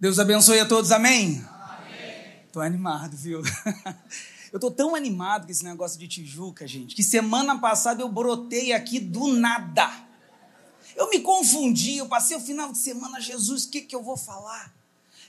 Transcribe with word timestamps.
Deus 0.00 0.20
abençoe 0.20 0.60
a 0.60 0.64
todos, 0.64 0.92
amém? 0.92 1.44
Amém. 1.50 2.44
Tô 2.52 2.60
animado, 2.60 3.16
viu? 3.16 3.42
Eu 4.52 4.60
tô 4.60 4.70
tão 4.70 4.94
animado 4.94 5.44
com 5.44 5.50
esse 5.50 5.64
negócio 5.64 5.98
de 5.98 6.06
Tijuca, 6.06 6.68
gente, 6.68 6.94
que 6.94 7.02
semana 7.02 7.58
passada 7.58 8.00
eu 8.00 8.08
brotei 8.08 8.72
aqui 8.72 8.98
do 8.98 9.26
nada. 9.26 9.90
Eu 10.96 11.10
me 11.10 11.20
confundi, 11.20 11.98
eu 11.98 12.06
passei 12.06 12.34
o 12.34 12.40
final 12.40 12.72
de 12.72 12.78
semana, 12.78 13.20
Jesus, 13.20 13.64
o 13.64 13.70
que, 13.70 13.82
que 13.82 13.94
eu 13.94 14.02
vou 14.02 14.16
falar? 14.16 14.72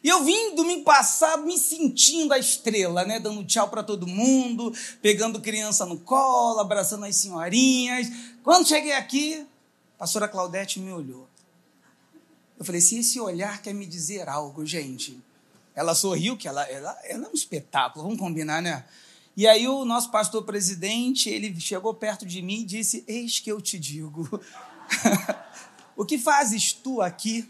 E 0.01 0.07
eu 0.07 0.23
vim 0.23 0.55
domingo 0.55 0.85
passado 0.85 1.45
me 1.45 1.57
sentindo 1.57 2.31
a 2.31 2.39
estrela, 2.39 3.03
né? 3.03 3.19
Dando 3.19 3.43
tchau 3.43 3.67
para 3.67 3.83
todo 3.83 4.07
mundo, 4.07 4.73
pegando 5.01 5.41
criança 5.41 5.85
no 5.85 5.97
colo, 5.99 6.59
abraçando 6.59 7.03
as 7.03 7.15
senhorinhas. 7.17 8.07
Quando 8.41 8.69
cheguei 8.69 8.93
aqui, 8.93 9.45
a 9.95 9.99
pastora 9.99 10.29
Claudete 10.29 10.79
me 10.79 10.93
olhou. 10.93 11.28
Eu 12.59 12.65
falei, 12.65 12.81
se 12.81 12.99
esse 12.99 13.19
olhar 13.21 13.61
quer 13.61 13.73
me 13.73 13.85
dizer 13.85 14.27
algo, 14.27 14.65
gente. 14.65 15.17
Ela 15.73 15.95
sorriu, 15.95 16.35
que 16.35 16.45
ela, 16.45 16.63
ela, 16.63 16.99
ela 17.05 17.25
é 17.25 17.29
um 17.29 17.33
espetáculo, 17.33 18.03
vamos 18.03 18.19
combinar, 18.19 18.61
né? 18.61 18.83
E 19.37 19.47
aí 19.47 19.65
o 19.65 19.85
nosso 19.85 20.11
pastor 20.11 20.43
presidente, 20.43 21.29
ele 21.29 21.57
chegou 21.57 21.93
perto 21.93 22.25
de 22.25 22.41
mim 22.41 22.61
e 22.61 22.65
disse, 22.65 23.05
eis 23.07 23.39
que 23.39 23.49
eu 23.49 23.61
te 23.61 23.79
digo, 23.79 24.41
o 25.95 26.03
que 26.03 26.17
fazes 26.17 26.73
tu 26.73 27.01
aqui? 27.01 27.49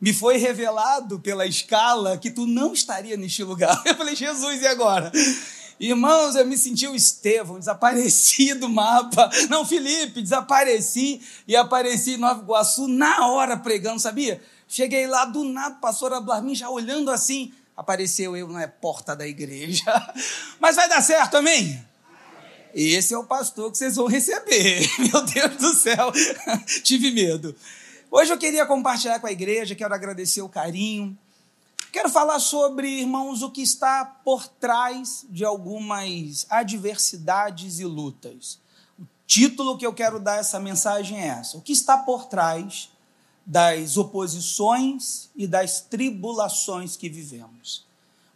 Me 0.00 0.14
foi 0.14 0.38
revelado 0.38 1.20
pela 1.20 1.44
escala 1.44 2.16
que 2.16 2.30
tu 2.30 2.46
não 2.46 2.72
estaria 2.72 3.16
neste 3.18 3.42
lugar. 3.42 3.82
Eu 3.84 3.96
falei, 3.96 4.14
Jesus, 4.14 4.62
e 4.62 4.66
agora? 4.66 5.10
Irmãos, 5.80 6.34
eu 6.34 6.44
me 6.44 6.58
senti 6.58 6.88
o 6.88 6.94
Estevão, 6.94 7.58
desapareci 7.58 8.52
do 8.54 8.68
mapa. 8.68 9.30
Não, 9.48 9.64
Felipe, 9.64 10.20
desapareci 10.20 11.20
e 11.46 11.54
apareci 11.54 12.14
em 12.14 12.16
Nova 12.16 12.42
Iguaçu 12.42 12.88
na 12.88 13.28
hora 13.28 13.56
pregando, 13.56 14.00
sabia? 14.00 14.42
Cheguei 14.66 15.06
lá 15.06 15.24
do 15.24 15.44
nada, 15.44 15.76
pastor 15.76 16.20
Blarmin 16.20 16.54
já 16.54 16.68
olhando 16.68 17.10
assim, 17.10 17.52
apareceu 17.76 18.36
eu 18.36 18.48
na 18.48 18.66
porta 18.66 19.14
da 19.14 19.26
igreja. 19.26 19.84
Mas 20.58 20.76
vai 20.76 20.88
dar 20.88 21.00
certo, 21.00 21.36
amém? 21.36 21.80
Esse 22.74 23.14
é 23.14 23.18
o 23.18 23.24
pastor 23.24 23.70
que 23.70 23.78
vocês 23.78 23.96
vão 23.96 24.06
receber. 24.06 24.86
Meu 24.98 25.24
Deus 25.24 25.56
do 25.56 25.74
céu, 25.74 26.12
tive 26.82 27.10
medo. 27.12 27.54
Hoje 28.10 28.32
eu 28.32 28.38
queria 28.38 28.66
compartilhar 28.66 29.20
com 29.20 29.26
a 29.26 29.32
igreja, 29.32 29.74
quero 29.74 29.94
agradecer 29.94 30.42
o 30.42 30.48
carinho, 30.48 31.16
Quero 31.90 32.10
falar 32.10 32.38
sobre, 32.38 33.00
irmãos, 33.00 33.42
o 33.42 33.50
que 33.50 33.62
está 33.62 34.04
por 34.04 34.46
trás 34.46 35.24
de 35.30 35.42
algumas 35.44 36.46
adversidades 36.50 37.78
e 37.78 37.84
lutas. 37.84 38.60
O 38.98 39.06
título 39.26 39.78
que 39.78 39.86
eu 39.86 39.94
quero 39.94 40.20
dar 40.20 40.36
essa 40.36 40.60
mensagem 40.60 41.18
é 41.18 41.28
essa: 41.28 41.56
O 41.56 41.62
que 41.62 41.72
está 41.72 41.96
por 41.96 42.26
trás 42.26 42.90
das 43.44 43.96
oposições 43.96 45.30
e 45.34 45.46
das 45.46 45.80
tribulações 45.80 46.94
que 46.94 47.08
vivemos. 47.08 47.86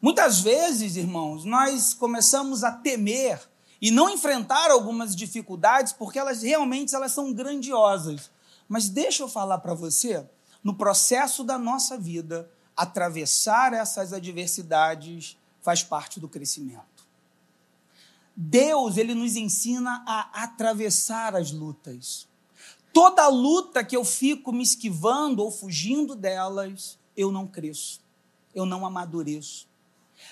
Muitas 0.00 0.40
vezes, 0.40 0.96
irmãos, 0.96 1.44
nós 1.44 1.92
começamos 1.92 2.64
a 2.64 2.72
temer 2.72 3.38
e 3.82 3.90
não 3.90 4.08
enfrentar 4.08 4.70
algumas 4.70 5.14
dificuldades 5.14 5.92
porque 5.92 6.18
elas 6.18 6.42
realmente 6.42 6.94
elas 6.94 7.12
são 7.12 7.34
grandiosas. 7.34 8.30
Mas 8.66 8.88
deixa 8.88 9.22
eu 9.22 9.28
falar 9.28 9.58
para 9.58 9.74
você, 9.74 10.26
no 10.64 10.74
processo 10.74 11.44
da 11.44 11.58
nossa 11.58 11.98
vida, 11.98 12.50
atravessar 12.76 13.72
essas 13.72 14.12
adversidades 14.12 15.36
faz 15.60 15.82
parte 15.82 16.18
do 16.18 16.28
crescimento. 16.28 17.06
Deus, 18.34 18.96
ele 18.96 19.14
nos 19.14 19.36
ensina 19.36 20.02
a 20.06 20.44
atravessar 20.44 21.36
as 21.36 21.52
lutas. 21.52 22.26
Toda 22.92 23.28
luta 23.28 23.84
que 23.84 23.96
eu 23.96 24.04
fico 24.04 24.52
me 24.52 24.62
esquivando 24.62 25.42
ou 25.42 25.50
fugindo 25.50 26.14
delas, 26.14 26.98
eu 27.16 27.30
não 27.30 27.46
cresço, 27.46 28.00
eu 28.54 28.66
não 28.66 28.84
amadureço. 28.84 29.68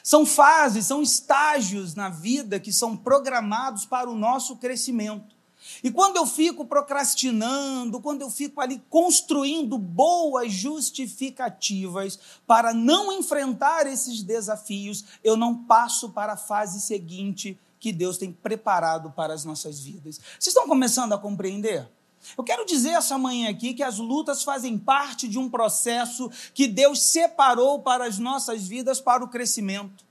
São 0.03 0.25
fases, 0.25 0.87
são 0.87 1.03
estágios 1.03 1.95
na 1.95 2.09
vida 2.09 2.61
que 2.61 2.73
são 2.73 2.97
programados 2.97 3.85
para 3.85 4.11
o 4.11 4.17
nosso 4.17 4.57
crescimento. 4.57 5.35
E 5.83 5.91
quando 5.91 6.17
eu 6.17 6.27
fico 6.27 6.65
procrastinando, 6.65 8.01
quando 8.01 8.23
eu 8.23 8.31
fico 8.31 8.61
ali 8.61 8.83
construindo 8.91 9.79
boas 9.79 10.53
justificativas 10.53 12.19
para 12.47 12.75
não 12.75 13.13
enfrentar 13.13 13.87
esses 13.87 14.23
desafios, 14.23 15.05
eu 15.23 15.37
não 15.37 15.55
passo 15.65 16.11
para 16.11 16.35
a 16.35 16.37
fase 16.37 16.81
seguinte 16.81 17.59
que 17.79 17.93
Deus 17.93 18.19
tem 18.19 18.31
preparado 18.33 19.11
para 19.11 19.33
as 19.33 19.45
nossas 19.45 19.81
vidas. 19.81 20.21
Vocês 20.39 20.49
estão 20.49 20.69
começando 20.69 21.15
a 21.15 21.19
compreender? 21.19 21.89
Eu 22.37 22.45
quero 22.45 22.67
dizer 22.67 22.91
essa 22.91 23.17
manhã 23.17 23.49
aqui 23.49 23.73
que 23.73 23.83
as 23.83 23.99
lutas 23.99 24.43
fazem 24.43 24.79
parte 24.79 25.27
de 25.27 25.39
um 25.39 25.49
processo 25.49 26.31
que 26.53 26.69
Deus 26.69 27.01
separou 27.01 27.81
para 27.81 28.07
as 28.07 28.19
nossas 28.19 28.67
vidas 28.67 29.01
para 29.01 29.25
o 29.25 29.29
crescimento. 29.29 30.05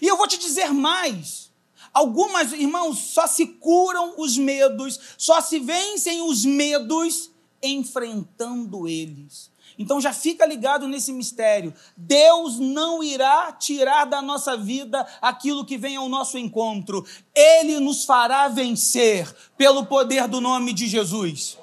E 0.00 0.06
eu 0.06 0.16
vou 0.16 0.26
te 0.26 0.38
dizer 0.38 0.72
mais. 0.72 1.49
Algumas, 1.92 2.52
irmãos, 2.52 2.98
só 2.98 3.26
se 3.26 3.46
curam 3.46 4.14
os 4.16 4.38
medos, 4.38 4.98
só 5.18 5.40
se 5.40 5.58
vencem 5.58 6.22
os 6.22 6.44
medos 6.44 7.30
enfrentando 7.62 8.88
eles. 8.88 9.50
Então 9.78 10.00
já 10.00 10.12
fica 10.12 10.44
ligado 10.44 10.86
nesse 10.86 11.10
mistério. 11.10 11.72
Deus 11.96 12.58
não 12.58 13.02
irá 13.02 13.50
tirar 13.52 14.04
da 14.04 14.20
nossa 14.20 14.56
vida 14.56 15.06
aquilo 15.22 15.64
que 15.64 15.78
vem 15.78 15.96
ao 15.96 16.08
nosso 16.08 16.36
encontro. 16.36 17.04
Ele 17.34 17.80
nos 17.80 18.04
fará 18.04 18.46
vencer 18.48 19.34
pelo 19.56 19.86
poder 19.86 20.28
do 20.28 20.40
nome 20.40 20.74
de 20.74 20.86
Jesus. 20.86 21.56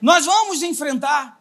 Nós 0.00 0.26
vamos 0.26 0.60
enfrentar. 0.62 1.40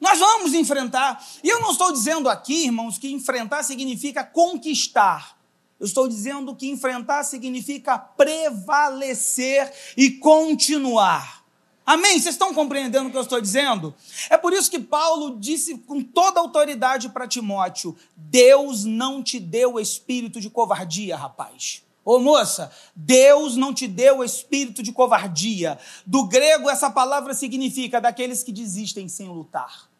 Nós 0.00 0.18
vamos 0.18 0.54
enfrentar. 0.54 1.24
E 1.42 1.48
eu 1.48 1.60
não 1.60 1.72
estou 1.72 1.92
dizendo 1.92 2.28
aqui, 2.28 2.66
irmãos, 2.66 2.96
que 2.96 3.10
enfrentar 3.10 3.64
significa 3.64 4.22
conquistar. 4.24 5.36
Eu 5.82 5.86
estou 5.86 6.06
dizendo 6.06 6.54
que 6.54 6.70
enfrentar 6.70 7.24
significa 7.24 7.98
prevalecer 7.98 9.72
e 9.96 10.12
continuar. 10.12 11.44
Amém? 11.84 12.12
Vocês 12.20 12.36
estão 12.36 12.54
compreendendo 12.54 13.08
o 13.08 13.10
que 13.10 13.16
eu 13.16 13.22
estou 13.22 13.40
dizendo? 13.40 13.92
É 14.30 14.38
por 14.38 14.52
isso 14.52 14.70
que 14.70 14.78
Paulo 14.78 15.36
disse 15.40 15.76
com 15.78 16.00
toda 16.00 16.38
autoridade 16.38 17.08
para 17.08 17.26
Timóteo: 17.26 17.96
Deus 18.14 18.84
não 18.84 19.24
te 19.24 19.40
deu 19.40 19.80
espírito 19.80 20.40
de 20.40 20.48
covardia, 20.48 21.16
rapaz. 21.16 21.82
Ô 22.04 22.20
moça, 22.20 22.70
Deus 22.94 23.56
não 23.56 23.74
te 23.74 23.88
deu 23.88 24.22
espírito 24.22 24.84
de 24.84 24.92
covardia. 24.92 25.80
Do 26.06 26.28
grego, 26.28 26.70
essa 26.70 26.90
palavra 26.90 27.34
significa 27.34 28.00
daqueles 28.00 28.44
que 28.44 28.52
desistem 28.52 29.08
sem 29.08 29.26
lutar. 29.26 29.90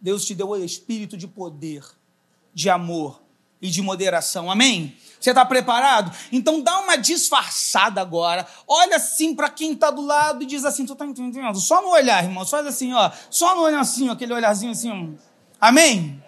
Deus 0.00 0.24
te 0.24 0.36
deu 0.36 0.50
o 0.50 0.56
espírito 0.56 1.16
de 1.16 1.26
poder, 1.26 1.84
de 2.54 2.70
amor 2.70 3.25
e 3.60 3.68
de 3.68 3.82
moderação. 3.82 4.50
Amém? 4.50 4.96
Você 5.18 5.30
está 5.30 5.44
preparado? 5.44 6.14
Então 6.30 6.60
dá 6.60 6.78
uma 6.80 6.96
disfarçada 6.96 8.00
agora. 8.00 8.46
Olha 8.66 8.96
assim 8.96 9.34
para 9.34 9.48
quem 9.48 9.72
está 9.72 9.90
do 9.90 10.02
lado 10.02 10.42
e 10.42 10.46
diz 10.46 10.64
assim: 10.64 10.86
Tu 10.86 10.92
está 10.92 11.06
entendendo? 11.06 11.58
Só 11.58 11.82
no 11.82 11.88
olhar, 11.88 12.22
irmão. 12.22 12.46
Faz 12.46 12.66
assim, 12.66 12.92
ó. 12.92 13.10
Só 13.30 13.56
no 13.56 13.62
olhar 13.62 13.80
assim, 13.80 14.08
ó, 14.08 14.12
aquele 14.12 14.32
olharzinho 14.32 14.72
assim. 14.72 15.18
Amém? 15.60 16.22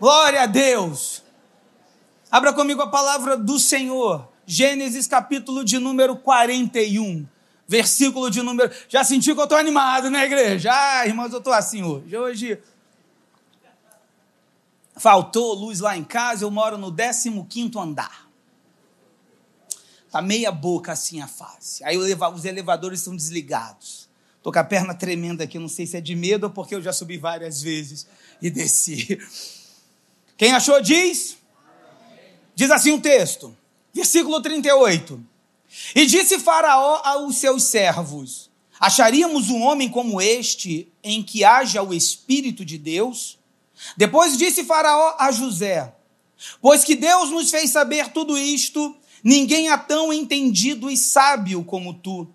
Glória 0.00 0.42
a 0.42 0.46
Deus. 0.46 1.22
Abra 2.30 2.52
comigo 2.52 2.82
a 2.82 2.88
palavra 2.88 3.36
do 3.36 3.58
Senhor. 3.58 4.28
Gênesis 4.44 5.06
capítulo 5.06 5.64
de 5.64 5.78
número 5.78 6.16
41. 6.16 7.26
Versículo 7.68 8.30
de 8.30 8.42
número. 8.42 8.70
Já 8.88 9.04
senti 9.04 9.34
que 9.34 9.40
eu 9.40 9.44
estou 9.44 9.58
animado, 9.58 10.10
né, 10.10 10.24
igreja? 10.24 10.70
Ah, 10.72 11.06
irmãos, 11.06 11.32
eu 11.32 11.38
estou 11.38 11.52
assim 11.52 11.82
hoje. 11.82 12.16
Hoje 12.16 12.58
Faltou 14.96 15.54
luz 15.54 15.80
lá 15.80 15.96
em 15.96 16.04
casa, 16.04 16.44
eu 16.44 16.50
moro 16.50 16.78
no 16.78 16.94
15 16.94 17.78
andar. 17.78 18.26
Tá 20.10 20.22
meia 20.22 20.50
boca 20.50 20.92
assim 20.92 21.20
a 21.20 21.28
face. 21.28 21.84
Aí 21.84 21.98
os 21.98 22.44
elevadores 22.44 23.00
estão 23.00 23.14
desligados. 23.14 24.08
Tô 24.42 24.50
com 24.52 24.58
a 24.58 24.64
perna 24.64 24.94
tremenda 24.94 25.44
aqui, 25.44 25.58
não 25.58 25.68
sei 25.68 25.86
se 25.86 25.96
é 25.96 26.00
de 26.00 26.14
medo 26.14 26.44
ou 26.44 26.50
porque 26.50 26.74
eu 26.74 26.80
já 26.80 26.92
subi 26.92 27.18
várias 27.18 27.60
vezes 27.60 28.06
e 28.40 28.48
desci. 28.48 29.18
Quem 30.36 30.52
achou 30.52 30.80
diz? 30.80 31.36
Diz 32.54 32.70
assim 32.70 32.92
o 32.92 33.00
texto, 33.00 33.54
versículo 33.92 34.40
38. 34.40 35.20
E 35.94 36.06
disse 36.06 36.38
Faraó 36.38 37.02
aos 37.04 37.36
seus 37.36 37.64
servos: 37.64 38.50
Acharíamos 38.78 39.50
um 39.50 39.62
homem 39.62 39.90
como 39.90 40.20
este 40.20 40.90
em 41.02 41.22
que 41.22 41.44
haja 41.44 41.82
o 41.82 41.92
Espírito 41.92 42.64
de 42.64 42.78
Deus? 42.78 43.38
Depois 43.96 44.36
disse 44.36 44.64
Faraó 44.64 45.16
a 45.18 45.30
José: 45.30 45.94
Pois 46.60 46.84
que 46.84 46.94
Deus 46.94 47.30
nos 47.30 47.50
fez 47.50 47.70
saber 47.70 48.08
tudo 48.12 48.36
isto, 48.36 48.96
ninguém 49.22 49.68
há 49.68 49.78
tão 49.78 50.12
entendido 50.12 50.90
e 50.90 50.96
sábio 50.96 51.64
como 51.64 51.94
tu. 51.94 52.28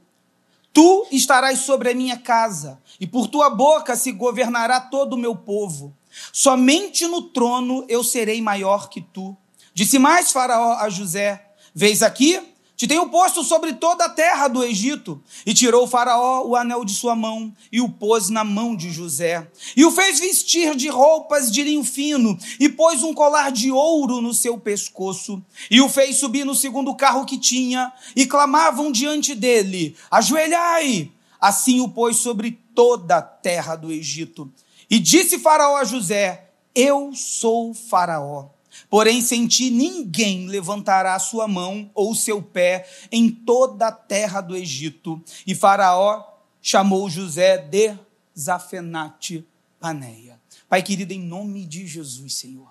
Tu 0.73 1.07
estarás 1.11 1.59
sobre 1.59 1.91
a 1.91 1.95
minha 1.95 2.17
casa, 2.17 2.81
e 2.99 3.05
por 3.05 3.27
tua 3.27 3.49
boca 3.49 3.95
se 3.95 4.11
governará 4.11 4.79
todo 4.79 5.13
o 5.13 5.17
meu 5.17 5.35
povo. 5.35 5.95
Somente 6.31 7.07
no 7.07 7.23
trono 7.23 7.85
eu 7.88 8.03
serei 8.03 8.41
maior 8.41 8.89
que 8.89 9.01
tu. 9.01 9.35
Disse 9.73 9.99
mais 9.99 10.31
Faraó 10.31 10.73
a 10.73 10.89
José: 10.89 11.45
Vês 11.73 12.01
aqui, 12.01 12.41
te 12.81 12.88
tenho 12.88 13.07
posto 13.10 13.44
sobre 13.44 13.74
toda 13.74 14.06
a 14.06 14.10
terra 14.10 14.48
do 14.48 14.63
Egito. 14.63 15.22
E 15.45 15.54
tirou 15.54 15.83
o 15.83 15.88
Faraó 15.88 16.48
o 16.48 16.56
anel 16.56 16.83
de 16.83 16.95
sua 16.95 17.16
mão 17.16 17.54
e 17.72 17.80
o 17.80 17.88
pôs 17.88 18.28
na 18.28 18.44
mão 18.44 18.75
de 18.75 18.89
José. 18.89 19.48
E 19.78 19.86
o 19.86 19.92
fez 19.92 20.19
vestir 20.19 20.75
de 20.75 20.88
roupas 20.88 21.51
de 21.51 21.62
linho 21.62 21.83
fino 21.83 22.36
e 22.60 22.68
pôs 22.68 23.04
um 23.04 23.13
colar 23.13 23.51
de 23.51 23.72
ouro 23.72 24.19
no 24.19 24.33
seu 24.33 24.57
pescoço. 24.57 25.45
E 25.69 25.80
o 25.80 25.88
fez 25.88 26.16
subir 26.16 26.44
no 26.44 26.56
segundo 26.56 26.95
carro 26.95 27.24
que 27.24 27.38
tinha 27.38 27.94
e 28.16 28.25
clamavam 28.25 28.92
diante 28.92 29.36
dele: 29.36 29.95
Ajoelhai! 30.10 31.12
Assim 31.39 31.81
o 31.81 31.88
pôs 31.88 32.18
sobre 32.18 32.60
toda 32.74 33.18
a 33.18 33.22
terra 33.22 33.75
do 33.75 33.92
Egito. 33.92 34.51
E 34.89 34.98
disse 34.98 35.38
Faraó 35.38 35.77
a 35.77 35.84
José: 35.84 36.50
Eu 36.74 37.12
sou 37.13 37.75
Faraó 37.75 38.50
Porém, 38.91 39.21
sem 39.21 39.47
ti 39.47 39.69
ninguém 39.69 40.47
levantará 40.47 41.17
sua 41.17 41.47
mão 41.47 41.89
ou 41.95 42.13
seu 42.13 42.43
pé 42.43 42.85
em 43.09 43.31
toda 43.31 43.88
a 43.88 43.91
terra 43.91 44.41
do 44.41 44.53
Egito. 44.53 45.23
E 45.47 45.55
Faraó 45.55 46.21
chamou 46.61 47.09
José 47.09 47.57
de 47.57 47.97
Zafenate 48.38 49.47
Paneia. 49.79 50.38
Pai 50.67 50.83
querido, 50.83 51.13
em 51.13 51.21
nome 51.21 51.65
de 51.65 51.88
Jesus, 51.88 52.33
Senhor. 52.33 52.67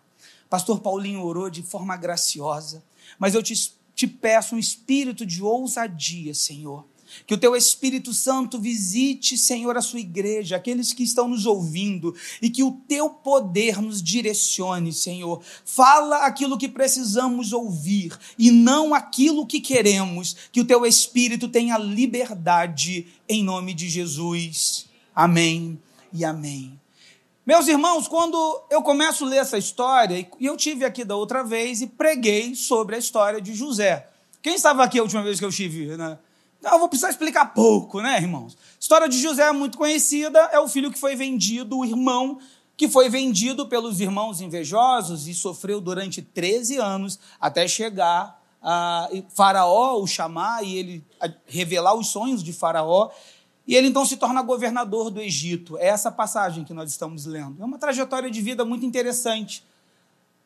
Pastor 0.51 0.81
Paulinho 0.81 1.25
orou 1.25 1.49
de 1.49 1.63
forma 1.63 1.97
graciosa, 1.97 2.85
mas 3.19 3.35
eu 3.35 3.43
te, 3.43 3.55
te 3.95 4.07
peço 4.07 4.55
um 4.55 4.59
espírito 4.59 5.25
de 5.25 5.43
ousadia, 5.43 6.35
Senhor 6.35 6.85
que 7.27 7.35
o 7.35 7.39
teu 7.39 7.55
Espírito 7.57 8.13
Santo 8.13 8.59
visite, 8.59 9.37
Senhor, 9.37 9.77
a 9.77 9.83
sua 9.83 10.01
igreja, 10.01 10.57
aqueles 10.57 10.93
que 10.93 11.03
estão 11.03 11.29
nos 11.29 11.47
ouvindo, 11.47 12.15
e 12.41 12.51
que 12.51 12.63
o 12.63 12.73
teu 12.89 13.11
poder 13.11 13.81
nos 13.81 14.03
direcione, 14.03 14.93
Senhor. 14.93 15.43
Fala 15.65 16.27
aquilo 16.27 16.59
que 16.59 16.69
precisamos 16.69 17.53
ouvir 17.53 18.17
e 18.39 18.51
não 18.51 18.95
aquilo 18.95 19.47
que 19.47 19.61
queremos. 19.61 20.37
Que 20.53 20.61
o 20.61 20.65
teu 20.65 20.85
Espírito 20.87 21.49
tenha 21.49 21.79
liberdade 21.79 23.07
em 23.29 23.45
nome 23.45 23.75
de 23.75 23.89
Jesus. 23.89 24.87
Amém 25.15 25.79
e 26.13 26.25
amém. 26.25 26.81
Meus 27.47 27.67
irmãos, 27.69 28.07
quando 28.07 28.63
eu 28.71 28.83
começo 28.83 29.25
a 29.25 29.29
ler 29.29 29.39
essa 29.39 29.59
história, 29.59 30.29
e 30.39 30.47
eu 30.47 30.57
tive 30.57 30.85
aqui 30.85 31.05
da 31.05 31.17
outra 31.17 31.43
vez 31.43 31.81
e 31.81 31.87
preguei 31.87 32.55
sobre 32.55 32.95
a 32.95 32.99
história 32.99 33.41
de 33.41 33.55
José. 33.55 34.07
Quem 34.43 34.55
estava 34.55 34.85
aqui 34.85 34.99
a 34.99 35.03
última 35.03 35.23
vez 35.23 35.39
que 35.39 35.45
eu 35.45 35.49
estive? 35.49 35.97
Né? 35.97 36.19
Então, 36.61 36.73
eu 36.73 36.79
vou 36.79 36.89
precisar 36.91 37.09
explicar 37.09 37.47
pouco, 37.55 38.03
né, 38.03 38.19
irmãos? 38.19 38.55
A 38.55 38.79
história 38.79 39.09
de 39.09 39.19
José 39.19 39.49
é 39.49 39.53
muito 39.53 39.79
conhecida, 39.79 40.39
é 40.53 40.61
o 40.61 40.69
filho 40.69 40.93
que 40.93 40.99
foi 40.99 41.17
vendido, 41.17 41.79
o 41.79 41.85
irmão 41.85 42.39
que 42.77 42.87
foi 42.87 43.09
vendido 43.09 43.67
pelos 43.67 43.99
irmãos 43.99 44.43
invejosos 44.43 45.27
e 45.27 45.35
sofreu 45.35 45.81
durante 45.81 46.23
13 46.23 46.79
anos 46.79 47.19
até 47.41 47.67
chegar 47.67 48.41
a 48.63 49.09
Faraó 49.35 50.01
o 50.01 50.07
chamar 50.07 50.63
e 50.63 50.77
ele 50.77 51.05
revelar 51.47 51.95
os 51.95 52.09
sonhos 52.09 52.43
de 52.43 52.53
Faraó. 52.53 53.11
E 53.67 53.75
ele 53.75 53.89
então 53.89 54.05
se 54.05 54.17
torna 54.17 54.43
governador 54.43 55.11
do 55.11 55.21
Egito. 55.21 55.79
É 55.79 55.89
essa 55.89 56.11
passagem 56.11 56.65
que 56.65 56.75
nós 56.75 56.91
estamos 56.91 57.25
lendo. 57.25 57.63
É 57.63 57.65
uma 57.65 57.79
trajetória 57.79 58.31
de 58.31 58.41
vida 58.41 58.65
muito 58.65 58.85
interessante 58.85 59.65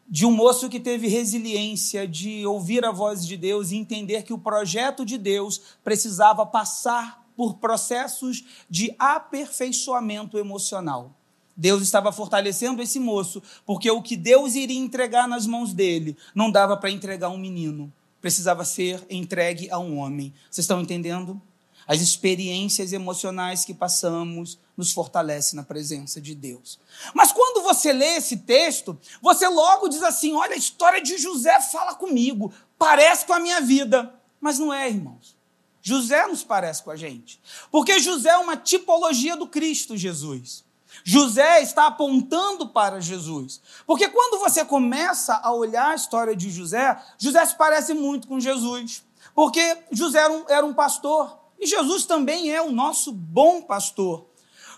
de 0.08 0.26
um 0.26 0.30
moço 0.30 0.68
que 0.68 0.78
teve 0.78 1.08
resiliência 1.08 2.06
de 2.06 2.46
ouvir 2.46 2.84
a 2.84 2.92
voz 2.92 3.26
de 3.26 3.36
Deus 3.36 3.70
e 3.70 3.76
entender 3.76 4.22
que 4.22 4.32
o 4.32 4.38
projeto 4.38 5.04
de 5.04 5.16
Deus 5.16 5.60
precisava 5.82 6.44
passar 6.44 7.24
por 7.36 7.54
processos 7.54 8.44
de 8.68 8.94
aperfeiçoamento 8.98 10.38
emocional. 10.38 11.14
Deus 11.56 11.82
estava 11.82 12.10
fortalecendo 12.12 12.82
esse 12.82 12.98
moço, 12.98 13.42
porque 13.64 13.90
o 13.90 14.02
que 14.02 14.16
Deus 14.16 14.54
iria 14.54 14.78
entregar 14.78 15.28
nas 15.28 15.46
mãos 15.46 15.72
dele 15.72 16.16
não 16.34 16.50
dava 16.50 16.76
para 16.76 16.90
entregar 16.90 17.28
um 17.28 17.38
menino, 17.38 17.92
precisava 18.20 18.64
ser 18.64 19.04
entregue 19.08 19.70
a 19.70 19.78
um 19.78 19.98
homem. 19.98 20.32
Vocês 20.50 20.64
estão 20.64 20.80
entendendo? 20.80 21.40
As 21.86 22.00
experiências 22.00 22.92
emocionais 22.92 23.64
que 23.64 23.74
passamos 23.74 24.58
nos 24.76 24.92
fortalecem 24.92 25.56
na 25.56 25.62
presença 25.62 26.20
de 26.20 26.34
Deus. 26.34 26.78
Mas 27.14 27.32
quando 27.32 27.62
você 27.62 27.92
lê 27.92 28.16
esse 28.16 28.38
texto, 28.38 28.98
você 29.22 29.48
logo 29.48 29.88
diz 29.88 30.02
assim: 30.02 30.34
olha, 30.34 30.54
a 30.54 30.58
história 30.58 31.00
de 31.00 31.16
José 31.18 31.60
fala 31.60 31.94
comigo, 31.94 32.52
parece 32.78 33.26
com 33.26 33.32
a 33.32 33.40
minha 33.40 33.60
vida. 33.60 34.14
Mas 34.40 34.58
não 34.58 34.72
é, 34.72 34.88
irmãos. 34.88 35.36
José 35.80 36.26
nos 36.26 36.42
parece 36.42 36.82
com 36.82 36.90
a 36.90 36.96
gente. 36.96 37.40
Porque 37.70 37.98
José 37.98 38.30
é 38.30 38.38
uma 38.38 38.56
tipologia 38.56 39.36
do 39.36 39.46
Cristo 39.46 39.96
Jesus. 39.96 40.64
José 41.02 41.60
está 41.60 41.86
apontando 41.86 42.68
para 42.68 43.00
Jesus. 43.00 43.60
Porque 43.86 44.08
quando 44.08 44.40
você 44.40 44.64
começa 44.64 45.34
a 45.42 45.52
olhar 45.52 45.90
a 45.90 45.94
história 45.94 46.34
de 46.34 46.50
José, 46.50 46.98
José 47.18 47.44
se 47.44 47.56
parece 47.56 47.92
muito 47.92 48.28
com 48.28 48.40
Jesus. 48.40 49.04
Porque 49.34 49.78
José 49.90 50.20
era 50.20 50.32
um, 50.32 50.44
era 50.48 50.66
um 50.66 50.72
pastor. 50.72 51.38
E 51.58 51.66
Jesus 51.66 52.06
também 52.06 52.50
é 52.50 52.62
o 52.62 52.70
nosso 52.70 53.12
bom 53.12 53.60
pastor. 53.62 54.26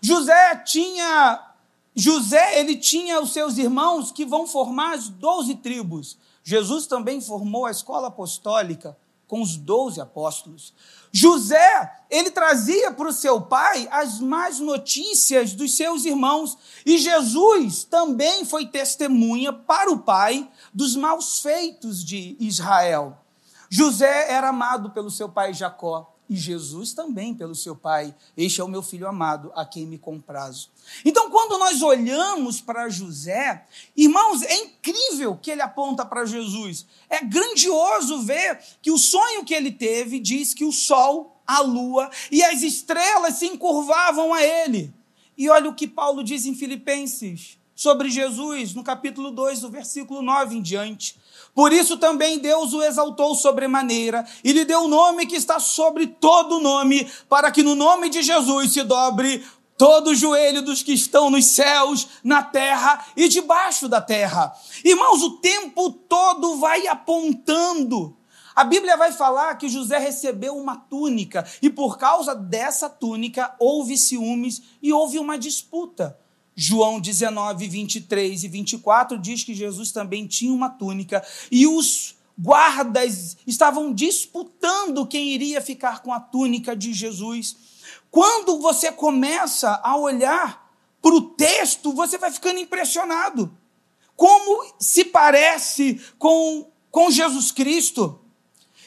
José 0.03 0.57
tinha 0.57 1.47
José, 1.99 2.61
ele 2.61 2.77
tinha 2.77 3.19
os 3.23 3.33
seus 3.33 3.57
irmãos 3.57 4.13
que 4.13 4.27
vão 4.27 4.47
formar 4.47 4.95
as 4.95 5.09
doze 5.09 5.55
tribos. 5.55 6.19
Jesus 6.45 6.87
também 6.87 7.23
formou 7.23 7.65
a 7.65 7.71
escola 7.71 8.09
apostólica 8.09 8.95
com 9.27 9.41
os 9.41 9.57
doze 9.57 9.99
apóstolos. 9.99 10.75
José, 11.11 12.05
ele 12.11 12.31
trazia 12.31 12.93
para 12.93 13.09
o 13.09 13.13
seu 13.13 13.41
pai 13.41 13.89
as 13.91 14.21
más 14.21 14.61
notícias 14.61 15.55
dos 15.55 15.75
seus 15.75 16.05
irmãos. 16.05 16.59
E 16.85 16.99
Jesus 16.99 17.85
também 17.85 18.45
foi 18.45 18.67
testemunha 18.67 19.51
para 19.51 19.91
o 19.91 20.01
pai 20.01 20.49
dos 20.75 20.95
maus 20.95 21.41
feitos 21.41 22.05
de 22.05 22.37
Israel. 22.39 23.17
José 23.71 24.31
era 24.31 24.51
amado 24.51 24.91
pelo 24.91 25.11
seu 25.11 25.31
pai 25.31 25.55
Jacó 25.55 26.16
e 26.29 26.37
Jesus 26.37 26.93
também 26.93 27.35
pelo 27.35 27.55
seu 27.55 27.77
Pai. 27.77 28.15
Este 28.37 28.61
é 28.61 28.65
o 28.65 28.69
meu 28.69 28.83
filho 28.83 29.07
amado, 29.07 29.53
a 29.55 29.65
quem 29.65 29.87
me 29.87 29.99
comprazo. 29.99 30.71
Então, 31.05 31.31
quando 31.31 31.59
nós 31.59 31.83
olhamos 31.83 32.61
para 32.61 32.89
José, 32.89 33.65
irmãos, 33.97 34.43
é 34.43 34.55
incrível 34.57 35.37
que 35.37 35.51
ele 35.51 35.63
aponta 35.63 36.05
para 36.05 36.27
Jesus. 36.27 36.87
É 37.09 37.25
grandioso 37.25 38.23
ver 38.23 38.61
que 38.83 38.91
o 38.91 38.99
sonho 38.99 39.45
que 39.45 39.55
ele 39.55 39.71
teve 39.71 40.19
diz 40.19 40.55
que 40.55 40.65
o 40.65 40.73
sol, 40.73 41.41
a 41.47 41.61
lua 41.61 42.11
e 42.31 42.43
as 42.43 42.63
estrelas 42.63 43.35
se 43.35 43.47
encurvavam 43.47 44.35
a 44.35 44.43
ele. 44.43 44.93
E 45.37 45.49
olha 45.49 45.71
o 45.71 45.75
que 45.75 45.87
Paulo 45.87 46.25
diz 46.25 46.47
em 46.47 46.55
Filipenses 46.55 47.59
sobre 47.75 48.09
Jesus, 48.09 48.75
no 48.75 48.83
capítulo 48.83 49.31
2, 49.31 49.61
do 49.61 49.71
versículo 49.71 50.23
9 50.23 50.57
em 50.57 50.63
diante. 50.63 51.17
Por 51.57 51.73
isso 51.73 51.97
também 51.97 52.39
Deus 52.39 52.75
o 52.75 52.83
exaltou 52.83 53.35
sobremaneira 53.35 54.27
e 54.45 54.53
lhe 54.53 54.67
deu 54.67 54.83
o 54.83 54.89
nome 54.89 55.25
que 55.25 55.37
está 55.37 55.59
sobre 55.59 56.07
todo 56.07 56.61
nome, 56.61 57.11
para 57.31 57.51
que 57.51 57.63
no 57.63 57.75
nome 57.75 58.11
de 58.11 58.23
Jesus 58.23 58.75
se 58.75 58.83
dobre 58.83 59.43
todo 59.79 60.09
o 60.09 60.15
joelho 60.15 60.61
dos 60.61 60.83
que 60.83 60.93
estão 60.93 61.31
nos 61.31 61.47
céus, 61.47 62.09
na 62.23 62.43
terra 62.43 63.07
e 63.17 63.27
debaixo 63.27 63.89
da 63.89 64.03
terra. 64.03 64.53
Irmãos, 64.85 65.23
o 65.23 65.39
tempo 65.39 65.91
todo 65.91 66.57
vai 66.57 66.87
apontando. 66.89 68.15
A 68.55 68.63
Bíblia 68.63 68.95
vai 68.99 69.13
falar 69.13 69.55
que 69.55 69.71
José 69.71 69.97
recebeu 69.97 70.59
uma 70.59 70.77
túnica 70.77 71.47
e 71.63 71.71
por 71.71 71.97
causa 71.97 72.35
dessa 72.35 72.91
túnica 72.91 73.57
houve 73.59 73.97
ciúmes 73.97 74.61
e 74.83 74.93
houve 74.93 75.19
uma 75.19 75.39
disputa. 75.39 76.19
João 76.57 76.99
19, 76.99 77.69
23 77.69 78.45
e 78.45 78.49
24 78.49 79.19
diz 79.19 79.45
que 79.45 79.55
Jesus 79.55 79.93
também 79.93 80.27
tinha 80.27 80.53
uma 80.53 80.71
túnica 80.71 81.23
e 81.51 81.67
os 81.67 82.17
guardas 82.39 83.37
estavam 83.47 83.93
disputando 83.93 85.07
quem 85.07 85.29
iria 85.29 85.61
ficar 85.61 86.03
com 86.03 86.13
a 86.13 86.19
túnica 86.19 86.75
de 86.75 86.95
Jesus. 86.95 87.57
Quando 88.11 88.59
você 88.59 88.91
começa 88.91 89.79
a 89.85 89.97
olhar 89.99 90.67
para 91.03 91.15
o 91.15 91.21
texto, 91.21 91.93
você 91.93 92.17
vai 92.17 92.33
ficando 92.33 92.59
impressionado. 92.59 93.55
Como 94.17 94.75
se 94.79 95.05
parece 95.05 96.01
com, 96.19 96.71
com 96.91 97.11
Jesus 97.11 97.53
Cristo. 97.53 98.19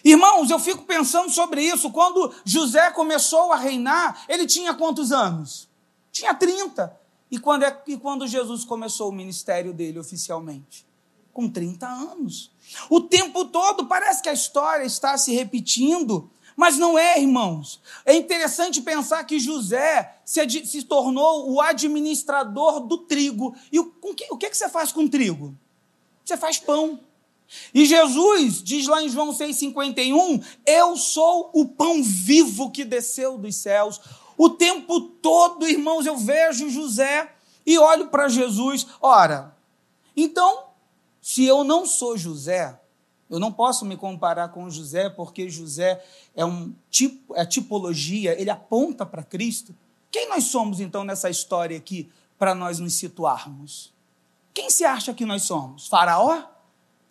Irmãos, 0.04 0.50
eu 0.50 0.58
fico 0.58 0.84
pensando 0.86 1.30
sobre 1.30 1.62
isso. 1.62 1.92
Quando 1.92 2.34
José 2.44 2.90
começou 2.92 3.54
a 3.54 3.58
reinar, 3.58 4.26
ele 4.28 4.48
tinha 4.48 4.74
quantos 4.74 5.12
anos? 5.12 5.70
Tinha 6.12 6.34
30. 6.34 7.00
E 7.32 7.38
quando, 7.38 7.64
é, 7.64 7.84
e 7.88 7.98
quando 7.98 8.28
Jesus 8.28 8.64
começou 8.64 9.10
o 9.10 9.14
ministério 9.14 9.74
dele 9.74 10.00
oficialmente? 10.00 10.86
Com 11.32 11.48
30 11.48 11.88
anos. 11.88 12.52
O 12.90 13.02
tempo 13.02 13.46
todo 13.46 13.86
parece 13.86 14.22
que 14.22 14.30
a 14.30 14.34
história 14.34 14.84
está 14.84 15.18
se 15.18 15.34
repetindo, 15.34 16.30
mas 16.56 16.78
não 16.78 16.98
é, 16.98 17.20
irmãos. 17.20 17.80
É 18.06 18.16
interessante 18.16 18.82
pensar 18.82 19.24
que 19.24 19.40
José 19.40 20.18
se, 20.26 20.66
se 20.66 20.84
tornou 20.84 21.52
o 21.52 21.62
administrador 21.62 22.82
do 22.82 22.98
trigo. 22.98 23.56
E 23.72 23.80
o, 23.80 23.86
que, 24.14 24.28
o 24.30 24.38
que, 24.38 24.50
que 24.50 24.58
você 24.58 24.68
faz 24.68 24.92
com 24.92 25.08
trigo? 25.08 25.56
Você 26.26 26.36
faz 26.36 26.58
pão. 26.58 27.00
E 27.74 27.86
Jesus 27.86 28.62
diz 28.62 28.88
lá 28.88 29.02
em 29.02 29.10
João 29.10 29.32
6,51: 29.32 30.44
Eu 30.66 30.96
sou 30.98 31.50
o 31.54 31.66
pão 31.66 32.04
vivo 32.04 32.70
que 32.70 32.86
desceu 32.86 33.38
dos 33.38 33.56
céus. 33.56 34.00
O 34.40 34.50
tempo 34.50 35.02
todo, 35.02 35.68
irmãos, 35.68 36.06
eu 36.06 36.16
vejo 36.16 36.70
José 36.70 37.30
e 37.66 37.78
olho 37.78 38.08
para 38.08 38.30
Jesus. 38.30 38.88
Ora, 39.02 39.54
então, 40.16 40.68
se 41.22 41.44
eu 41.44 41.66
não 41.66 41.86
sou 41.86 42.18
José, 42.18 42.80
Eu 43.30 43.40
não 43.40 43.52
posso 43.52 43.86
me 43.86 43.96
comparar 43.96 44.50
com 44.50 44.70
José, 44.70 45.08
porque 45.10 45.50
José 45.50 46.04
é 46.36 46.44
um 46.44 46.74
tipo, 46.90 47.36
é 47.36 47.46
tipologia, 47.46 48.40
ele 48.40 48.50
aponta 48.50 49.06
para 49.06 49.24
Cristo. 49.24 49.76
Quem 50.10 50.28
nós 50.28 50.46
somos 50.46 50.80
então 50.80 51.04
nessa 51.04 51.30
história 51.30 51.78
aqui 51.78 52.10
para 52.40 52.56
nós 52.56 52.80
nos 52.80 52.96
situarmos? 52.96 53.94
Quem 54.52 54.72
se 54.72 54.84
acha 54.84 55.14
que 55.14 55.26
nós 55.26 55.44
somos? 55.44 55.88
Faraó? 55.88 56.44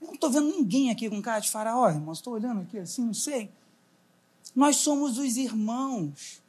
Eu 0.00 0.08
não 0.08 0.14
estou 0.14 0.30
vendo 0.30 0.48
ninguém 0.48 0.90
aqui 0.90 1.08
com 1.08 1.22
cara 1.22 1.38
de 1.38 1.50
faraó, 1.50 1.88
irmão. 1.88 2.12
Estou 2.12 2.34
olhando 2.34 2.62
aqui 2.62 2.78
assim, 2.78 3.02
não 3.02 3.14
sei. 3.14 3.50
Nós 4.54 4.76
somos 4.76 5.18
os 5.18 5.36
irmãos. 5.36 6.42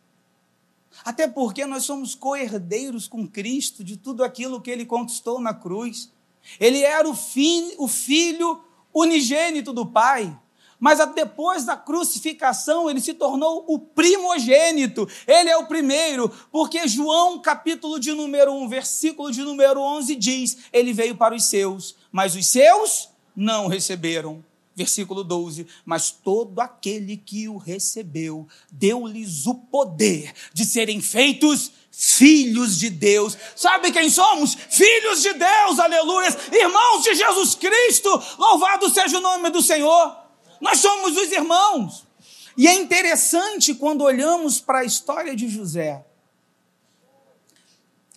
Até 1.04 1.28
porque 1.28 1.66
nós 1.66 1.84
somos 1.84 2.16
co-herdeiros 2.16 3.08
com 3.08 3.28
Cristo 3.28 3.84
de 3.84 3.98
tudo 3.98 4.24
aquilo 4.24 4.62
que 4.62 4.72
ele 4.72 4.86
conquistou 4.86 5.40
na 5.40 5.54
cruz. 5.54 6.12
Ele 6.60 6.82
era 6.82 7.08
o, 7.08 7.16
fi 7.16 7.74
o 7.78 7.88
filho 7.88 8.62
unigênito 8.94 9.74
do 9.74 9.86
Pai. 9.86 10.38
Mas 10.80 11.00
depois 11.14 11.66
da 11.66 11.76
crucificação, 11.76 12.90
ele 12.90 13.02
se 13.02 13.14
tornou 13.14 13.66
o 13.68 13.78
primogênito. 13.78 15.08
Ele 15.28 15.50
é 15.50 15.58
o 15.58 15.68
primeiro, 15.68 16.30
porque 16.52 16.88
João, 16.88 17.40
capítulo 17.40 18.00
de 18.00 18.14
número 18.14 18.54
1, 18.54 18.70
versículo 18.70 19.30
de 19.30 19.42
número 19.42 19.82
11 19.82 20.16
diz: 20.16 20.58
Ele 20.72 20.94
veio 20.94 21.18
para 21.18 21.36
os 21.36 21.50
seus, 21.50 21.98
mas 22.12 22.34
os 22.34 22.48
seus 22.48 23.10
não 23.36 23.68
receberam. 23.68 24.44
Versículo 24.80 25.26
12: 25.26 25.68
Mas 25.84 26.10
todo 26.10 26.62
aquele 26.62 27.18
que 27.18 27.50
o 27.50 27.58
recebeu, 27.58 28.48
deu-lhes 28.72 29.46
o 29.46 29.54
poder 29.54 30.34
de 30.54 30.64
serem 30.64 31.02
feitos 31.02 31.70
filhos 31.92 32.78
de 32.80 32.90
Deus. 32.90 33.38
Sabe 33.58 33.92
quem 33.92 34.10
somos? 34.10 34.56
Filhos 34.56 35.22
de 35.22 35.34
Deus, 35.34 35.80
aleluia. 35.80 36.30
Irmãos 36.54 37.04
de 37.04 37.14
Jesus 37.14 37.56
Cristo, 37.56 38.10
louvado 38.38 38.90
seja 38.90 39.18
o 39.18 39.22
nome 39.22 39.50
do 39.50 39.62
Senhor. 39.62 40.16
Nós 40.62 40.80
somos 40.80 41.18
os 41.18 41.30
irmãos. 41.30 42.08
E 42.56 42.66
é 42.66 42.74
interessante 42.74 43.74
quando 43.74 44.06
olhamos 44.06 44.62
para 44.62 44.80
a 44.80 44.86
história 44.86 45.36
de 45.36 45.50
José, 45.50 46.06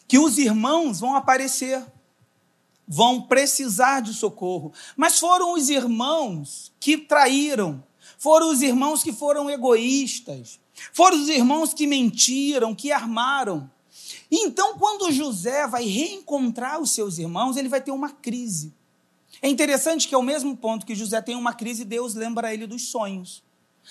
que 0.06 0.16
os 0.16 0.38
irmãos 0.38 1.00
vão 1.00 1.16
aparecer, 1.16 1.84
vão 2.86 3.22
precisar 3.22 4.00
de 4.00 4.12
socorro, 4.12 4.72
mas 4.96 5.18
foram 5.18 5.54
os 5.54 5.70
irmãos 5.70 6.72
que 6.80 6.98
traíram, 6.98 7.82
foram 8.18 8.50
os 8.50 8.62
irmãos 8.62 9.02
que 9.02 9.12
foram 9.12 9.48
egoístas, 9.48 10.60
foram 10.92 11.20
os 11.20 11.28
irmãos 11.28 11.72
que 11.72 11.86
mentiram, 11.86 12.74
que 12.74 12.92
armaram. 12.92 13.70
Então, 14.30 14.78
quando 14.78 15.12
José 15.12 15.66
vai 15.66 15.84
reencontrar 15.84 16.80
os 16.80 16.92
seus 16.92 17.18
irmãos, 17.18 17.56
ele 17.56 17.68
vai 17.68 17.80
ter 17.80 17.90
uma 17.90 18.10
crise. 18.10 18.74
É 19.40 19.48
interessante 19.48 20.08
que, 20.08 20.14
ao 20.14 20.22
mesmo 20.22 20.56
ponto 20.56 20.86
que 20.86 20.94
José 20.94 21.20
tem 21.20 21.34
uma 21.34 21.52
crise, 21.52 21.84
Deus 21.84 22.14
lembra 22.14 22.52
ele 22.52 22.66
dos 22.66 22.88
sonhos. 22.88 23.42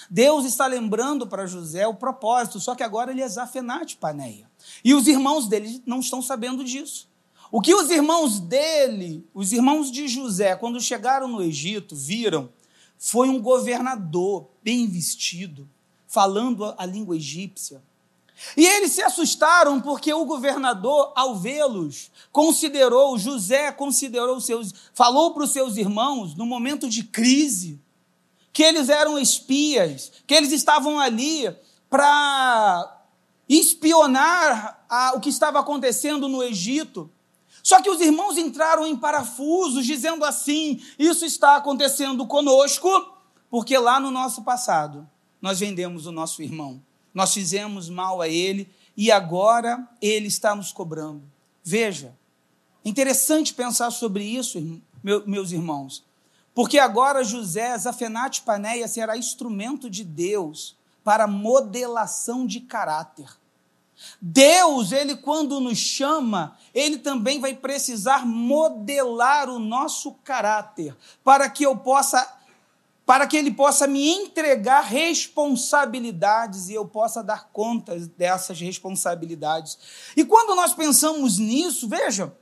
Deus 0.09 0.45
está 0.45 0.65
lembrando 0.65 1.27
para 1.27 1.45
José 1.45 1.85
o 1.85 1.93
propósito, 1.93 2.59
só 2.59 2.73
que 2.73 2.83
agora 2.83 3.11
ele 3.11 3.21
é 3.21 3.27
Zafenate 3.27 3.97
Paneia. 3.97 4.49
E 4.83 4.93
os 4.93 5.07
irmãos 5.07 5.47
dele 5.47 5.81
não 5.85 5.99
estão 5.99 6.21
sabendo 6.21 6.63
disso. 6.63 7.10
O 7.51 7.61
que 7.61 7.75
os 7.75 7.89
irmãos 7.89 8.39
dele, 8.39 9.27
os 9.33 9.51
irmãos 9.51 9.91
de 9.91 10.07
José, 10.07 10.55
quando 10.55 10.79
chegaram 10.79 11.27
no 11.27 11.43
Egito, 11.43 11.95
viram 11.95 12.49
foi 13.03 13.29
um 13.29 13.41
governador 13.41 14.47
bem 14.63 14.87
vestido, 14.87 15.67
falando 16.07 16.73
a 16.77 16.85
língua 16.85 17.15
egípcia. 17.15 17.81
E 18.55 18.65
eles 18.65 18.91
se 18.91 19.01
assustaram 19.01 19.81
porque 19.81 20.13
o 20.13 20.23
governador, 20.23 21.11
ao 21.15 21.35
vê-los, 21.35 22.11
considerou, 22.31 23.17
José 23.17 23.71
considerou 23.71 24.39
seus, 24.39 24.71
falou 24.93 25.33
para 25.33 25.43
os 25.43 25.51
seus 25.51 25.77
irmãos, 25.77 26.35
no 26.35 26.45
momento 26.45 26.87
de 26.87 27.03
crise, 27.03 27.81
que 28.53 28.61
eles 28.61 28.87
eram 28.87 29.17
espias, 29.17 30.11
que 30.27 30.35
eles 30.35 30.51
estavam 30.51 30.99
ali 30.99 31.53
para 31.89 33.03
espionar 33.49 34.85
a, 34.87 35.13
o 35.15 35.19
que 35.19 35.29
estava 35.29 35.59
acontecendo 35.59 36.27
no 36.27 36.43
Egito. 36.43 37.09
Só 37.63 37.81
que 37.81 37.89
os 37.89 38.01
irmãos 38.01 38.37
entraram 38.37 38.85
em 38.85 38.95
parafusos, 38.95 39.85
dizendo 39.85 40.25
assim: 40.25 40.81
Isso 40.97 41.25
está 41.25 41.55
acontecendo 41.55 42.25
conosco, 42.25 42.89
porque 43.49 43.77
lá 43.77 43.99
no 43.99 44.11
nosso 44.11 44.43
passado 44.43 45.07
nós 45.41 45.59
vendemos 45.59 46.05
o 46.05 46.11
nosso 46.11 46.41
irmão 46.41 46.81
nós 47.13 47.33
fizemos 47.33 47.89
mal 47.89 48.21
a 48.21 48.27
ele 48.27 48.69
e 48.95 49.11
agora 49.11 49.87
ele 50.01 50.27
está 50.27 50.55
nos 50.55 50.71
cobrando. 50.71 51.23
Veja, 51.63 52.15
interessante 52.83 53.53
pensar 53.53 53.91
sobre 53.91 54.23
isso, 54.23 54.81
meus 55.25 55.51
irmãos, 55.51 56.03
porque 56.53 56.79
agora 56.79 57.23
José, 57.23 57.77
Zafenate 57.77 58.41
Paneia, 58.41 58.87
será 58.87 59.17
instrumento 59.17 59.89
de 59.89 60.03
Deus 60.03 60.75
para 61.03 61.27
modelação 61.27 62.45
de 62.45 62.61
caráter. 62.61 63.29
Deus, 64.21 64.91
ele 64.91 65.15
quando 65.15 65.59
nos 65.59 65.77
chama, 65.77 66.57
ele 66.73 66.97
também 66.97 67.39
vai 67.39 67.55
precisar 67.55 68.25
modelar 68.25 69.49
o 69.49 69.59
nosso 69.59 70.13
caráter, 70.23 70.95
para 71.23 71.49
que 71.49 71.63
eu 71.63 71.75
possa 71.77 72.37
para 73.03 73.27
que 73.27 73.35
ele 73.35 73.51
possa 73.51 73.87
me 73.87 74.07
entregar 74.09 74.81
responsabilidades 74.81 76.69
e 76.69 76.75
eu 76.75 76.85
possa 76.85 77.21
dar 77.21 77.49
conta 77.51 77.99
dessas 78.15 78.61
responsabilidades. 78.61 79.77
E 80.15 80.23
quando 80.23 80.55
nós 80.55 80.73
pensamos 80.73 81.37
nisso, 81.37 81.89
veja, 81.89 82.33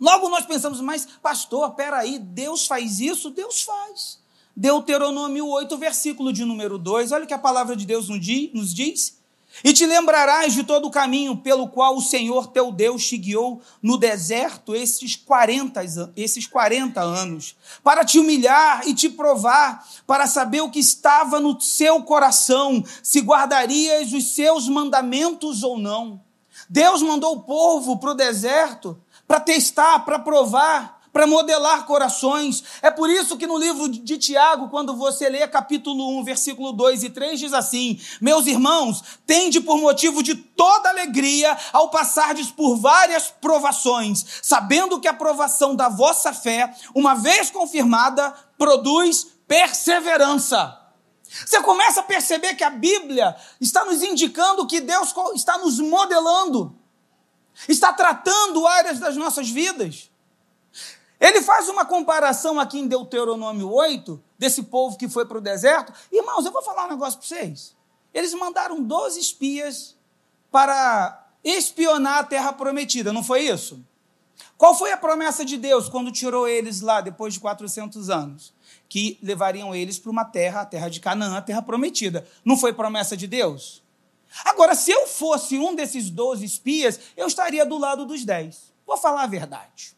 logo 0.00 0.28
nós 0.28 0.46
pensamos, 0.46 0.80
mas 0.80 1.06
pastor, 1.22 1.74
peraí, 1.74 2.18
Deus 2.18 2.66
faz 2.66 2.98
isso? 2.98 3.30
Deus 3.30 3.62
faz. 3.62 4.18
Deuteronômio 4.56 5.46
8, 5.46 5.76
versículo 5.76 6.32
de 6.32 6.44
número 6.44 6.76
2, 6.78 7.12
olha 7.12 7.24
o 7.24 7.26
que 7.26 7.34
a 7.34 7.38
palavra 7.38 7.76
de 7.76 7.86
Deus 7.86 8.08
nos 8.08 8.74
diz. 8.74 9.18
E 9.62 9.72
te 9.72 9.86
lembrarás 9.86 10.52
de 10.54 10.64
todo 10.64 10.88
o 10.88 10.90
caminho 10.90 11.36
pelo 11.36 11.68
qual 11.68 11.96
o 11.96 12.02
Senhor 12.02 12.48
teu 12.48 12.72
Deus 12.72 13.06
te 13.06 13.16
guiou 13.16 13.62
no 13.80 13.96
deserto 13.96 14.74
esses 14.74 15.14
40, 15.14 15.80
esses 16.16 16.46
40 16.46 17.00
anos, 17.00 17.56
para 17.82 18.04
te 18.04 18.18
humilhar 18.18 18.86
e 18.88 18.94
te 18.94 19.08
provar, 19.08 19.86
para 20.06 20.26
saber 20.26 20.62
o 20.62 20.70
que 20.70 20.80
estava 20.80 21.38
no 21.38 21.60
seu 21.60 22.02
coração, 22.02 22.82
se 23.02 23.20
guardarias 23.20 24.12
os 24.12 24.34
seus 24.34 24.68
mandamentos 24.68 25.62
ou 25.62 25.78
não. 25.78 26.20
Deus 26.68 27.02
mandou 27.02 27.36
o 27.36 27.42
povo 27.42 27.98
para 27.98 28.10
o 28.10 28.14
deserto 28.14 28.98
para 29.26 29.40
testar, 29.40 30.00
para 30.00 30.18
provar 30.18 30.93
para 31.14 31.28
modelar 31.28 31.86
corações. 31.86 32.64
É 32.82 32.90
por 32.90 33.08
isso 33.08 33.38
que 33.38 33.46
no 33.46 33.56
livro 33.56 33.88
de 33.88 34.18
Tiago, 34.18 34.68
quando 34.68 34.96
você 34.96 35.28
lê 35.28 35.46
capítulo 35.46 36.18
1, 36.18 36.24
versículo 36.24 36.72
2 36.72 37.04
e 37.04 37.10
3, 37.10 37.38
diz 37.38 37.54
assim: 37.54 38.00
Meus 38.20 38.48
irmãos, 38.48 39.02
tende 39.24 39.60
por 39.60 39.78
motivo 39.78 40.24
de 40.24 40.34
toda 40.34 40.88
alegria 40.88 41.56
ao 41.72 41.88
passardes 41.88 42.50
por 42.50 42.76
várias 42.76 43.30
provações, 43.30 44.26
sabendo 44.42 44.98
que 44.98 45.06
a 45.06 45.14
provação 45.14 45.76
da 45.76 45.88
vossa 45.88 46.32
fé, 46.32 46.74
uma 46.92 47.14
vez 47.14 47.48
confirmada, 47.48 48.34
produz 48.58 49.28
perseverança. 49.46 50.80
Você 51.46 51.62
começa 51.62 52.00
a 52.00 52.04
perceber 52.04 52.54
que 52.54 52.64
a 52.64 52.70
Bíblia 52.70 53.36
está 53.60 53.84
nos 53.84 54.02
indicando 54.02 54.66
que 54.66 54.80
Deus 54.80 55.14
está 55.34 55.58
nos 55.58 55.78
modelando, 55.78 56.76
está 57.68 57.92
tratando 57.92 58.66
áreas 58.66 58.98
das 58.98 59.16
nossas 59.16 59.48
vidas. 59.48 60.10
Ele 61.20 61.42
faz 61.42 61.68
uma 61.68 61.84
comparação 61.84 62.58
aqui 62.58 62.78
em 62.78 62.86
Deuteronômio 62.86 63.70
8, 63.70 64.22
desse 64.38 64.64
povo 64.64 64.96
que 64.96 65.08
foi 65.08 65.24
para 65.24 65.38
o 65.38 65.40
deserto. 65.40 65.92
Irmãos, 66.12 66.44
eu 66.44 66.52
vou 66.52 66.62
falar 66.62 66.86
um 66.86 66.90
negócio 66.90 67.18
para 67.18 67.28
vocês. 67.28 67.76
Eles 68.12 68.34
mandaram 68.34 68.82
12 68.82 69.18
espias 69.20 69.96
para 70.50 71.26
espionar 71.42 72.18
a 72.18 72.24
terra 72.24 72.52
prometida, 72.52 73.12
não 73.12 73.22
foi 73.22 73.42
isso? 73.42 73.84
Qual 74.56 74.74
foi 74.74 74.92
a 74.92 74.96
promessa 74.96 75.44
de 75.44 75.56
Deus 75.56 75.88
quando 75.88 76.12
tirou 76.12 76.46
eles 76.46 76.80
lá, 76.80 77.00
depois 77.00 77.34
de 77.34 77.40
400 77.40 78.08
anos? 78.08 78.54
Que 78.88 79.18
levariam 79.22 79.74
eles 79.74 79.98
para 79.98 80.10
uma 80.10 80.24
terra, 80.24 80.60
a 80.60 80.66
terra 80.66 80.88
de 80.88 81.00
Canaã, 81.00 81.36
a 81.36 81.42
terra 81.42 81.60
prometida. 81.60 82.26
Não 82.44 82.56
foi 82.56 82.72
promessa 82.72 83.16
de 83.16 83.26
Deus? 83.26 83.82
Agora, 84.44 84.74
se 84.74 84.90
eu 84.90 85.06
fosse 85.06 85.58
um 85.58 85.74
desses 85.74 86.10
12 86.10 86.44
espias, 86.44 87.00
eu 87.16 87.26
estaria 87.26 87.64
do 87.66 87.78
lado 87.78 88.04
dos 88.06 88.24
10. 88.24 88.72
Vou 88.86 88.96
falar 88.96 89.24
a 89.24 89.28
verdade. 89.28 89.93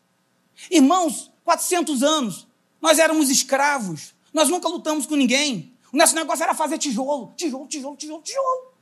Irmãos, 0.71 1.31
400 1.45 2.03
anos, 2.03 2.47
nós 2.81 2.99
éramos 2.99 3.31
escravos, 3.31 4.15
nós 4.33 4.49
nunca 4.49 4.69
lutamos 4.69 5.07
com 5.07 5.17
ninguém. 5.17 5.77
O 5.93 5.97
nosso 5.97 6.15
negócio 6.15 6.43
era 6.43 6.55
fazer 6.55 6.79
tijolo, 6.79 7.33
tijolo, 7.37 7.67
tijolo, 7.67 7.97
tijolo, 7.97 8.23
tijolo. 8.23 8.73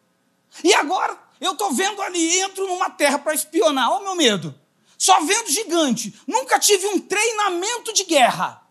E 0.62 0.72
agora 0.74 1.18
eu 1.40 1.52
estou 1.52 1.72
vendo 1.72 2.00
ali, 2.02 2.40
entro 2.40 2.66
numa 2.66 2.90
terra 2.90 3.18
para 3.18 3.34
espionar, 3.34 3.90
olha 3.90 4.00
o 4.00 4.04
meu 4.04 4.14
medo. 4.14 4.54
Só 4.96 5.20
vendo 5.24 5.50
gigante, 5.50 6.18
nunca 6.26 6.58
tive 6.58 6.86
um 6.88 6.98
treinamento 6.98 7.92
de 7.92 8.04
guerra. 8.04 8.62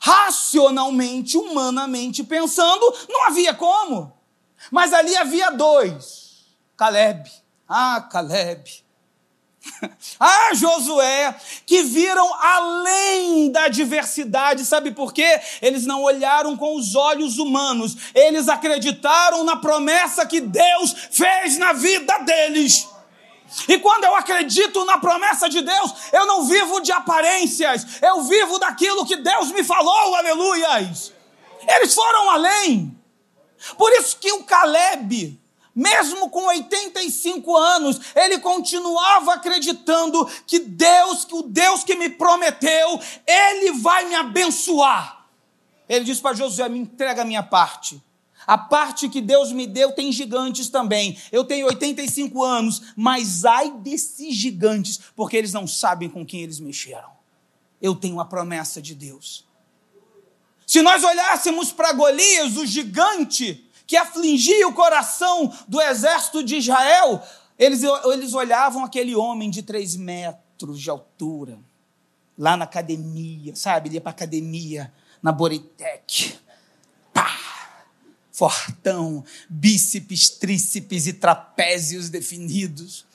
Racionalmente, 0.00 1.36
humanamente 1.36 2.22
pensando, 2.24 2.94
não 3.08 3.26
havia 3.26 3.54
como. 3.54 4.12
Mas 4.70 4.92
ali 4.92 5.16
havia 5.16 5.50
dois. 5.50 6.46
Caleb. 6.76 7.30
Ah, 7.68 8.00
Caleb. 8.10 8.83
ah, 10.20 10.50
Josué, 10.54 11.34
que 11.66 11.82
viram 11.82 12.32
além 12.34 13.50
da 13.50 13.64
adversidade, 13.64 14.64
sabe 14.64 14.90
por 14.90 15.12
quê? 15.12 15.40
Eles 15.60 15.86
não 15.86 16.02
olharam 16.02 16.56
com 16.56 16.76
os 16.76 16.94
olhos 16.94 17.38
humanos, 17.38 17.96
eles 18.14 18.48
acreditaram 18.48 19.44
na 19.44 19.56
promessa 19.56 20.26
que 20.26 20.40
Deus 20.40 20.94
fez 21.10 21.58
na 21.58 21.72
vida 21.72 22.18
deles. 22.18 22.88
E 23.68 23.78
quando 23.78 24.04
eu 24.04 24.16
acredito 24.16 24.84
na 24.84 24.98
promessa 24.98 25.48
de 25.48 25.60
Deus, 25.60 25.94
eu 26.12 26.26
não 26.26 26.44
vivo 26.44 26.80
de 26.80 26.90
aparências, 26.90 28.02
eu 28.02 28.22
vivo 28.22 28.58
daquilo 28.58 29.06
que 29.06 29.16
Deus 29.16 29.52
me 29.52 29.62
falou, 29.62 30.14
aleluias. 30.16 31.12
Eles 31.66 31.94
foram 31.94 32.30
além. 32.30 32.98
Por 33.78 33.90
isso 33.92 34.18
que 34.18 34.32
o 34.32 34.44
Caleb, 34.44 35.40
mesmo 35.74 36.30
com 36.30 36.46
85 36.46 37.56
anos, 37.56 38.00
ele 38.14 38.38
continuava 38.38 39.34
acreditando 39.34 40.24
que 40.46 40.60
Deus, 40.60 41.24
que 41.24 41.34
o 41.34 41.42
Deus 41.42 41.82
que 41.82 41.96
me 41.96 42.10
prometeu, 42.10 43.00
ele 43.26 43.72
vai 43.72 44.08
me 44.08 44.14
abençoar. 44.14 45.26
Ele 45.88 46.04
disse 46.04 46.20
para 46.20 46.36
Josué: 46.36 46.68
me 46.68 46.78
entrega 46.78 47.22
a 47.22 47.24
minha 47.24 47.42
parte. 47.42 48.02
A 48.46 48.58
parte 48.58 49.08
que 49.08 49.20
Deus 49.20 49.52
me 49.52 49.66
deu 49.66 49.92
tem 49.92 50.12
gigantes 50.12 50.68
também. 50.68 51.18
Eu 51.32 51.44
tenho 51.44 51.66
85 51.66 52.42
anos, 52.42 52.82
mas 52.94 53.44
ai 53.44 53.70
desses 53.70 54.34
gigantes, 54.34 55.00
porque 55.16 55.36
eles 55.36 55.52
não 55.52 55.66
sabem 55.66 56.10
com 56.10 56.26
quem 56.26 56.42
eles 56.42 56.60
mexeram. 56.60 57.10
Eu 57.80 57.94
tenho 57.94 58.20
a 58.20 58.24
promessa 58.24 58.82
de 58.82 58.94
Deus. 58.94 59.46
Se 60.66 60.82
nós 60.82 61.02
olhássemos 61.02 61.72
para 61.72 61.92
Golias, 61.92 62.56
o 62.56 62.66
gigante, 62.66 63.63
que 63.86 63.96
afligia 63.96 64.66
o 64.68 64.72
coração 64.72 65.52
do 65.68 65.80
exército 65.80 66.42
de 66.42 66.56
Israel, 66.56 67.22
eles, 67.58 67.82
eles 68.12 68.34
olhavam 68.34 68.84
aquele 68.84 69.14
homem 69.14 69.50
de 69.50 69.62
três 69.62 69.96
metros 69.96 70.80
de 70.80 70.90
altura, 70.90 71.58
lá 72.36 72.56
na 72.56 72.64
academia, 72.64 73.54
sabe? 73.54 73.88
Ele 73.88 73.96
ia 73.96 74.00
para 74.00 74.10
academia, 74.10 74.92
na 75.22 75.32
Boritec. 75.32 76.36
Pá! 77.12 77.30
Fortão, 78.32 79.24
bíceps, 79.48 80.30
tríceps 80.30 81.06
e 81.06 81.12
trapézios 81.12 82.08
definidos. 82.08 83.06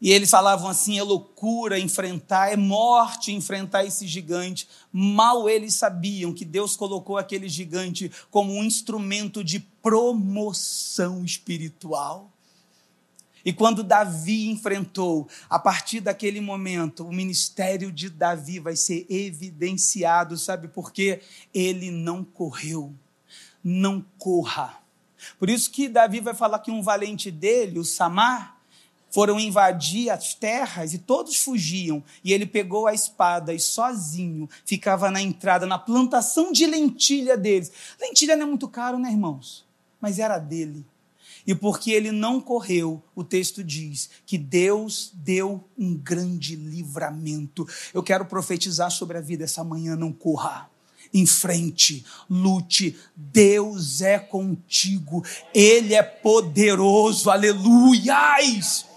E 0.00 0.10
eles 0.12 0.30
falavam 0.30 0.68
assim: 0.68 0.98
é 0.98 1.02
loucura 1.02 1.78
enfrentar, 1.78 2.52
é 2.52 2.56
morte 2.56 3.32
enfrentar 3.32 3.84
esse 3.84 4.06
gigante. 4.06 4.66
Mal 4.90 5.48
eles 5.48 5.74
sabiam 5.74 6.32
que 6.32 6.44
Deus 6.44 6.74
colocou 6.74 7.18
aquele 7.18 7.48
gigante 7.48 8.10
como 8.30 8.52
um 8.52 8.64
instrumento 8.64 9.44
de 9.44 9.60
promoção 9.60 11.24
espiritual. 11.24 12.30
E 13.44 13.52
quando 13.52 13.82
Davi 13.82 14.50
enfrentou, 14.50 15.26
a 15.48 15.58
partir 15.58 16.00
daquele 16.00 16.40
momento, 16.40 17.06
o 17.06 17.12
ministério 17.12 17.90
de 17.90 18.10
Davi 18.10 18.58
vai 18.58 18.76
ser 18.76 19.06
evidenciado, 19.08 20.36
sabe 20.36 20.68
por 20.68 20.92
quê? 20.92 21.22
Ele 21.52 21.90
não 21.90 22.22
correu. 22.22 22.94
Não 23.64 24.04
corra. 24.18 24.78
Por 25.38 25.48
isso 25.48 25.70
que 25.70 25.88
Davi 25.88 26.20
vai 26.20 26.34
falar 26.34 26.58
que 26.58 26.70
um 26.70 26.82
valente 26.82 27.30
dele, 27.30 27.78
o 27.78 27.84
Samar, 27.84 28.59
foram 29.10 29.38
invadir 29.38 30.10
as 30.10 30.34
terras 30.34 30.94
e 30.94 30.98
todos 30.98 31.36
fugiam. 31.36 32.02
E 32.24 32.32
ele 32.32 32.46
pegou 32.46 32.86
a 32.86 32.94
espada 32.94 33.52
e 33.52 33.60
sozinho 33.60 34.48
ficava 34.64 35.10
na 35.10 35.20
entrada, 35.20 35.66
na 35.66 35.78
plantação 35.78 36.52
de 36.52 36.66
lentilha 36.66 37.36
deles. 37.36 37.70
Lentilha 38.00 38.36
não 38.36 38.46
é 38.46 38.48
muito 38.48 38.68
caro, 38.68 38.98
né, 38.98 39.10
irmãos? 39.10 39.66
Mas 40.00 40.18
era 40.18 40.38
dele. 40.38 40.86
E 41.46 41.54
porque 41.54 41.90
ele 41.90 42.12
não 42.12 42.40
correu, 42.40 43.02
o 43.14 43.24
texto 43.24 43.64
diz 43.64 44.10
que 44.26 44.38
Deus 44.38 45.10
deu 45.14 45.64
um 45.76 45.94
grande 45.94 46.54
livramento. 46.54 47.66
Eu 47.92 48.02
quero 48.02 48.26
profetizar 48.26 48.90
sobre 48.90 49.18
a 49.18 49.20
vida 49.20 49.44
essa 49.44 49.64
manhã, 49.64 49.96
não 49.96 50.12
corra 50.12 50.70
em 51.12 51.26
frente, 51.26 52.04
lute, 52.28 52.96
Deus 53.16 54.00
é 54.00 54.18
contigo, 54.18 55.24
Ele 55.52 55.94
é 55.94 56.02
poderoso, 56.02 57.30
aleluias! 57.30 58.89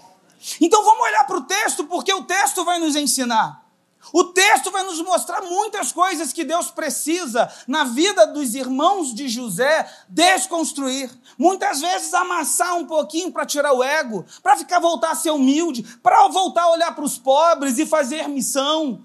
Então 0.60 0.84
vamos 0.84 1.06
olhar 1.06 1.24
para 1.24 1.38
o 1.38 1.44
texto, 1.44 1.84
porque 1.86 2.12
o 2.12 2.24
texto 2.24 2.64
vai 2.64 2.78
nos 2.78 2.96
ensinar. 2.96 3.64
O 4.12 4.24
texto 4.24 4.70
vai 4.70 4.82
nos 4.82 5.00
mostrar 5.00 5.40
muitas 5.42 5.90
coisas 5.90 6.32
que 6.32 6.44
Deus 6.44 6.70
precisa 6.70 7.50
na 7.66 7.84
vida 7.84 8.26
dos 8.26 8.54
irmãos 8.54 9.14
de 9.14 9.28
José 9.28 9.90
desconstruir. 10.08 11.10
Muitas 11.38 11.80
vezes 11.80 12.12
amassar 12.12 12.76
um 12.76 12.86
pouquinho 12.86 13.32
para 13.32 13.46
tirar 13.46 13.72
o 13.72 13.82
ego, 13.82 14.24
para 14.42 14.56
ficar 14.56 14.78
voltar 14.78 15.12
a 15.12 15.16
ser 15.16 15.30
humilde, 15.30 15.82
para 16.02 16.28
voltar 16.28 16.64
a 16.64 16.72
olhar 16.72 16.94
para 16.94 17.04
os 17.04 17.16
pobres 17.16 17.78
e 17.78 17.86
fazer 17.86 18.28
missão, 18.28 19.04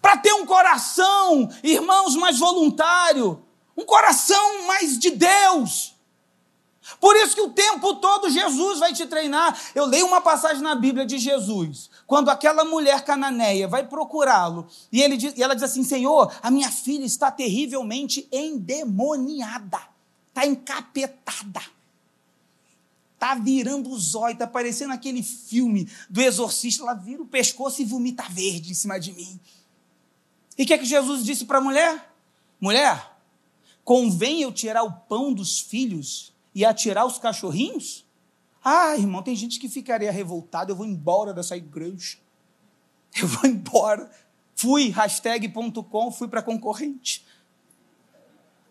para 0.00 0.16
ter 0.16 0.32
um 0.32 0.46
coração, 0.46 1.48
irmãos, 1.62 2.14
mais 2.14 2.38
voluntário, 2.38 3.44
um 3.76 3.84
coração 3.84 4.66
mais 4.66 4.98
de 4.98 5.10
Deus. 5.10 5.96
Por 6.98 7.14
isso 7.16 7.34
que 7.34 7.40
o 7.40 7.50
tempo 7.50 7.94
todo 7.96 8.30
Jesus 8.30 8.78
vai 8.78 8.92
te 8.92 9.06
treinar. 9.06 9.58
Eu 9.74 9.84
leio 9.84 10.06
uma 10.06 10.20
passagem 10.20 10.62
na 10.62 10.74
Bíblia 10.74 11.06
de 11.06 11.18
Jesus, 11.18 11.90
quando 12.06 12.30
aquela 12.30 12.64
mulher 12.64 13.04
cananeia 13.04 13.68
vai 13.68 13.86
procurá-lo, 13.86 14.66
e, 14.90 15.00
ele 15.00 15.16
e 15.36 15.42
ela 15.42 15.54
diz 15.54 15.64
assim: 15.64 15.84
Senhor, 15.84 16.32
a 16.42 16.50
minha 16.50 16.70
filha 16.70 17.04
está 17.04 17.30
terrivelmente 17.30 18.26
endemoniada, 18.32 19.80
está 20.28 20.46
encapetada, 20.46 21.62
está 23.14 23.34
virando 23.34 23.90
os 23.90 24.14
olhos, 24.14 24.34
está 24.34 24.46
parecendo 24.46 24.92
aquele 24.92 25.22
filme 25.22 25.88
do 26.08 26.20
exorcista, 26.20 26.82
ela 26.82 26.94
vira 26.94 27.22
o 27.22 27.26
pescoço 27.26 27.82
e 27.82 27.84
vomita 27.84 28.24
verde 28.30 28.70
em 28.70 28.74
cima 28.74 28.98
de 28.98 29.12
mim. 29.12 29.38
E 30.56 30.64
o 30.64 30.66
que 30.66 30.74
é 30.74 30.78
que 30.78 30.84
Jesus 30.84 31.24
disse 31.24 31.44
para 31.44 31.58
a 31.58 31.60
mulher? 31.60 32.12
Mulher, 32.60 33.16
convém 33.82 34.42
eu 34.42 34.52
tirar 34.52 34.82
o 34.82 34.92
pão 34.92 35.32
dos 35.32 35.60
filhos 35.60 36.34
e 36.54 36.64
atirar 36.64 37.06
os 37.06 37.18
cachorrinhos? 37.18 38.06
Ah, 38.62 38.96
irmão, 38.96 39.22
tem 39.22 39.34
gente 39.34 39.58
que 39.58 39.68
ficaria 39.68 40.12
revoltado, 40.12 40.72
eu 40.72 40.76
vou 40.76 40.86
embora 40.86 41.32
dessa 41.32 41.56
igreja. 41.56 42.18
Eu 43.20 43.26
vou 43.26 43.46
embora. 43.46 44.10
Fui, 44.54 44.90
hashtag.com, 44.90 46.12
fui 46.12 46.28
para 46.28 46.42
concorrente. 46.42 47.26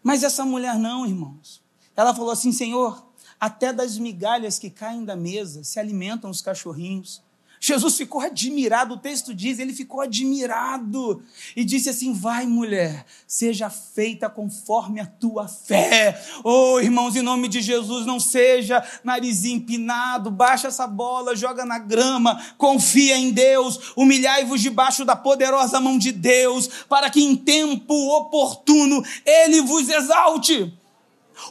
Mas 0.04 0.24
essa 0.24 0.46
mulher 0.46 0.78
não, 0.78 1.06
irmãos. 1.06 1.62
Ela 1.96 2.13
falou 2.13 2.32
assim: 2.32 2.52
Senhor, 2.52 3.06
até 3.39 3.74
das 3.74 3.98
migalhas 3.98 4.60
que 4.60 4.70
caem 4.70 5.04
da 5.04 5.15
mesa 5.15 5.63
se 5.63 5.80
alimentam 5.80 6.30
os 6.30 6.42
cachorrinhos. 6.42 7.22
Jesus 7.60 7.98
ficou 7.98 8.22
admirado, 8.22 8.93
o 8.93 8.98
texto 8.98 9.34
diz, 9.34 9.60
ele 9.60 9.74
ficou 9.74 10.00
admirado 10.00 11.22
e 11.56 11.65
disse 11.65 11.89
assim: 11.89 12.13
Vai, 12.13 12.45
mulher, 12.45 13.06
seja 13.28 13.69
feita 13.69 14.30
conforme 14.30 15.02
a 15.02 15.06
tua 15.06 15.48
fé. 15.48 16.17
Oh, 16.43 16.80
irmãos, 16.80 17.17
em 17.17 17.22
nome 17.22 17.50
de 17.50 17.62
Jesus, 17.62 18.06
não 18.06 18.19
seja 18.19 18.82
narizinho 19.04 19.58
empinado, 19.58 20.32
baixa 20.32 20.69
essa 20.69 20.88
bola, 20.88 21.36
joga 21.36 21.65
na 21.65 21.78
grama, 21.78 22.41
confia 22.58 23.17
em 23.17 23.32
Deus, 23.32 23.91
humilhai-vos 23.95 24.62
debaixo 24.62 25.04
da 25.04 25.15
poderosa 25.15 25.82
mão 25.82 25.98
de 25.98 26.13
Deus, 26.13 26.69
para 26.88 27.10
que 27.10 27.22
em 27.22 27.36
tempo 27.36 27.93
oportuno 28.15 29.04
ele 29.26 29.62
vos 29.62 29.89
exalte. 29.89 30.74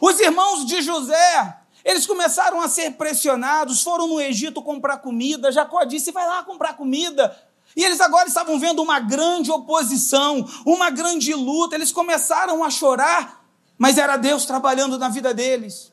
Os 0.01 0.18
irmãos 0.21 0.66
de 0.66 0.81
José, 0.81 1.58
eles 1.88 2.07
começaram 2.07 2.61
a 2.61 2.68
ser 2.68 2.90
pressionados, 2.98 3.83
foram 3.83 4.07
no 4.07 4.20
Egito 4.20 4.61
comprar 4.61 4.98
comida. 4.98 5.51
Jacó 5.51 5.85
disse: 5.85 6.12
vai 6.12 6.27
lá 6.27 6.42
comprar 6.42 6.74
comida. 6.74 7.35
E 7.74 7.83
eles 7.83 7.98
agora 7.98 8.29
estavam 8.29 8.59
vendo 8.59 8.83
uma 8.83 9.01
grande 9.01 9.51
oposição, 9.51 10.46
uma 10.66 10.90
grande 10.90 11.33
luta. 11.33 11.74
Eles 11.74 11.90
começaram 11.90 12.62
a 12.62 12.68
chorar, 12.68 13.42
mas 13.79 13.96
era 13.96 14.18
Deus 14.18 14.44
trabalhando 14.44 14.98
na 14.98 15.09
vida 15.09 15.33
deles. 15.33 15.90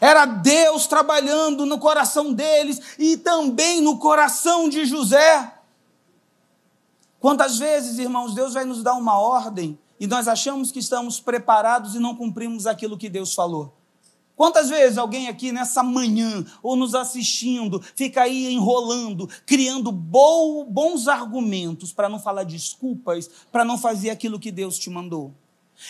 Era 0.00 0.24
Deus 0.24 0.88
trabalhando 0.88 1.64
no 1.66 1.78
coração 1.78 2.32
deles 2.32 2.80
e 2.98 3.16
também 3.16 3.80
no 3.80 3.98
coração 3.98 4.68
de 4.68 4.84
José. 4.84 5.54
Quantas 7.20 7.60
vezes, 7.60 8.00
irmãos, 8.00 8.34
Deus 8.34 8.54
vai 8.54 8.64
nos 8.64 8.82
dar 8.82 8.94
uma 8.94 9.20
ordem 9.20 9.78
e 10.00 10.06
nós 10.08 10.26
achamos 10.26 10.72
que 10.72 10.80
estamos 10.80 11.20
preparados 11.20 11.94
e 11.94 12.00
não 12.00 12.16
cumprimos 12.16 12.66
aquilo 12.66 12.98
que 12.98 13.08
Deus 13.08 13.32
falou? 13.32 13.81
Quantas 14.36 14.70
vezes 14.70 14.98
alguém 14.98 15.28
aqui 15.28 15.52
nessa 15.52 15.82
manhã, 15.82 16.44
ou 16.62 16.74
nos 16.74 16.94
assistindo, 16.94 17.82
fica 17.94 18.22
aí 18.22 18.52
enrolando, 18.52 19.28
criando 19.46 19.92
bons 19.92 21.06
argumentos 21.06 21.92
para 21.92 22.08
não 22.08 22.18
falar 22.18 22.44
desculpas, 22.44 23.28
para 23.50 23.64
não 23.64 23.78
fazer 23.78 24.10
aquilo 24.10 24.40
que 24.40 24.50
Deus 24.50 24.78
te 24.78 24.88
mandou? 24.88 25.34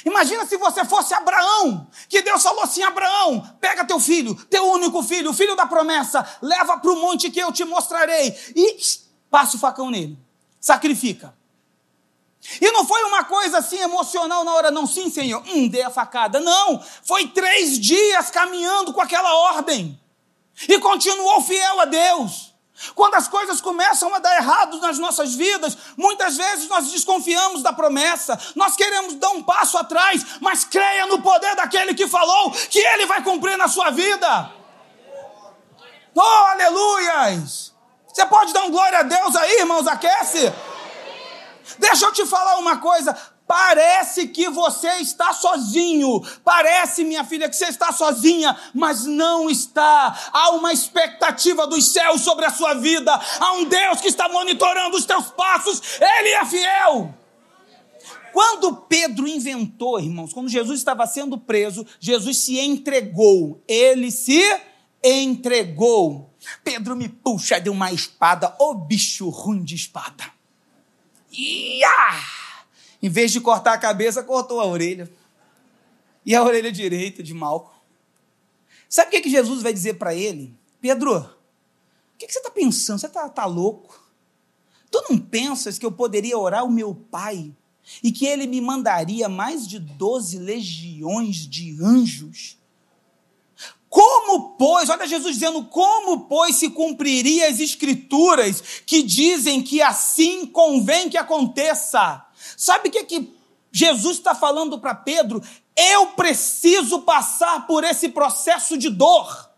Imagina 0.05 0.47
se 0.47 0.57
você 0.57 0.85
fosse 0.85 1.13
Abraão, 1.13 1.87
que 2.09 2.23
Deus 2.23 2.43
falou 2.43 2.63
assim: 2.63 2.83
Abraão, 2.83 3.47
pega 3.61 3.85
teu 3.85 4.01
filho, 4.01 4.35
teu 4.47 4.65
único 4.73 5.03
filho, 5.03 5.31
o 5.31 5.35
filho 5.35 5.55
da 5.55 5.67
promessa, 5.67 6.27
leva 6.41 6.79
para 6.79 6.91
o 6.91 7.01
monte 7.01 7.31
que 7.31 7.41
eu 7.41 7.53
te 7.53 7.65
mostrarei 7.65 8.35
e 8.57 8.77
passa 9.31 9.57
o 9.57 9.61
facão 9.61 9.91
nele, 9.91 10.19
sacrifica. 10.59 11.35
E 12.61 12.71
não 12.73 12.85
foi 12.85 13.03
uma 13.05 13.25
coisa 13.25 13.59
assim 13.59 13.79
emocional 13.79 14.45
na 14.45 14.53
hora, 14.55 14.71
não, 14.71 14.87
sim, 14.87 15.09
Senhor, 15.11 15.43
hum, 15.47 15.69
dei 15.69 15.83
a 15.83 15.91
facada. 15.91 16.41
Não, 16.41 16.83
foi 17.05 17.29
três 17.29 17.79
dias 17.79 18.31
caminhando 18.31 18.93
com 18.93 19.01
aquela 19.01 19.33
ordem. 19.53 19.99
E 20.69 20.79
continuou 20.79 21.41
fiel 21.43 21.81
a 21.81 21.85
Deus. 21.85 22.53
Quando 22.97 23.15
as 23.15 23.29
coisas 23.29 23.61
começam 23.61 24.13
a 24.13 24.19
dar 24.19 24.37
errado 24.37 24.79
nas 24.81 24.99
nossas 24.99 25.35
vidas, 25.35 25.79
muitas 25.97 26.37
vezes 26.37 26.69
nós 26.69 26.91
desconfiamos 26.91 27.63
da 27.63 27.73
promessa, 27.73 28.39
nós 28.57 28.75
queremos 28.75 29.15
dar 29.15 29.31
um 29.31 29.43
passo 29.43 29.79
atrás, 29.79 30.25
mas 30.41 30.65
creia 30.65 31.07
no 31.07 31.23
poder 31.23 31.55
daquele 31.55 31.95
que 31.95 32.09
falou 32.09 32.51
que 32.51 32.81
ele 32.81 33.07
vai 33.07 33.23
cumprir 33.23 33.57
na 33.57 33.69
sua 33.69 33.91
vida. 33.91 34.53
Oh, 36.15 36.21
aleluias! 36.21 37.73
Você 38.13 38.27
pode 38.27 38.53
dar 38.53 38.65
um 38.65 38.71
glória 38.71 38.99
a 38.99 39.03
Deus 39.03 39.37
aí, 39.37 39.61
irmãos, 39.61 39.87
aquece? 39.87 40.53
Deixa 41.79 42.07
eu 42.07 42.13
te 42.13 42.27
falar 42.27 42.59
uma 42.59 42.79
coisa. 42.79 43.17
Parece 43.47 44.29
que 44.29 44.49
você 44.49 44.89
está 45.01 45.33
sozinho. 45.35 46.23
Parece, 46.45 47.05
minha 47.05 47.25
filha, 47.25 47.49
que 47.49 47.57
você 47.57 47.67
está 47.67 47.93
sozinha, 47.93 48.57
mas 48.73 49.05
não 49.05 49.51
está. 49.51 50.31
Há 50.33 50.51
uma 50.53 50.73
expectativa 50.73 51.67
dos 51.67 51.93
céus 51.93 52.23
sobre 52.23 52.47
a 52.47 52.51
sua 52.51 52.75
vida. 52.75 53.13
Há 53.41 53.53
um 53.55 53.65
Deus 53.65 54.01
que 54.01 54.09
está 54.09 54.29
monitorando 54.29 54.97
os 54.97 55.05
teus 55.05 55.27
passos. 55.27 56.01
Ele 56.01 56.31
é 56.31 56.45
fiel. 56.47 57.15
Quando 58.33 58.75
Pedro 58.75 59.29
inventou, 59.29 60.01
irmãos, 60.01 60.33
quando 60.33 60.49
Jesus 60.49 60.81
estava 60.81 61.07
sendo 61.07 61.37
preso, 61.37 61.87
Jesus 62.01 62.39
se 62.39 62.59
entregou. 62.59 63.63
Ele 63.69 64.11
se 64.11 64.43
entregou. 65.05 66.35
Pedro 66.65 66.97
me 66.97 67.09
puxa 67.09 67.61
de 67.61 67.69
uma 67.69 67.93
espada, 67.93 68.57
ô 68.59 68.75
bicho 68.75 69.29
ruim 69.29 69.63
de 69.63 69.75
espada. 69.75 70.42
Ia! 71.33 71.89
Em 73.03 73.09
vez 73.09 73.33
de 73.33 73.41
cortar 73.41 73.73
a 73.73 73.79
cabeça, 73.79 74.23
cortou 74.23 74.61
a 74.61 74.67
orelha. 74.67 75.11
E 76.25 76.35
a 76.35 76.43
orelha 76.43 76.71
direita 76.71 77.23
de 77.23 77.35
Malco. 77.35 77.73
Sabe 78.89 79.09
o 79.09 79.11
que, 79.11 79.23
que 79.23 79.31
Jesus 79.31 79.63
vai 79.63 79.73
dizer 79.73 79.95
para 79.95 80.15
ele? 80.15 80.55
Pedro, 80.81 81.17
o 81.17 82.19
que, 82.19 82.27
que 82.27 82.33
você 82.33 82.39
está 82.39 82.51
pensando? 82.51 82.99
Você 82.99 83.07
está 83.07 83.29
tá 83.29 83.47
louco? 83.47 84.01
Tu 84.91 85.03
não 85.09 85.19
pensas 85.19 85.79
que 85.79 85.87
eu 85.87 85.91
poderia 85.91 86.39
orar 86.39 86.61
ao 86.61 86.71
meu 86.71 86.95
pai 86.95 87.53
e 88.03 88.13
que 88.13 88.27
ele 88.27 88.47
me 88.47 88.61
mandaria 88.61 89.29
mais 89.29 89.67
de 89.67 89.79
doze 89.79 90.39
legiões 90.39 91.49
de 91.49 91.83
anjos? 91.83 92.59
Como, 93.93 94.57
pois, 94.57 94.89
olha 94.89 95.07
Jesus 95.07 95.35
dizendo, 95.35 95.67
como, 95.67 96.21
pois, 96.21 96.57
se 96.57 96.71
cumpriria 96.71 97.51
as 97.51 97.61
escrituras 97.61 98.81
que 98.87 99.03
dizem 99.03 99.61
que 99.61 99.83
assim 99.83 100.47
convém 100.47 101.11
que 101.11 101.19
aconteça? 101.19 102.25
Sabe 102.57 102.89
o 102.89 102.91
que, 102.91 103.05
que 103.05 103.31
Jesus 103.71 104.17
está 104.17 104.35
falando 104.35 104.79
para 104.79 104.95
Pedro? 104.95 105.43
Eu 105.77 106.07
preciso 106.07 107.03
passar 107.03 107.67
por 107.67 107.85
esse 107.85 108.09
processo 108.09 108.79
de 108.79 108.89
dor. 108.89 109.51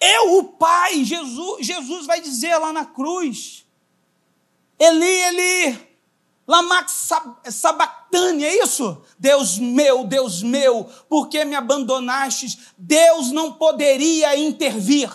Eu, 0.00 0.38
o 0.38 0.44
Pai, 0.54 1.04
Jesus, 1.04 1.64
Jesus 1.64 2.06
vai 2.06 2.20
dizer 2.20 2.58
lá 2.58 2.72
na 2.72 2.86
cruz: 2.86 3.64
Eli, 4.80 5.04
Eli, 5.04 5.88
Lamax 6.46 7.08
sabactane, 7.50 8.44
é 8.44 8.62
isso? 8.62 9.00
Deus 9.18 9.58
meu, 9.58 10.04
Deus 10.04 10.42
meu, 10.42 10.84
por 11.08 11.28
que 11.28 11.44
me 11.44 11.54
abandonastes? 11.54 12.58
Deus 12.76 13.30
não 13.30 13.52
poderia 13.52 14.36
intervir. 14.36 15.10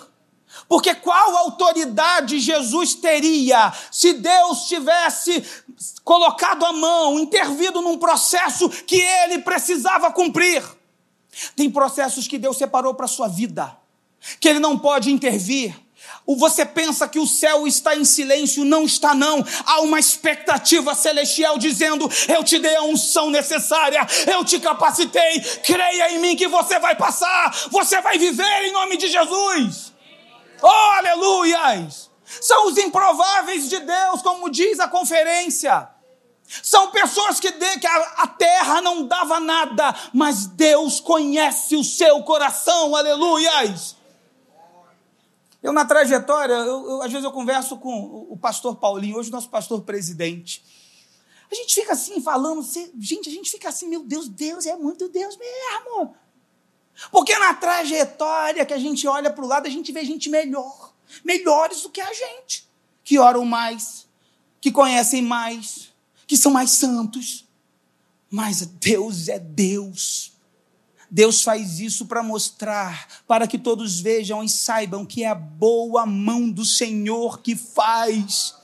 Porque 0.67 0.95
qual 0.95 1.37
autoridade 1.37 2.39
Jesus 2.39 2.95
teria 2.95 3.71
se 3.91 4.13
Deus 4.13 4.67
tivesse 4.67 5.43
colocado 6.03 6.65
a 6.65 6.73
mão, 6.73 7.19
intervido 7.19 7.81
num 7.81 7.97
processo 7.97 8.69
que 8.69 8.95
ele 8.95 9.39
precisava 9.39 10.11
cumprir? 10.11 10.63
Tem 11.55 11.69
processos 11.69 12.27
que 12.27 12.37
Deus 12.37 12.57
separou 12.57 12.93
para 12.93 13.05
a 13.05 13.09
sua 13.09 13.27
vida, 13.27 13.77
que 14.39 14.47
ele 14.47 14.59
não 14.59 14.77
pode 14.79 15.11
intervir. 15.11 15.75
Você 16.35 16.65
pensa 16.65 17.07
que 17.07 17.19
o 17.19 17.25
céu 17.25 17.65
está 17.65 17.95
em 17.95 18.03
silêncio, 18.03 18.65
não 18.65 18.83
está 18.83 19.13
não. 19.13 19.45
Há 19.65 19.79
uma 19.81 19.99
expectativa 19.99 20.93
celestial 20.93 21.57
dizendo: 21.57 22.09
Eu 22.27 22.43
te 22.43 22.59
dei 22.59 22.75
a 22.75 22.83
unção 22.83 23.29
necessária, 23.29 24.05
eu 24.27 24.43
te 24.43 24.59
capacitei, 24.59 25.39
creia 25.63 26.11
em 26.11 26.19
mim 26.19 26.35
que 26.35 26.47
você 26.47 26.79
vai 26.79 26.95
passar, 26.95 27.55
você 27.71 28.01
vai 28.01 28.17
viver 28.17 28.65
em 28.65 28.73
nome 28.73 28.97
de 28.97 29.07
Jesus. 29.07 29.93
Oh, 30.61 30.67
aleluias! 30.67 32.09
São 32.41 32.67
os 32.67 32.77
improváveis 32.77 33.69
de 33.69 33.79
Deus, 33.79 34.21
como 34.21 34.49
diz 34.49 34.79
a 34.79 34.87
conferência. 34.87 35.87
São 36.63 36.91
pessoas 36.91 37.39
que, 37.39 37.51
de, 37.51 37.79
que 37.79 37.87
a, 37.87 37.97
a, 38.17 38.27
terra 38.27 38.81
não 38.81 39.05
dava 39.05 39.39
nada, 39.39 39.93
mas 40.13 40.45
Deus 40.45 40.99
conhece 40.99 41.75
o 41.75 41.83
seu 41.83 42.23
coração, 42.23 42.95
aleluias. 42.95 43.96
Eu, 45.67 45.73
na 45.73 45.83
trajetória, 45.83 46.53
eu, 46.53 46.89
eu, 46.91 47.01
às 47.01 47.11
vezes 47.11 47.25
eu 47.25 47.31
converso 47.31 47.75
com 47.75 48.25
o, 48.29 48.37
pastor 48.37 48.77
Paulinho, 48.77 49.17
hoje 49.17 49.29
nosso 49.29 49.49
pastor 49.49 49.81
presidente. 49.81 50.63
A 51.51 51.55
gente 51.55 51.75
fica 51.75 51.91
assim 51.91 52.21
falando, 52.21 52.65
gente, 52.97 53.27
a 53.27 53.31
gente 53.33 53.51
fica 53.51 53.67
assim, 53.67 53.89
meu 53.89 54.01
Deus, 54.01 54.29
Deus 54.29 54.65
é 54.65 54.77
muito 54.77 55.09
Deus 55.09 55.35
mesmo. 55.35 56.15
Porque 57.11 57.37
na 57.37 57.53
trajetória 57.53 58.65
que 58.65 58.73
a 58.73 58.77
gente 58.77 59.05
olha 59.09 59.29
para 59.29 59.43
o 59.43 59.47
lado, 59.47 59.67
a 59.67 59.69
gente 59.69 59.91
vê 59.91 60.05
gente 60.05 60.29
melhor, 60.29 60.93
melhores 61.21 61.81
do 61.81 61.89
que 61.89 61.99
a 61.99 62.13
gente, 62.13 62.65
que 63.03 63.19
oram 63.19 63.43
mais, 63.43 64.07
que 64.61 64.71
conhecem 64.71 65.21
mais, 65.21 65.93
que 66.25 66.37
são 66.37 66.49
mais 66.49 66.71
santos. 66.71 67.45
Mas 68.29 68.65
Deus 68.65 69.27
é 69.27 69.37
Deus. 69.37 70.31
Deus 71.09 71.41
faz 71.41 71.79
isso 71.79 72.05
para 72.05 72.21
mostrar, 72.21 73.07
para 73.27 73.47
que 73.47 73.57
todos 73.57 73.99
vejam 73.99 74.43
e 74.43 74.49
saibam 74.49 75.05
que 75.05 75.23
é 75.23 75.29
a 75.29 75.35
boa 75.35 76.05
mão 76.05 76.49
do 76.49 76.65
Senhor 76.65 77.41
que 77.41 77.55
faz. 77.55 78.55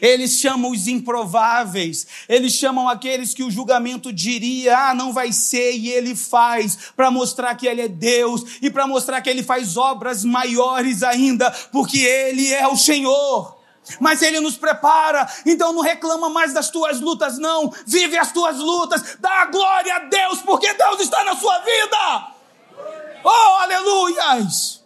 Eles 0.00 0.38
chamam 0.38 0.70
os 0.70 0.86
improváveis, 0.86 2.06
eles 2.28 2.52
chamam 2.52 2.88
aqueles 2.88 3.32
que 3.32 3.42
o 3.42 3.50
julgamento 3.50 4.12
diria, 4.12 4.90
ah, 4.90 4.94
não 4.94 5.12
vai 5.12 5.32
ser, 5.32 5.72
e 5.72 5.88
ele 5.88 6.14
faz, 6.14 6.92
para 6.94 7.10
mostrar 7.10 7.54
que 7.54 7.66
ele 7.66 7.80
é 7.80 7.88
Deus 7.88 8.58
e 8.60 8.70
para 8.70 8.86
mostrar 8.86 9.20
que 9.22 9.30
ele 9.30 9.42
faz 9.42 9.76
obras 9.76 10.22
maiores 10.24 11.02
ainda, 11.02 11.50
porque 11.72 11.98
ele 11.98 12.52
é 12.52 12.68
o 12.68 12.76
Senhor. 12.76 13.59
Mas 13.98 14.22
ele 14.22 14.40
nos 14.40 14.56
prepara, 14.56 15.28
então 15.44 15.72
não 15.72 15.80
reclama 15.80 16.28
mais 16.28 16.52
das 16.52 16.70
tuas 16.70 17.00
lutas, 17.00 17.38
não. 17.38 17.72
Vive 17.86 18.16
as 18.18 18.30
tuas 18.30 18.58
lutas, 18.58 19.16
dá 19.18 19.46
glória 19.46 19.96
a 19.96 19.98
Deus, 20.00 20.42
porque 20.42 20.72
Deus 20.74 21.00
está 21.00 21.24
na 21.24 21.34
sua 21.34 21.58
vida. 21.60 22.34
Oh, 23.24 23.62
aleluias! 23.62 24.84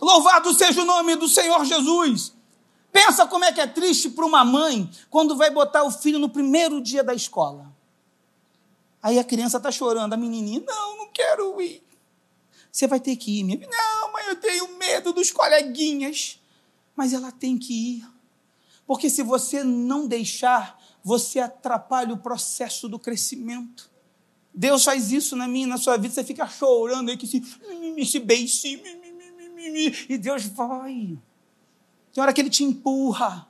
Louvado 0.00 0.52
seja 0.52 0.82
o 0.82 0.84
nome 0.84 1.16
do 1.16 1.28
Senhor 1.28 1.64
Jesus. 1.64 2.32
Pensa 2.92 3.26
como 3.26 3.44
é 3.44 3.52
que 3.52 3.60
é 3.60 3.66
triste 3.66 4.10
para 4.10 4.24
uma 4.24 4.44
mãe 4.44 4.88
quando 5.10 5.36
vai 5.36 5.50
botar 5.50 5.82
o 5.82 5.90
filho 5.90 6.18
no 6.18 6.28
primeiro 6.28 6.80
dia 6.80 7.02
da 7.02 7.14
escola. 7.14 7.74
Aí 9.02 9.18
a 9.18 9.24
criança 9.24 9.56
está 9.56 9.70
chorando, 9.70 10.12
a 10.12 10.16
menininha, 10.16 10.62
não, 10.66 10.98
não 10.98 11.08
quero 11.08 11.60
ir. 11.60 11.82
Você 12.70 12.86
vai 12.86 13.00
ter 13.00 13.16
que 13.16 13.40
ir, 13.40 13.44
minha 13.44 13.68
Não, 13.68 14.12
mãe, 14.12 14.24
eu 14.28 14.36
tenho 14.36 14.78
medo 14.78 15.12
dos 15.12 15.30
coleguinhas. 15.30 16.40
Mas 16.96 17.12
ela 17.12 17.32
tem 17.32 17.58
que 17.58 17.98
ir. 17.98 18.13
Porque 18.86 19.08
se 19.08 19.22
você 19.22 19.64
não 19.64 20.06
deixar, 20.06 20.78
você 21.02 21.40
atrapalha 21.40 22.12
o 22.12 22.18
processo 22.18 22.88
do 22.88 22.98
crescimento. 22.98 23.90
Deus 24.54 24.84
faz 24.84 25.10
isso 25.10 25.34
na 25.34 25.48
minha, 25.48 25.66
na 25.66 25.76
sua 25.76 25.96
vida, 25.96 26.14
você 26.14 26.22
fica 26.22 26.46
chorando 26.46 27.10
aí 27.10 27.16
que 27.16 27.26
se, 27.26 27.42
se 28.06 28.20
beice, 28.20 28.80
e 30.08 30.18
Deus 30.18 30.44
vai. 30.46 31.18
Tem 32.12 32.22
hora 32.22 32.32
que 32.32 32.40
ele 32.40 32.50
te 32.50 32.62
empurra. 32.62 33.48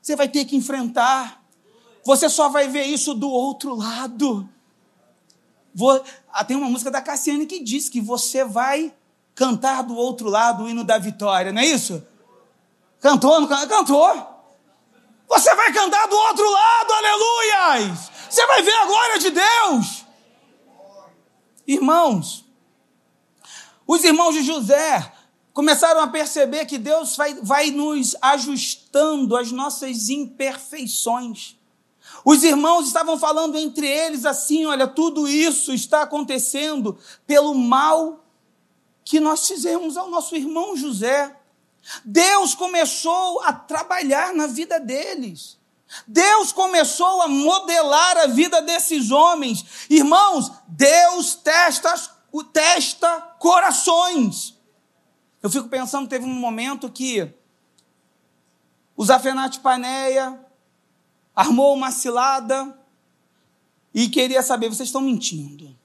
Você 0.00 0.16
vai 0.16 0.28
ter 0.28 0.44
que 0.44 0.56
enfrentar. 0.56 1.44
Você 2.04 2.28
só 2.28 2.48
vai 2.48 2.66
ver 2.66 2.84
isso 2.84 3.14
do 3.14 3.30
outro 3.30 3.74
lado. 3.76 4.48
Vou, 5.74 6.02
ah, 6.32 6.44
tem 6.44 6.56
uma 6.56 6.68
música 6.68 6.90
da 6.90 7.00
Cassiane 7.00 7.46
que 7.46 7.62
diz 7.62 7.88
que 7.88 8.00
você 8.00 8.44
vai 8.44 8.92
cantar 9.34 9.82
do 9.82 9.94
outro 9.94 10.28
lado 10.28 10.64
o 10.64 10.68
hino 10.68 10.84
da 10.84 10.98
vitória, 10.98 11.52
não 11.52 11.62
é 11.62 11.66
isso? 11.66 12.04
Cantou? 13.00 13.40
Não 13.40 13.48
cantou? 13.48 14.31
Você 15.32 15.54
vai 15.54 15.72
cantar 15.72 16.06
do 16.08 16.14
outro 16.14 16.50
lado, 16.50 16.92
aleluias! 16.92 18.10
Você 18.28 18.46
vai 18.46 18.62
ver 18.62 18.74
a 18.74 18.84
glória 18.84 19.18
de 19.18 19.30
Deus. 19.30 20.04
Irmãos, 21.66 22.44
os 23.86 24.04
irmãos 24.04 24.34
de 24.34 24.42
José 24.42 25.10
começaram 25.54 26.02
a 26.02 26.06
perceber 26.06 26.66
que 26.66 26.76
Deus 26.76 27.16
vai, 27.16 27.32
vai 27.36 27.70
nos 27.70 28.14
ajustando 28.20 29.34
às 29.34 29.50
nossas 29.50 30.10
imperfeições. 30.10 31.56
Os 32.26 32.42
irmãos 32.44 32.88
estavam 32.88 33.18
falando 33.18 33.56
entre 33.56 33.86
eles 33.88 34.26
assim: 34.26 34.66
olha, 34.66 34.86
tudo 34.86 35.26
isso 35.26 35.72
está 35.72 36.02
acontecendo 36.02 36.98
pelo 37.26 37.54
mal 37.54 38.22
que 39.02 39.18
nós 39.18 39.48
fizemos 39.48 39.96
ao 39.96 40.10
nosso 40.10 40.36
irmão 40.36 40.76
José. 40.76 41.34
Deus 42.04 42.54
começou 42.54 43.42
a 43.42 43.52
trabalhar 43.52 44.34
na 44.34 44.46
vida 44.46 44.78
deles. 44.78 45.58
Deus 46.06 46.52
começou 46.52 47.22
a 47.22 47.28
modelar 47.28 48.18
a 48.18 48.26
vida 48.26 48.62
desses 48.62 49.10
homens. 49.10 49.86
Irmãos, 49.90 50.50
Deus 50.68 51.34
testa, 51.34 51.94
testa 52.52 53.20
corações. 53.38 54.58
Eu 55.42 55.50
fico 55.50 55.68
pensando, 55.68 56.08
teve 56.08 56.24
um 56.24 56.34
momento 56.34 56.88
que 56.88 57.30
o 58.96 59.04
Zafenate 59.04 59.60
Paneia 59.60 60.38
armou 61.34 61.74
uma 61.74 61.90
cilada 61.90 62.78
e 63.92 64.08
queria 64.08 64.42
saber, 64.42 64.68
vocês 64.68 64.88
estão 64.88 65.00
mentindo. 65.00 65.76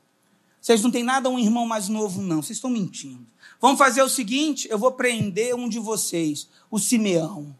Vocês 0.62 0.81
não 0.81 0.91
têm 0.91 1.03
nada 1.03 1.29
um 1.29 1.39
irmão 1.39 1.65
mais 1.65 1.88
novo, 1.88 2.21
não. 2.21 2.41
Vocês 2.41 2.57
estão 2.57 2.69
mentindo. 2.69 3.25
Vamos 3.59 3.77
fazer 3.77 4.01
o 4.01 4.09
seguinte: 4.09 4.67
eu 4.69 4.77
vou 4.77 4.91
prender 4.91 5.55
um 5.55 5.67
de 5.67 5.79
vocês, 5.79 6.49
o 6.69 6.79
Simeão. 6.79 7.55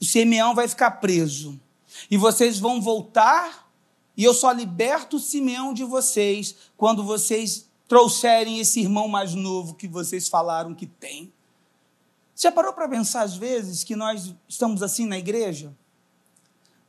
O 0.00 0.04
Simeão 0.04 0.54
vai 0.54 0.68
ficar 0.68 0.92
preso. 0.92 1.60
E 2.10 2.16
vocês 2.16 2.58
vão 2.58 2.80
voltar, 2.80 3.70
e 4.16 4.24
eu 4.24 4.34
só 4.34 4.50
liberto 4.50 5.16
o 5.16 5.20
Simeão 5.20 5.72
de 5.72 5.84
vocês 5.84 6.54
quando 6.76 7.04
vocês 7.04 7.68
trouxerem 7.86 8.58
esse 8.58 8.80
irmão 8.80 9.08
mais 9.08 9.34
novo 9.34 9.74
que 9.74 9.86
vocês 9.86 10.28
falaram 10.28 10.74
que 10.74 10.86
tem. 10.86 11.32
Você 12.34 12.50
parou 12.50 12.72
para 12.72 12.88
pensar 12.88 13.22
às 13.22 13.36
vezes 13.36 13.84
que 13.84 13.94
nós 13.94 14.34
estamos 14.48 14.82
assim 14.82 15.06
na 15.06 15.18
igreja? 15.18 15.76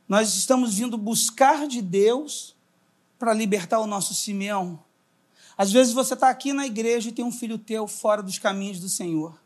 Nós 0.08 0.34
estamos 0.34 0.74
vindo 0.74 0.98
buscar 0.98 1.66
de 1.66 1.80
Deus 1.80 2.56
para 3.18 3.32
libertar 3.32 3.80
o 3.80 3.86
nosso 3.86 4.12
Simeão. 4.12 4.83
Às 5.56 5.72
vezes 5.72 5.92
você 5.92 6.14
está 6.14 6.28
aqui 6.28 6.52
na 6.52 6.66
igreja 6.66 7.08
e 7.08 7.12
tem 7.12 7.24
um 7.24 7.32
filho 7.32 7.58
teu 7.58 7.86
fora 7.86 8.22
dos 8.22 8.38
caminhos 8.38 8.80
do 8.80 8.88
Senhor. 8.88 9.38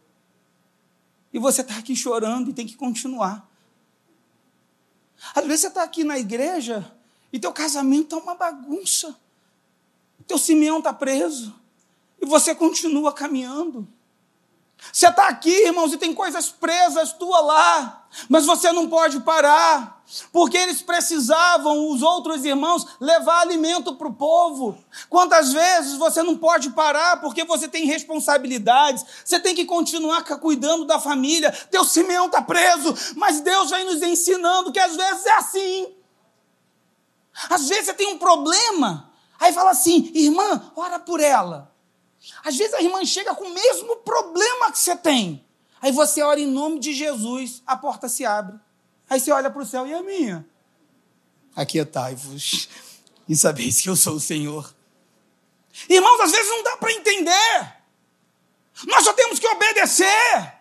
E 1.33 1.39
você 1.39 1.61
está 1.61 1.77
aqui 1.77 1.95
chorando 1.95 2.51
e 2.51 2.55
tem 2.55 2.67
que 2.67 2.77
continuar. 2.77 3.49
Às 5.35 5.45
vezes 5.45 5.63
você 5.63 5.69
está 5.69 5.83
aqui 5.83 6.05
na 6.05 6.19
igreja 6.19 6.91
e 7.33 7.39
teu 7.39 7.53
casamento 7.53 8.17
está 8.17 8.17
uma 8.17 8.35
bagunça. 8.35 9.15
Teu 10.27 10.39
Simeão 10.39 10.79
está 10.79 10.93
preso. 10.93 11.55
E 12.21 12.27
você 12.27 12.55
continua 12.55 13.13
caminhando. 13.13 13.87
Você 14.93 15.09
está 15.09 15.29
aqui, 15.29 15.67
irmãos, 15.67 15.93
e 15.93 15.99
tem 15.99 16.15
coisas 16.15 16.51
presas 16.51 17.13
tua 17.13 17.41
lá, 17.41 18.09
mas 18.29 18.47
você 18.47 18.71
não 18.73 18.89
pode 18.89 19.21
parar, 19.21 19.98
porque 20.33 20.57
eles 20.57 20.81
precisavam, 20.81 21.91
os 21.91 22.01
outros 22.03 22.45
irmãos, 22.45 22.87
levar 22.99 23.41
alimento 23.41 23.95
para 23.95 24.09
o 24.09 24.15
povo. 24.15 24.79
Quantas 25.11 25.53
vezes 25.53 25.97
você 25.97 26.23
não 26.23 26.37
pode 26.37 26.71
parar 26.71 27.21
porque 27.21 27.45
você 27.45 27.69
tem 27.69 27.85
responsabilidades, 27.85 29.05
você 29.25 29.39
tem 29.39 29.55
que 29.55 29.67
continuar 29.67 30.23
cuidando 30.23 30.87
da 30.87 30.99
família. 30.99 31.53
Teu 31.71 31.85
Simeão 31.85 32.27
está 32.27 32.41
preso, 32.41 32.95
mas 33.17 33.41
Deus 33.41 33.71
vem 33.71 33.85
nos 33.85 34.03
ensinando 34.03 34.73
que 34.73 34.79
às 34.79 34.97
vezes 34.97 35.27
é 35.27 35.35
assim. 35.35 35.95
Às 37.51 37.69
vezes 37.69 37.87
você 37.87 37.95
tem 37.95 38.09
um 38.09 38.19
problema, 38.19 39.13
aí 39.39 39.53
fala 39.53 39.71
assim, 39.71 40.11
irmã, 40.15 40.73
ora 40.75 40.99
por 40.99 41.21
ela. 41.21 41.73
Às 42.45 42.57
vezes 42.57 42.75
a 42.75 42.83
irmã 42.83 43.05
chega 43.05 43.35
com 43.35 43.45
o 43.45 43.55
mesmo 43.55 43.97
problema 43.97 44.73
que 44.73 44.79
você 44.79 44.97
tem. 44.97 45.47
Aí 45.81 45.93
você 45.93 46.23
ora 46.23 46.41
em 46.41 46.47
nome 46.47 46.81
de 46.81 46.93
Jesus, 46.93 47.63
a 47.67 47.77
porta 47.77 48.09
se 48.09 48.25
abre. 48.25 48.59
Aí 49.09 49.19
você 49.21 49.31
olha 49.33 49.51
para 49.51 49.63
o 49.63 49.67
céu 49.67 49.87
e 49.87 49.93
é 49.93 50.03
minha. 50.03 50.47
Aquietai-vos 51.57 52.69
e 53.29 53.37
sabeis 53.37 53.81
que 53.81 53.89
eu 53.89 53.97
sou 53.97 54.15
o 54.15 54.21
Senhor. 54.21 54.75
Irmãos, 55.89 56.21
às 56.21 56.31
vezes 56.31 56.49
não 56.49 56.63
dá 56.63 56.77
para 56.77 56.93
entender. 56.93 57.77
Nós 58.87 59.05
só 59.05 59.13
temos 59.13 59.39
que 59.39 59.47
obedecer. 59.49 60.55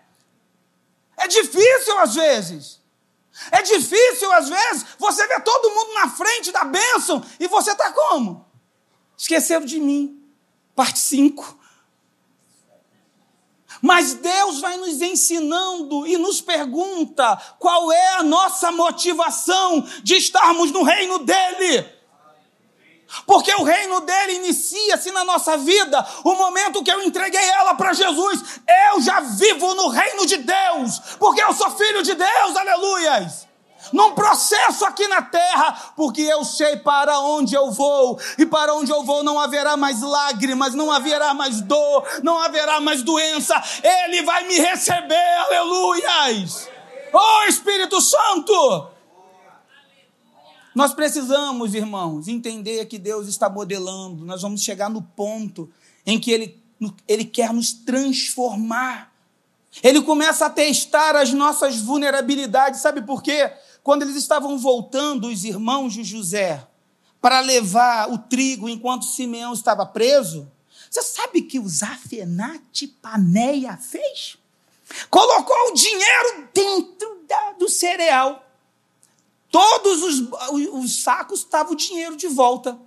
É 1.17 1.27
difícil 1.27 1.97
às 1.99 2.15
vezes. 2.15 2.81
É 3.51 3.61
difícil 3.61 4.31
às 4.33 4.49
vezes 4.49 4.85
você 4.97 5.27
ver 5.27 5.41
todo 5.43 5.73
mundo 5.73 5.93
na 5.93 6.09
frente 6.09 6.51
da 6.51 6.63
bênção 6.63 7.23
e 7.39 7.47
você 7.47 7.71
está 7.71 7.91
como? 7.91 8.45
Esqueceram 9.15 9.65
de 9.65 9.79
mim. 9.79 10.23
Parte 10.75 10.99
5. 10.99 11.56
Mas 13.81 14.15
Deus 14.15 14.59
vai 14.59 14.77
nos 14.77 15.01
ensinando 15.01 16.07
e 16.07 16.17
nos 16.17 16.41
pergunta 16.41 17.37
qual 17.59 17.91
é 17.91 18.13
a 18.15 18.23
nossa 18.23 18.71
motivação 18.71 19.85
de 20.03 20.15
estarmos 20.15 20.71
no 20.71 20.83
reino 20.83 21.19
dele. 21.19 21.97
Porque 23.25 23.53
o 23.53 23.63
reino 23.63 24.01
dele 24.01 24.33
inicia-se 24.33 25.11
na 25.11 25.23
nossa 25.23 25.57
vida. 25.57 26.05
O 26.23 26.35
momento 26.35 26.83
que 26.83 26.91
eu 26.91 27.01
entreguei 27.03 27.43
ela 27.51 27.73
para 27.73 27.93
Jesus, 27.93 28.43
eu 28.93 29.01
já 29.01 29.21
vivo 29.21 29.73
no 29.75 29.87
reino 29.87 30.25
de 30.25 30.37
Deus, 30.37 30.99
porque 31.17 31.41
eu 31.41 31.53
sou 31.53 31.71
filho 31.71 32.03
de 32.03 32.13
Deus, 32.13 32.55
aleluias 32.55 33.46
num 33.91 34.13
processo 34.13 34.85
aqui 34.85 35.07
na 35.07 35.21
terra, 35.21 35.93
porque 35.95 36.21
eu 36.21 36.43
sei 36.43 36.77
para 36.77 37.19
onde 37.19 37.55
eu 37.55 37.71
vou, 37.71 38.19
e 38.37 38.45
para 38.45 38.73
onde 38.73 38.91
eu 38.91 39.03
vou 39.03 39.23
não 39.23 39.39
haverá 39.39 39.75
mais 39.77 40.01
lágrimas, 40.01 40.73
não 40.73 40.91
haverá 40.91 41.33
mais 41.33 41.61
dor, 41.61 42.05
não 42.23 42.37
haverá 42.37 42.79
mais 42.79 43.03
doença, 43.03 43.61
Ele 43.83 44.23
vai 44.23 44.47
me 44.47 44.57
receber, 44.59 45.35
aleluias! 45.47 46.69
Oh 47.13 47.43
Espírito 47.47 48.01
Santo! 48.01 48.97
Nós 50.77 50.93
precisamos, 50.93 51.73
irmãos, 51.73 52.27
entender 52.27 52.85
que 52.85 52.99
Deus 52.99 53.27
está 53.27 53.49
modelando, 53.49 54.23
nós 54.23 54.43
vamos 54.43 54.61
chegar 54.61 54.91
no 54.91 55.01
ponto 55.01 55.67
em 56.05 56.19
que 56.19 56.31
Ele, 56.31 56.61
Ele 57.07 57.25
quer 57.25 57.51
nos 57.51 57.73
transformar. 57.73 59.11
Ele 59.81 60.01
começa 60.01 60.45
a 60.45 60.49
testar 60.51 61.15
as 61.15 61.33
nossas 61.33 61.77
vulnerabilidades, 61.77 62.79
sabe 62.79 63.01
por 63.01 63.23
quê? 63.23 63.51
Quando 63.87 64.01
eles 64.01 64.17
estavam 64.17 64.57
voltando, 64.57 65.29
os 65.29 65.45
irmãos 65.45 65.93
de 65.93 66.03
José, 66.03 66.67
para 67.21 67.39
levar 67.39 68.11
o 68.11 68.17
trigo 68.17 68.67
enquanto 68.67 69.05
Simeão 69.05 69.53
estava 69.53 69.85
preso, 69.85 70.51
você 70.91 71.01
sabe 71.01 71.43
que 71.43 71.57
o 71.57 71.69
Zafenate 71.69 72.85
Paneia 72.85 73.77
fez? 73.77 74.37
Colocou 75.09 75.69
o 75.69 75.73
dinheiro 75.73 76.49
dentro 76.53 77.23
da, 77.29 77.53
do 77.53 77.69
cereal. 77.69 78.45
Todos 79.49 80.03
os, 80.03 80.29
os 80.73 81.01
sacos 81.01 81.39
estavam 81.39 81.71
o 81.71 81.77
dinheiro 81.77 82.17
de 82.17 82.27
volta. 82.27 82.77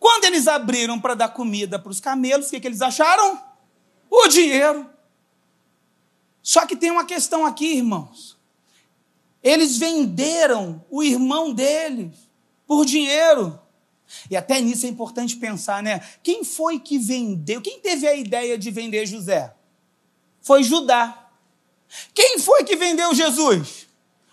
Quando 0.00 0.24
eles 0.24 0.48
abriram 0.48 0.98
para 0.98 1.14
dar 1.14 1.28
comida 1.28 1.78
para 1.78 1.92
os 1.92 2.00
camelos, 2.00 2.46
o 2.46 2.50
que, 2.50 2.60
que 2.60 2.66
eles 2.66 2.80
acharam? 2.80 3.38
O 4.08 4.26
dinheiro. 4.28 4.88
Só 6.42 6.64
que 6.64 6.74
tem 6.74 6.90
uma 6.90 7.04
questão 7.04 7.44
aqui, 7.44 7.74
irmãos. 7.76 8.35
Eles 9.46 9.78
venderam 9.78 10.84
o 10.90 11.04
irmão 11.04 11.52
deles 11.52 12.16
por 12.66 12.84
dinheiro. 12.84 13.56
E 14.28 14.36
até 14.36 14.60
nisso 14.60 14.86
é 14.86 14.88
importante 14.88 15.36
pensar, 15.36 15.80
né? 15.84 16.00
Quem 16.20 16.42
foi 16.42 16.80
que 16.80 16.98
vendeu? 16.98 17.62
Quem 17.62 17.78
teve 17.78 18.08
a 18.08 18.16
ideia 18.16 18.58
de 18.58 18.72
vender 18.72 19.06
José? 19.06 19.54
Foi 20.40 20.64
Judá. 20.64 21.30
Quem 22.12 22.40
foi 22.40 22.64
que 22.64 22.74
vendeu 22.74 23.14
Jesus? 23.14 23.86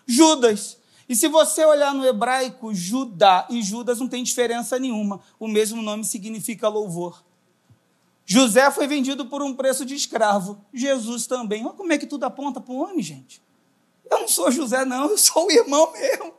Judas. 0.08 0.80
E 1.08 1.16
se 1.16 1.28
você 1.28 1.64
olhar 1.64 1.94
no 1.94 2.04
hebraico, 2.04 2.74
Judá 2.74 3.46
e 3.52 3.62
Judas 3.62 4.00
não 4.00 4.08
tem 4.08 4.24
diferença 4.24 4.80
nenhuma. 4.80 5.22
O 5.40 5.48
mesmo 5.48 5.84
nome 5.84 6.04
significa 6.04 6.68
louvor. 6.68 7.24
José 8.26 8.72
foi 8.72 8.88
vendido 8.88 9.28
por 9.28 9.44
um 9.44 9.54
preço 9.54 9.86
de 9.86 9.94
escravo. 9.94 10.60
Jesus 10.74 11.28
também. 11.28 11.64
Olha 11.64 11.76
como 11.76 11.94
é 11.94 12.00
que 12.00 12.08
tudo 12.08 12.24
aponta 12.24 12.60
para 12.60 12.74
o 12.74 12.78
homem, 12.78 13.04
gente. 13.04 13.43
Eu 14.10 14.20
não 14.20 14.28
sou 14.28 14.52
José, 14.52 14.86
não, 14.86 15.10
eu 15.10 15.18
sou 15.18 15.48
o 15.48 15.52
irmão 15.52 15.92
mesmo. 15.92 16.34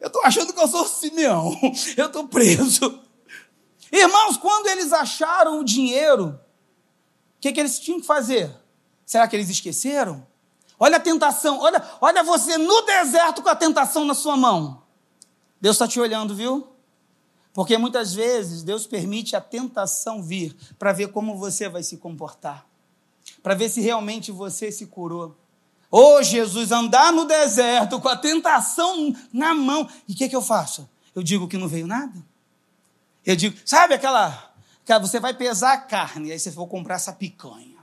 Eu 0.00 0.08
estou 0.08 0.22
achando 0.24 0.52
que 0.52 0.60
eu 0.60 0.68
sou 0.68 0.86
Simeão. 0.86 1.58
Eu 1.96 2.06
estou 2.06 2.28
preso. 2.28 3.00
Irmãos, 3.90 4.36
quando 4.36 4.66
eles 4.66 4.92
acharam 4.92 5.60
o 5.60 5.64
dinheiro, 5.64 6.38
o 7.36 7.40
que, 7.40 7.52
que 7.52 7.60
eles 7.60 7.78
tinham 7.78 8.00
que 8.00 8.06
fazer? 8.06 8.50
Será 9.06 9.26
que 9.28 9.36
eles 9.36 9.48
esqueceram? 9.48 10.26
Olha 10.78 10.96
a 10.96 11.00
tentação, 11.00 11.60
olha, 11.60 11.82
olha 12.00 12.22
você 12.22 12.58
no 12.58 12.82
deserto 12.82 13.42
com 13.42 13.48
a 13.48 13.56
tentação 13.56 14.04
na 14.04 14.14
sua 14.14 14.36
mão. 14.36 14.82
Deus 15.60 15.76
está 15.76 15.86
te 15.86 16.00
olhando, 16.00 16.34
viu? 16.34 16.68
Porque 17.52 17.78
muitas 17.78 18.12
vezes 18.12 18.62
Deus 18.62 18.86
permite 18.86 19.36
a 19.36 19.40
tentação 19.40 20.22
vir 20.22 20.56
para 20.78 20.92
ver 20.92 21.08
como 21.08 21.38
você 21.38 21.68
vai 21.68 21.82
se 21.82 21.96
comportar, 21.96 22.66
para 23.42 23.54
ver 23.54 23.68
se 23.68 23.80
realmente 23.80 24.32
você 24.32 24.72
se 24.72 24.86
curou. 24.86 25.36
Ô 25.96 26.16
oh, 26.16 26.22
Jesus, 26.24 26.72
andar 26.72 27.12
no 27.12 27.24
deserto 27.24 28.00
com 28.00 28.08
a 28.08 28.16
tentação 28.16 29.14
na 29.32 29.54
mão. 29.54 29.88
E 30.08 30.12
o 30.12 30.16
que, 30.16 30.28
que 30.28 30.34
eu 30.34 30.42
faço? 30.42 30.90
Eu 31.14 31.22
digo 31.22 31.46
que 31.46 31.56
não 31.56 31.68
veio 31.68 31.86
nada. 31.86 32.20
Eu 33.24 33.36
digo, 33.36 33.56
sabe 33.64 33.94
aquela. 33.94 34.52
Você 35.00 35.20
vai 35.20 35.32
pesar 35.34 35.72
a 35.74 35.78
carne, 35.78 36.32
aí 36.32 36.38
você 36.40 36.50
for 36.50 36.66
comprar 36.66 36.96
essa 36.96 37.12
picanha. 37.12 37.78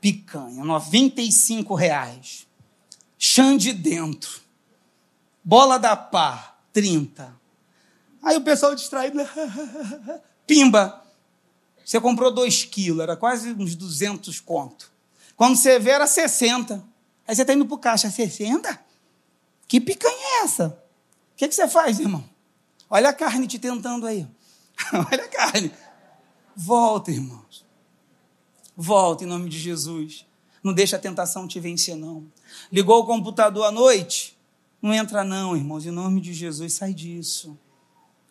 Picanha, 0.00 0.64
95 0.64 1.74
reais. 1.74 2.46
Chã 3.18 3.58
de 3.58 3.74
dentro. 3.74 4.40
Bola 5.44 5.78
da 5.78 5.94
pá, 5.94 6.56
30. 6.72 7.30
Aí 8.22 8.38
o 8.38 8.42
pessoal 8.42 8.74
distraído. 8.74 9.18
Pimba. 10.46 11.04
Você 11.84 12.00
comprou 12.00 12.32
2 12.32 12.64
quilos, 12.64 13.02
era 13.02 13.18
quase 13.18 13.52
uns 13.52 13.74
200 13.74 14.40
conto. 14.40 14.90
Quando 15.36 15.56
você 15.56 15.78
vê, 15.78 15.90
era 15.90 16.06
60. 16.06 16.90
Aí 17.26 17.34
você 17.34 17.42
está 17.42 17.54
indo 17.54 17.66
para 17.66 17.74
o 17.74 17.78
caixa, 17.78 18.10
60? 18.10 18.78
Que 19.68 19.80
picanha 19.80 20.14
é 20.14 20.44
essa? 20.44 20.68
O 21.32 21.36
que, 21.36 21.48
que 21.48 21.54
você 21.54 21.68
faz, 21.68 21.98
irmão? 21.98 22.24
Olha 22.90 23.08
a 23.08 23.12
carne 23.12 23.46
te 23.46 23.58
tentando 23.58 24.06
aí. 24.06 24.26
Olha 24.92 25.24
a 25.24 25.28
carne. 25.28 25.72
Volta, 26.54 27.10
irmãos. 27.10 27.64
Volta 28.76 29.24
em 29.24 29.26
nome 29.26 29.48
de 29.48 29.58
Jesus. 29.58 30.26
Não 30.62 30.72
deixa 30.72 30.96
a 30.96 30.98
tentação 30.98 31.48
te 31.48 31.58
vencer, 31.58 31.96
não. 31.96 32.26
Ligou 32.70 33.00
o 33.00 33.06
computador 33.06 33.64
à 33.64 33.70
noite? 33.70 34.38
Não 34.80 34.92
entra, 34.92 35.24
não, 35.24 35.56
irmãos. 35.56 35.86
Em 35.86 35.90
nome 35.90 36.20
de 36.20 36.34
Jesus, 36.34 36.74
sai 36.74 36.92
disso. 36.92 37.58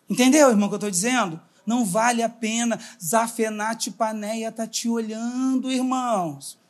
Entendeu, 0.09 0.49
irmão, 0.49 0.67
o 0.67 0.69
que 0.69 0.75
eu 0.75 0.77
estou 0.77 0.91
dizendo? 0.91 1.41
Não 1.65 1.85
vale 1.85 2.21
a 2.21 2.29
pena. 2.29 2.79
Zafenate 3.03 3.91
Paneia 3.91 4.49
está 4.49 4.67
te 4.67 4.87
olhando, 4.87 5.71
irmãos. 5.71 6.60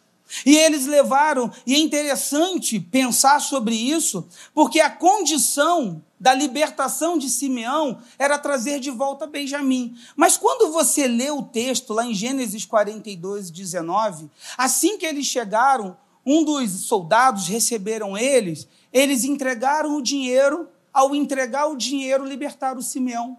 E 0.46 0.56
eles 0.56 0.86
levaram, 0.86 1.52
e 1.66 1.76
é 1.76 1.80
interessante 1.80 2.80
pensar 2.80 3.40
sobre 3.40 3.76
isso, 3.76 4.28
porque 4.54 4.80
a 4.80 4.90
condição 4.90 6.04
da 6.20 6.34
libertação 6.34 7.18
de 7.18 7.30
Simeão 7.30 7.98
era 8.18 8.38
trazer 8.38 8.80
de 8.80 8.92
volta 8.92 9.26
Benjamim. 9.26 9.96
Mas 10.16 10.38
quando 10.38 10.72
você 10.72 11.08
lê 11.08 11.32
o 11.32 11.42
texto 11.42 11.94
lá 11.94 12.06
em 12.06 12.14
Gênesis 12.14 12.64
42, 12.66 13.50
19, 13.50 14.30
assim 14.58 14.98
que 14.98 15.06
eles 15.06 15.26
chegaram, 15.26 15.98
um 16.26 16.44
dos 16.44 16.86
soldados 16.86 17.48
receberam 17.48 18.16
eles, 18.16 18.68
eles 18.94 19.24
entregaram 19.24 19.98
o 19.98 20.02
dinheiro, 20.02 20.70
ao 20.94 21.16
entregar 21.16 21.68
o 21.68 21.76
dinheiro, 21.76 22.26
libertaram 22.26 22.82
Simeão. 22.82 23.38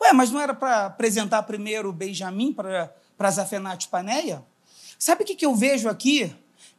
Ué, 0.00 0.12
mas 0.12 0.30
não 0.30 0.40
era 0.40 0.54
para 0.54 0.86
apresentar 0.86 1.42
primeiro 1.44 1.92
Benjamim 1.92 2.52
para 2.52 3.30
Zafenate 3.30 3.88
Paneia? 3.88 4.44
Sabe 4.98 5.22
o 5.22 5.26
que, 5.26 5.34
que 5.34 5.46
eu 5.46 5.54
vejo 5.54 5.88
aqui? 5.88 6.34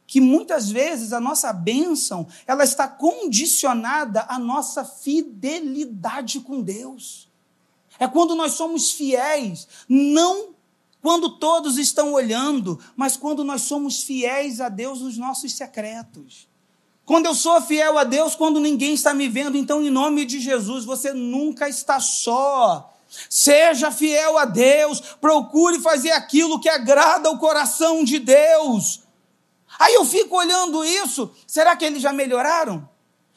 que 0.06 0.20
muitas 0.20 0.70
vezes 0.70 1.12
a 1.12 1.20
nossa 1.20 1.52
bênção 1.52 2.28
ela 2.46 2.62
está 2.62 2.86
condicionada 2.86 4.24
à 4.28 4.38
nossa 4.38 4.84
fidelidade 4.84 6.40
com 6.40 6.62
Deus. 6.62 7.28
É 7.98 8.06
quando 8.06 8.34
nós 8.34 8.52
somos 8.52 8.92
fiéis, 8.92 9.66
não 9.88 10.54
quando 11.02 11.38
todos 11.38 11.78
estão 11.78 12.12
olhando, 12.12 12.78
mas 12.94 13.16
quando 13.16 13.44
nós 13.44 13.62
somos 13.62 14.02
fiéis 14.02 14.60
a 14.60 14.68
Deus 14.68 15.00
nos 15.00 15.16
nossos 15.16 15.54
secretos. 15.54 16.48
Quando 17.04 17.26
eu 17.26 17.34
sou 17.34 17.60
fiel 17.62 17.96
a 17.96 18.02
Deus, 18.02 18.34
quando 18.34 18.58
ninguém 18.58 18.94
está 18.94 19.14
me 19.14 19.28
vendo, 19.28 19.56
então, 19.56 19.80
em 19.80 19.90
nome 19.90 20.24
de 20.24 20.40
Jesus, 20.40 20.84
você 20.84 21.12
nunca 21.12 21.68
está 21.68 22.00
só. 22.00 22.92
Seja 23.28 23.90
fiel 23.90 24.38
a 24.38 24.44
Deus, 24.44 25.00
procure 25.20 25.80
fazer 25.80 26.12
aquilo 26.12 26.60
que 26.60 26.68
agrada 26.68 27.30
o 27.30 27.38
coração 27.38 28.04
de 28.04 28.18
Deus. 28.18 29.02
Aí 29.78 29.94
eu 29.94 30.04
fico 30.04 30.36
olhando 30.36 30.84
isso, 30.84 31.30
será 31.46 31.76
que 31.76 31.84
eles 31.84 32.02
já 32.02 32.12
melhoraram? 32.12 32.88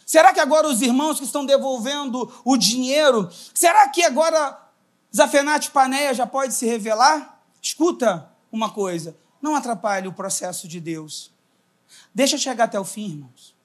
Será 0.05 0.33
que 0.33 0.39
agora 0.39 0.67
os 0.67 0.81
irmãos 0.81 1.19
que 1.19 1.25
estão 1.25 1.45
devolvendo 1.45 2.31
o 2.43 2.57
dinheiro, 2.57 3.29
será 3.53 3.87
que 3.89 4.03
agora 4.03 4.59
Zafenate 5.15 5.71
Paneia 5.71 6.13
já 6.13 6.25
pode 6.25 6.53
se 6.53 6.65
revelar? 6.65 7.39
Escuta 7.61 8.29
uma 8.51 8.69
coisa, 8.71 9.15
não 9.41 9.55
atrapalhe 9.55 10.07
o 10.07 10.13
processo 10.13 10.67
de 10.67 10.79
Deus. 10.79 11.31
Deixa 12.13 12.37
chegar 12.37 12.65
até 12.65 12.79
o 12.79 12.85
fim, 12.85 13.09
irmãos. 13.09 13.55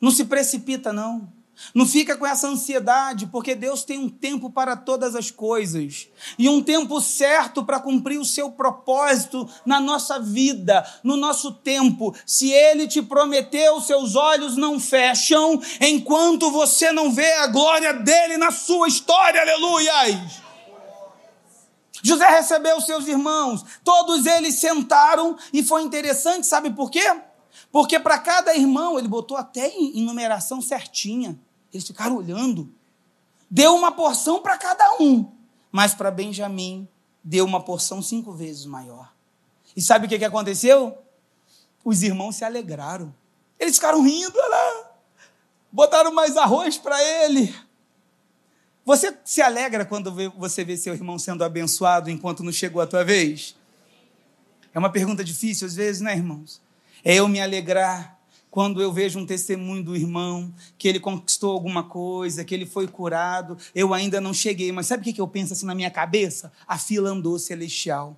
Não 0.00 0.10
se 0.10 0.24
precipita, 0.24 0.92
não. 0.92 1.30
Não 1.74 1.86
fica 1.86 2.16
com 2.16 2.26
essa 2.26 2.48
ansiedade, 2.48 3.26
porque 3.26 3.54
Deus 3.54 3.84
tem 3.84 3.98
um 3.98 4.08
tempo 4.08 4.50
para 4.50 4.76
todas 4.76 5.14
as 5.14 5.30
coisas 5.30 6.08
e 6.38 6.48
um 6.48 6.62
tempo 6.62 7.00
certo 7.00 7.64
para 7.64 7.80
cumprir 7.80 8.18
o 8.18 8.24
seu 8.24 8.50
propósito 8.50 9.48
na 9.64 9.78
nossa 9.80 10.18
vida, 10.18 10.84
no 11.04 11.16
nosso 11.16 11.52
tempo. 11.52 12.14
Se 12.26 12.50
Ele 12.50 12.88
te 12.88 13.02
prometeu, 13.02 13.80
seus 13.80 14.16
olhos 14.16 14.56
não 14.56 14.80
fecham 14.80 15.60
enquanto 15.80 16.50
você 16.50 16.90
não 16.92 17.12
vê 17.12 17.32
a 17.34 17.46
glória 17.46 17.92
dele 17.92 18.36
na 18.36 18.50
sua 18.50 18.88
história. 18.88 19.40
Aleluias! 19.40 20.40
José 22.02 22.26
recebeu 22.28 22.80
seus 22.80 23.06
irmãos, 23.06 23.62
todos 23.84 24.24
eles 24.24 24.54
sentaram 24.54 25.36
e 25.52 25.62
foi 25.62 25.82
interessante, 25.82 26.46
sabe 26.46 26.70
por 26.70 26.90
quê? 26.90 27.04
Porque 27.70 27.98
para 28.00 28.18
cada 28.18 28.56
irmão 28.56 28.98
ele 28.98 29.06
botou 29.06 29.36
até 29.36 29.68
em 29.68 30.02
numeração 30.02 30.62
certinha. 30.62 31.38
Eles 31.72 31.86
ficaram 31.86 32.16
olhando. 32.16 32.72
Deu 33.50 33.74
uma 33.74 33.92
porção 33.92 34.40
para 34.42 34.56
cada 34.56 34.96
um, 35.00 35.30
mas 35.72 35.94
para 35.94 36.10
Benjamim 36.10 36.88
deu 37.22 37.44
uma 37.44 37.62
porção 37.62 38.02
cinco 38.02 38.32
vezes 38.32 38.64
maior. 38.64 39.12
E 39.76 39.82
sabe 39.82 40.06
o 40.06 40.08
que, 40.08 40.24
aconteceu? 40.24 40.98
Os 41.84 42.02
irmãos 42.02 42.36
se 42.36 42.44
alegraram. 42.44 43.14
Eles 43.58 43.76
ficaram 43.76 44.02
rindo, 44.02 44.32
olha 44.36 44.48
lá. 44.48 44.90
Botaram 45.72 46.12
mais 46.12 46.36
arroz 46.36 46.78
para 46.78 47.00
ele. 47.02 47.54
Você 48.84 49.16
se 49.24 49.40
alegra 49.40 49.84
quando 49.84 50.12
você 50.36 50.64
vê 50.64 50.76
seu 50.76 50.94
irmão 50.94 51.18
sendo 51.18 51.44
abençoado 51.44 52.10
enquanto 52.10 52.42
não 52.42 52.52
chegou 52.52 52.82
a 52.82 52.86
tua 52.86 53.04
vez? 53.04 53.56
É 54.74 54.78
uma 54.78 54.90
pergunta 54.90 55.22
difícil 55.22 55.66
às 55.66 55.74
vezes, 55.74 56.00
né, 56.00 56.12
irmãos? 56.14 56.60
É 57.04 57.14
eu 57.14 57.28
me 57.28 57.40
alegrar 57.40 58.19
quando 58.50 58.82
eu 58.82 58.92
vejo 58.92 59.18
um 59.18 59.26
testemunho 59.26 59.82
do 59.82 59.94
irmão, 59.94 60.52
que 60.76 60.88
ele 60.88 60.98
conquistou 60.98 61.52
alguma 61.52 61.84
coisa, 61.84 62.44
que 62.44 62.54
ele 62.54 62.66
foi 62.66 62.88
curado, 62.88 63.56
eu 63.74 63.94
ainda 63.94 64.20
não 64.20 64.34
cheguei. 64.34 64.72
Mas 64.72 64.86
sabe 64.86 65.08
o 65.08 65.14
que 65.14 65.20
eu 65.20 65.28
penso 65.28 65.52
assim 65.52 65.66
na 65.66 65.74
minha 65.74 65.90
cabeça? 65.90 66.52
A 66.66 66.76
fila 66.76 67.10
andou 67.10 67.38
celestial. 67.38 68.16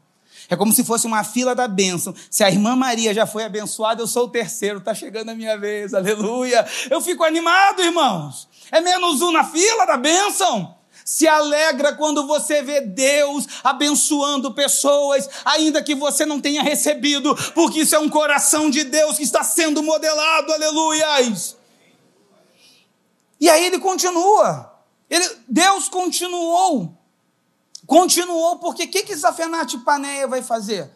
É 0.49 0.57
como 0.57 0.73
se 0.73 0.83
fosse 0.83 1.07
uma 1.07 1.23
fila 1.23 1.55
da 1.55 1.69
bênção. 1.69 2.15
Se 2.31 2.43
a 2.43 2.51
irmã 2.51 2.75
Maria 2.75 3.13
já 3.13 3.27
foi 3.27 3.45
abençoada, 3.45 4.03
eu 4.03 4.07
sou 4.07 4.25
o 4.25 4.31
terceiro, 4.31 4.79
está 4.79 4.95
chegando 4.95 5.29
a 5.29 5.35
minha 5.35 5.59
vez, 5.59 5.93
aleluia. 5.93 6.67
Eu 6.91 7.01
fico 7.01 7.23
animado, 7.23 7.83
irmãos. 7.83 8.49
É 8.71 8.81
menos 8.81 9.21
um 9.21 9.31
na 9.31 9.45
fila 9.45 9.85
da 9.85 9.97
bênção 9.97 10.82
se 11.05 11.27
alegra 11.27 11.95
quando 11.95 12.27
você 12.27 12.63
vê 12.63 12.81
Deus 12.81 13.47
abençoando 13.63 14.55
pessoas, 14.55 15.29
ainda 15.45 15.83
que 15.83 15.95
você 15.95 16.25
não 16.25 16.41
tenha 16.41 16.63
recebido, 16.63 17.35
porque 17.55 17.81
isso 17.81 17.95
é 17.95 17.99
um 17.99 18.09
coração 18.09 18.71
de 18.71 18.85
Deus 18.85 19.17
que 19.17 19.23
está 19.23 19.43
sendo 19.43 19.83
modelado, 19.83 20.53
aleluias. 20.53 21.57
E 23.41 23.49
aí 23.49 23.65
ele 23.67 23.79
continua, 23.79 24.73
ele, 25.11 25.29
Deus 25.49 25.89
continuou, 25.89 26.97
continuou, 27.87 28.59
porque 28.59 28.85
o 28.85 28.89
que, 28.89 29.03
que 29.03 29.17
Zafenate 29.17 29.79
Paneia 29.79 30.29
vai 30.29 30.43
fazer? 30.43 30.91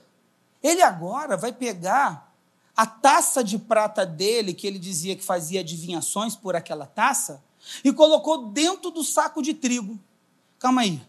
Ele 0.62 0.82
agora 0.82 1.36
vai 1.36 1.52
pegar 1.52 2.32
a 2.76 2.86
taça 2.86 3.42
de 3.42 3.58
prata 3.58 4.04
dele, 4.04 4.52
que 4.52 4.66
ele 4.66 4.78
dizia 4.78 5.16
que 5.16 5.24
fazia 5.24 5.60
adivinhações 5.60 6.36
por 6.36 6.54
aquela 6.54 6.84
taça, 6.84 7.42
e 7.84 7.92
colocou 7.92 8.48
dentro 8.48 8.90
do 8.90 9.02
saco 9.02 9.42
de 9.42 9.54
trigo. 9.54 9.98
Calma 10.58 10.82
aí. 10.82 11.00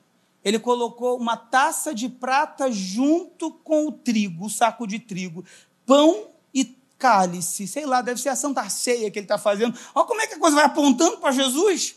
Ele 0.44 0.60
colocou 0.60 1.18
uma 1.18 1.36
taça 1.36 1.94
de 1.94 2.08
prata 2.08 2.72
junto 2.72 3.52
com 3.52 3.88
o 3.88 3.92
trigo, 3.92 4.46
o 4.46 4.50
saco 4.50 4.88
de 4.88 5.00
trigo, 5.00 5.44
pão 5.86 6.28
e 6.54 6.64
cálice. 6.98 7.68
Sei 7.68 7.86
lá, 7.86 8.02
deve 8.02 8.22
ser 8.22 8.30
a 8.30 8.36
Santa 8.36 8.70
Ceia 8.70 9.12
que 9.12 9.20
ele 9.20 9.26
está 9.26 9.38
fazendo. 9.38 9.78
Olha 9.94 10.06
como 10.06 10.22
é 10.22 10.28
que 10.28 10.36
a 10.36 10.40
coisa 10.40 10.56
vai 10.56 10.66
apontando 10.66 11.18
para 11.18 11.32
Jesus. 11.32 11.96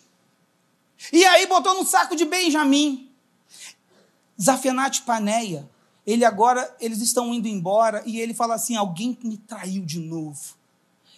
E 1.13 1.25
aí 1.25 1.47
botou 1.47 1.75
no 1.75 1.85
saco 1.85 2.17
de 2.17 2.25
Benjamim. 2.25 3.11
Zafenate 4.41 5.03
Paneia. 5.03 5.69
Ele 6.07 6.25
agora, 6.25 6.75
eles 6.81 7.01
estão 7.01 7.33
indo 7.33 7.47
embora 7.47 8.03
e 8.07 8.21
ele 8.21 8.35
fala 8.35 8.55
assim: 8.55 8.75
alguém 8.75 9.17
me 9.23 9.37
traiu 9.37 9.85
de 9.85 10.01
novo. 10.01 10.57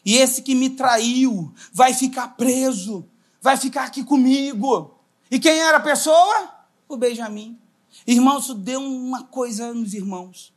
E 0.04 0.16
esse 0.16 0.42
que 0.42 0.54
me 0.54 0.70
traiu 0.70 1.52
vai 1.72 1.94
ficar 1.94 2.28
preso 2.36 3.08
vai 3.42 3.56
ficar 3.56 3.84
aqui 3.84 4.04
comigo. 4.04 4.94
E 5.30 5.38
quem 5.38 5.58
era 5.60 5.78
a 5.78 5.80
pessoa? 5.80 6.48
O 6.88 6.96
Benjamim. 6.96 7.58
Irmãos, 8.06 8.44
isso 8.44 8.54
deu 8.54 8.80
uma 8.80 9.24
coisa 9.24 9.74
nos 9.74 9.92
irmãos. 9.92 10.54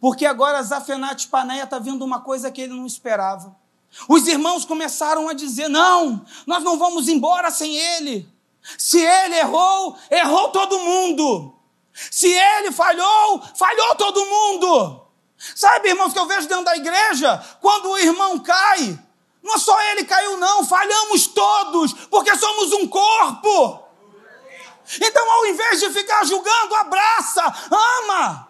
Porque 0.00 0.24
agora 0.24 0.62
Zafenate 0.62 1.28
Paneia 1.28 1.64
está 1.64 1.78
vendo 1.78 2.04
uma 2.04 2.20
coisa 2.20 2.50
que 2.50 2.60
ele 2.60 2.74
não 2.74 2.86
esperava. 2.86 3.56
Os 4.08 4.26
irmãos 4.26 4.64
começaram 4.64 5.28
a 5.28 5.32
dizer: 5.32 5.68
não, 5.68 6.24
nós 6.46 6.62
não 6.62 6.78
vamos 6.78 7.08
embora 7.08 7.50
sem 7.50 7.76
ele. 7.76 8.28
Se 8.76 9.00
ele 9.00 9.36
errou, 9.36 9.96
errou 10.10 10.48
todo 10.50 10.78
mundo. 10.78 11.54
Se 12.10 12.28
ele 12.28 12.70
falhou, 12.70 13.42
falhou 13.54 13.94
todo 13.96 14.26
mundo. 14.26 15.02
Sabe, 15.54 15.88
irmãos, 15.88 16.12
que 16.12 16.18
eu 16.18 16.26
vejo 16.26 16.48
dentro 16.48 16.64
da 16.64 16.76
igreja, 16.76 17.42
quando 17.60 17.90
o 17.90 17.98
irmão 17.98 18.38
cai, 18.40 18.98
não 19.42 19.54
é 19.54 19.58
só 19.58 19.80
ele 19.90 20.04
caiu, 20.04 20.36
não, 20.36 20.64
falhamos 20.64 21.28
todos, 21.28 21.92
porque 21.92 22.36
somos 22.36 22.72
um 22.72 22.88
corpo. 22.88 23.84
Então, 25.00 25.30
ao 25.30 25.46
invés 25.46 25.80
de 25.80 25.90
ficar 25.90 26.24
julgando, 26.24 26.74
abraça, 26.74 27.42
ama. 27.70 28.48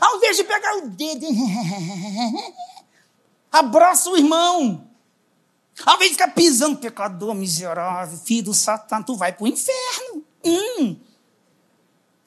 Ao 0.00 0.16
invés 0.16 0.36
de 0.36 0.44
pegar 0.44 0.76
o 0.78 0.88
dedo, 0.88 1.26
abraça 3.52 4.10
o 4.10 4.16
irmão. 4.16 4.90
Ao 5.84 5.96
invés 5.96 6.10
de 6.10 6.16
ficar 6.16 6.32
pisando, 6.32 6.78
pecador 6.78 7.34
miserável, 7.34 8.18
filho 8.18 8.44
do 8.44 8.54
Satã, 8.54 9.02
tu 9.02 9.14
vai 9.14 9.32
para 9.32 9.44
o 9.44 9.48
inferno. 9.48 10.24
Hum. 10.44 10.96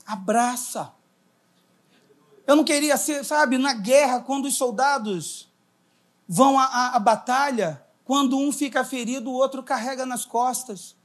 Abraça. 0.06 0.94
Eu 2.46 2.56
não 2.56 2.64
queria 2.64 2.96
ser, 2.96 3.26
sabe, 3.26 3.58
na 3.58 3.74
guerra, 3.74 4.22
quando 4.22 4.46
os 4.46 4.56
soldados 4.56 5.50
vão 6.28 6.60
à, 6.60 6.96
à 6.96 7.00
batalha, 7.00 7.87
quando 8.08 8.38
um 8.38 8.54
fica 8.54 8.86
ferido, 8.86 9.30
o 9.30 9.34
outro 9.34 9.62
carrega 9.62 10.06
nas 10.06 10.24
costas. 10.24 10.96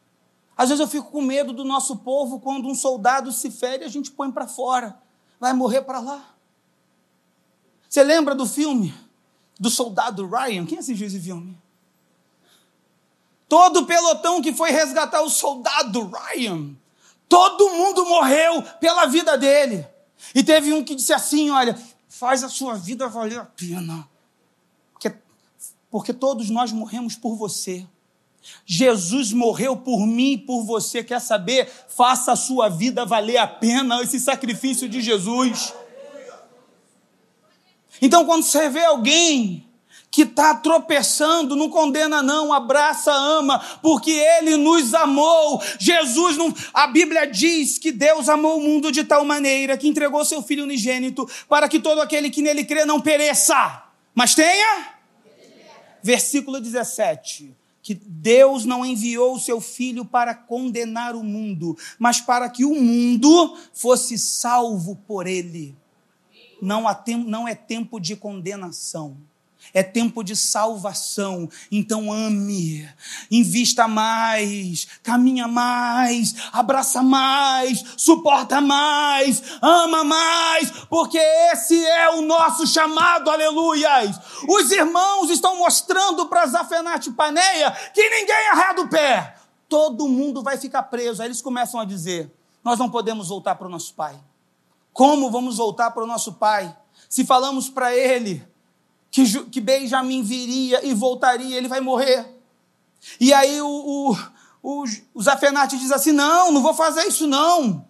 Às 0.56 0.68
vezes 0.68 0.80
eu 0.80 0.86
fico 0.86 1.10
com 1.10 1.20
medo 1.20 1.52
do 1.52 1.64
nosso 1.64 1.96
povo, 1.96 2.38
quando 2.38 2.68
um 2.68 2.76
soldado 2.76 3.32
se 3.32 3.50
fere, 3.50 3.82
a 3.84 3.88
gente 3.88 4.12
põe 4.12 4.30
para 4.30 4.46
fora, 4.46 4.96
vai 5.40 5.52
morrer 5.52 5.82
para 5.82 5.98
lá. 5.98 6.24
Você 7.88 8.04
lembra 8.04 8.36
do 8.36 8.46
filme 8.46 8.94
do 9.58 9.68
soldado 9.68 10.28
Ryan. 10.28 10.64
Quem 10.64 10.78
assistiu 10.78 11.08
esse 11.08 11.18
filme? 11.18 11.60
Todo 13.48 13.80
o 13.80 13.86
pelotão 13.86 14.40
que 14.40 14.52
foi 14.52 14.70
resgatar 14.70 15.22
o 15.22 15.28
soldado 15.28 16.08
Ryan, 16.08 16.70
todo 17.28 17.70
mundo 17.70 18.06
morreu 18.06 18.62
pela 18.78 19.06
vida 19.06 19.36
dele. 19.36 19.84
E 20.32 20.44
teve 20.44 20.72
um 20.72 20.84
que 20.84 20.94
disse 20.94 21.12
assim: 21.12 21.50
Olha, 21.50 21.76
faz 22.08 22.44
a 22.44 22.48
sua 22.48 22.74
vida 22.74 23.08
valer 23.08 23.40
a 23.40 23.44
pena. 23.44 24.08
Porque, 25.92 26.14
todos 26.14 26.48
nós 26.48 26.72
morremos 26.72 27.16
por 27.16 27.36
você. 27.36 27.86
Jesus 28.64 29.30
morreu 29.30 29.76
por 29.76 30.06
mim 30.06 30.32
e 30.32 30.38
por 30.38 30.64
você. 30.64 31.04
Quer 31.04 31.20
saber? 31.20 31.70
Faça 31.86 32.32
a 32.32 32.36
sua 32.36 32.70
vida 32.70 33.04
valer 33.04 33.36
a 33.36 33.46
pena 33.46 34.02
esse 34.02 34.18
sacrifício 34.18 34.88
de 34.88 35.02
Jesus. 35.02 35.74
Então, 38.00 38.24
quando 38.24 38.42
você 38.42 38.70
vê 38.70 38.82
alguém 38.86 39.68
que 40.10 40.22
está 40.22 40.54
tropeçando, 40.54 41.54
não 41.54 41.68
condena, 41.68 42.22
não, 42.22 42.54
abraça, 42.54 43.12
ama, 43.12 43.58
porque 43.82 44.10
Ele 44.10 44.56
nos 44.56 44.94
amou. 44.94 45.62
Jesus, 45.78 46.38
não, 46.38 46.54
a 46.72 46.86
Bíblia 46.86 47.26
diz 47.26 47.78
que 47.78 47.92
Deus 47.92 48.30
amou 48.30 48.56
o 48.56 48.62
mundo 48.62 48.90
de 48.90 49.04
tal 49.04 49.26
maneira 49.26 49.76
que 49.76 49.88
entregou 49.88 50.24
seu 50.24 50.42
Filho 50.42 50.64
unigênito 50.64 51.28
para 51.50 51.68
que 51.68 51.78
todo 51.78 52.00
aquele 52.00 52.30
que 52.30 52.40
nele 52.40 52.64
crê 52.64 52.86
não 52.86 52.98
pereça, 52.98 53.84
mas 54.14 54.34
tenha. 54.34 54.91
Versículo 56.02 56.60
17 56.60 57.56
que 57.82 57.94
Deus 57.94 58.64
não 58.64 58.86
enviou 58.86 59.34
o 59.34 59.40
seu 59.40 59.60
filho 59.60 60.04
para 60.04 60.36
condenar 60.36 61.16
o 61.16 61.24
mundo, 61.24 61.76
mas 61.98 62.20
para 62.20 62.48
que 62.48 62.64
o 62.64 62.80
mundo 62.80 63.58
fosse 63.74 64.16
salvo 64.16 64.94
por 65.04 65.26
ele. 65.26 65.74
Não, 66.60 66.84
tem, 66.94 67.16
não 67.16 67.48
é 67.48 67.56
tempo 67.56 67.98
de 67.98 68.14
condenação 68.14 69.16
é 69.74 69.82
tempo 69.82 70.22
de 70.22 70.36
salvação. 70.36 71.48
Então 71.70 72.12
ame, 72.12 72.88
invista 73.30 73.88
mais, 73.88 74.86
caminha 75.02 75.48
mais, 75.48 76.34
abraça 76.52 77.02
mais, 77.02 77.82
suporta 77.96 78.60
mais, 78.60 79.42
ama 79.60 80.04
mais, 80.04 80.70
porque 80.88 81.18
esse 81.52 81.84
é 81.84 82.10
o 82.10 82.22
nosso 82.22 82.66
chamado, 82.66 83.30
aleluias. 83.30 84.18
Os 84.48 84.70
irmãos 84.70 85.30
estão 85.30 85.56
mostrando 85.56 86.26
para 86.26 86.46
Zafenate 86.46 87.12
Paneia 87.12 87.70
que 87.94 88.08
ninguém 88.10 88.48
arreda 88.48 88.82
o 88.82 88.88
pé. 88.88 89.36
Todo 89.68 90.08
mundo 90.08 90.42
vai 90.42 90.58
ficar 90.58 90.82
preso. 90.84 91.22
Aí 91.22 91.28
eles 91.28 91.40
começam 91.40 91.80
a 91.80 91.84
dizer: 91.84 92.30
Nós 92.62 92.78
não 92.78 92.90
podemos 92.90 93.28
voltar 93.28 93.54
para 93.54 93.66
o 93.66 93.70
nosso 93.70 93.94
pai. 93.94 94.18
Como 94.92 95.30
vamos 95.30 95.56
voltar 95.56 95.90
para 95.92 96.04
o 96.04 96.06
nosso 96.06 96.34
pai? 96.34 96.76
Se 97.08 97.24
falamos 97.24 97.70
para 97.70 97.96
ele, 97.96 98.46
que, 99.12 99.44
que 99.44 99.60
Benjamin 99.60 100.22
viria 100.22 100.84
e 100.84 100.94
voltaria, 100.94 101.56
ele 101.56 101.68
vai 101.68 101.80
morrer. 101.80 102.26
E 103.20 103.32
aí 103.32 103.60
o, 103.60 103.68
o, 103.68 104.16
o, 104.62 104.84
o 105.12 105.22
Zafenate 105.22 105.78
diz 105.78 105.92
assim: 105.92 106.12
não, 106.12 106.50
não 106.50 106.62
vou 106.62 106.72
fazer 106.72 107.06
isso 107.06 107.26
não. 107.26 107.86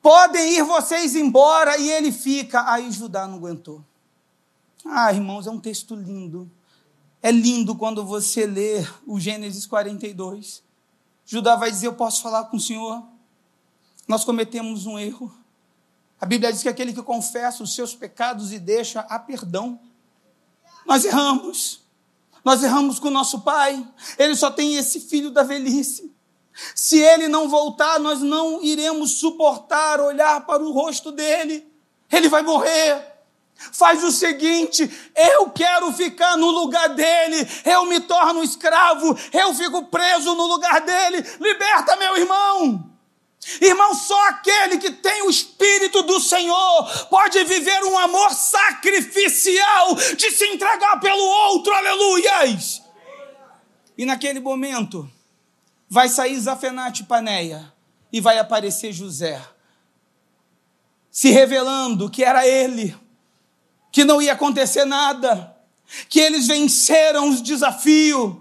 Podem 0.00 0.54
ir 0.56 0.62
vocês 0.62 1.16
embora, 1.16 1.76
e 1.76 1.90
ele 1.90 2.12
fica. 2.12 2.72
Aí 2.72 2.90
Judá 2.92 3.26
não 3.26 3.36
aguentou. 3.36 3.84
Ah, 4.84 5.12
irmãos, 5.12 5.46
é 5.46 5.50
um 5.50 5.60
texto 5.60 5.96
lindo. 5.96 6.48
É 7.20 7.32
lindo 7.32 7.74
quando 7.74 8.04
você 8.06 8.46
lê 8.46 8.86
o 9.04 9.18
Gênesis 9.18 9.66
42. 9.66 10.62
Judá 11.26 11.56
vai 11.56 11.70
dizer: 11.70 11.88
Eu 11.88 11.94
posso 11.94 12.22
falar 12.22 12.44
com 12.44 12.56
o 12.56 12.60
Senhor? 12.60 13.02
Nós 14.06 14.24
cometemos 14.24 14.86
um 14.86 14.96
erro. 14.96 15.34
A 16.20 16.26
Bíblia 16.26 16.52
diz 16.52 16.62
que 16.62 16.68
aquele 16.68 16.92
que 16.92 17.02
confessa 17.02 17.62
os 17.62 17.74
seus 17.74 17.94
pecados 17.94 18.52
e 18.52 18.58
deixa 18.58 19.00
a 19.00 19.18
perdão. 19.18 19.80
Nós 20.86 21.04
erramos. 21.04 21.80
Nós 22.44 22.62
erramos 22.62 22.98
com 22.98 23.08
o 23.08 23.12
nosso 23.12 23.40
pai. 23.40 23.86
Ele 24.18 24.36
só 24.36 24.50
tem 24.50 24.76
esse 24.76 25.00
filho 25.00 25.30
da 25.30 25.42
velhice. 25.42 26.14
Se 26.74 26.98
ele 26.98 27.26
não 27.26 27.48
voltar, 27.48 27.98
nós 27.98 28.20
não 28.20 28.62
iremos 28.62 29.12
suportar 29.12 30.00
olhar 30.00 30.44
para 30.46 30.62
o 30.62 30.72
rosto 30.72 31.10
dele. 31.10 31.66
Ele 32.10 32.28
vai 32.28 32.42
morrer. 32.42 33.02
Faz 33.72 34.02
o 34.04 34.10
seguinte: 34.10 34.90
eu 35.14 35.50
quero 35.50 35.92
ficar 35.92 36.36
no 36.36 36.50
lugar 36.50 36.88
dele, 36.90 37.46
eu 37.64 37.84
me 37.84 38.00
torno 38.00 38.42
escravo, 38.42 39.16
eu 39.32 39.54
fico 39.54 39.84
preso 39.84 40.34
no 40.34 40.46
lugar 40.46 40.80
dele. 40.80 41.24
Liberta 41.38 41.96
meu 41.96 42.16
irmão. 42.16 42.89
Irmão, 43.60 43.94
só 43.94 44.28
aquele 44.28 44.78
que 44.78 44.90
tem 44.90 45.22
o 45.22 45.30
Espírito 45.30 46.02
do 46.02 46.20
Senhor 46.20 47.06
pode 47.08 47.42
viver 47.44 47.82
um 47.84 47.98
amor 47.98 48.30
sacrificial 48.32 49.94
de 50.16 50.30
se 50.30 50.44
entregar 50.46 51.00
pelo 51.00 51.22
outro, 51.22 51.72
aleluias. 51.72 52.82
E 53.96 54.04
naquele 54.04 54.40
momento, 54.40 55.10
vai 55.88 56.08
sair 56.08 56.38
Zafenate 56.38 57.04
Paneia 57.04 57.72
e 58.12 58.20
vai 58.20 58.38
aparecer 58.38 58.92
José, 58.92 59.42
se 61.10 61.30
revelando 61.30 62.10
que 62.10 62.24
era 62.24 62.46
ele, 62.46 62.96
que 63.90 64.04
não 64.04 64.22
ia 64.22 64.32
acontecer 64.32 64.84
nada, 64.84 65.56
que 66.08 66.20
eles 66.20 66.46
venceram 66.46 67.28
os 67.28 67.40
desafios 67.40 68.36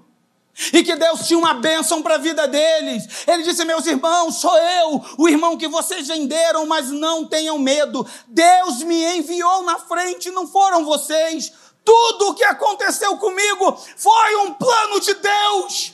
e 0.74 0.84
que 0.84 0.95
Deus 0.95 1.28
tinha 1.28 1.39
uma 1.39 1.53
bênção 1.53 2.01
para 2.01 2.16
a 2.16 2.20
vida 2.20 2.47
deles. 2.47 3.26
Ele 3.28 3.43
disse: 3.43 3.64
Meus 3.66 3.86
irmãos, 3.86 4.36
sou 4.36 4.57
eu, 4.57 5.03
o 5.18 5.30
irmão 5.30 5.57
que 5.57 5.68
vocês 5.68 6.07
venderam, 6.07 6.66
mas 6.66 6.89
não 6.89 7.26
tenham 7.26 7.57
medo. 7.57 8.05
Deus 8.28 8.84
me 8.84 9.18
enviou 9.18 9.64
na 9.64 9.80
frente, 9.80 10.30
não 10.32 10.47
foram 10.47 10.86
vocês. 10.86 11.51
Tudo 11.84 12.30
o 12.30 12.34
que 12.36 12.43
aconteceu 12.43 13.18
comigo 13.18 13.78
foi 13.95 14.36
um 14.38 14.53
plano 14.53 14.99
de 14.99 15.14
Deus. 15.14 15.93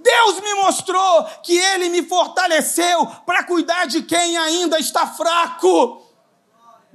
Deus 0.00 0.40
me 0.40 0.54
mostrou 0.54 1.24
que 1.42 1.56
Ele 1.56 1.88
me 1.88 2.02
fortaleceu 2.02 3.06
para 3.24 3.44
cuidar 3.44 3.86
de 3.86 4.02
quem 4.02 4.36
ainda 4.36 4.78
está 4.78 5.06
fraco. 5.06 6.05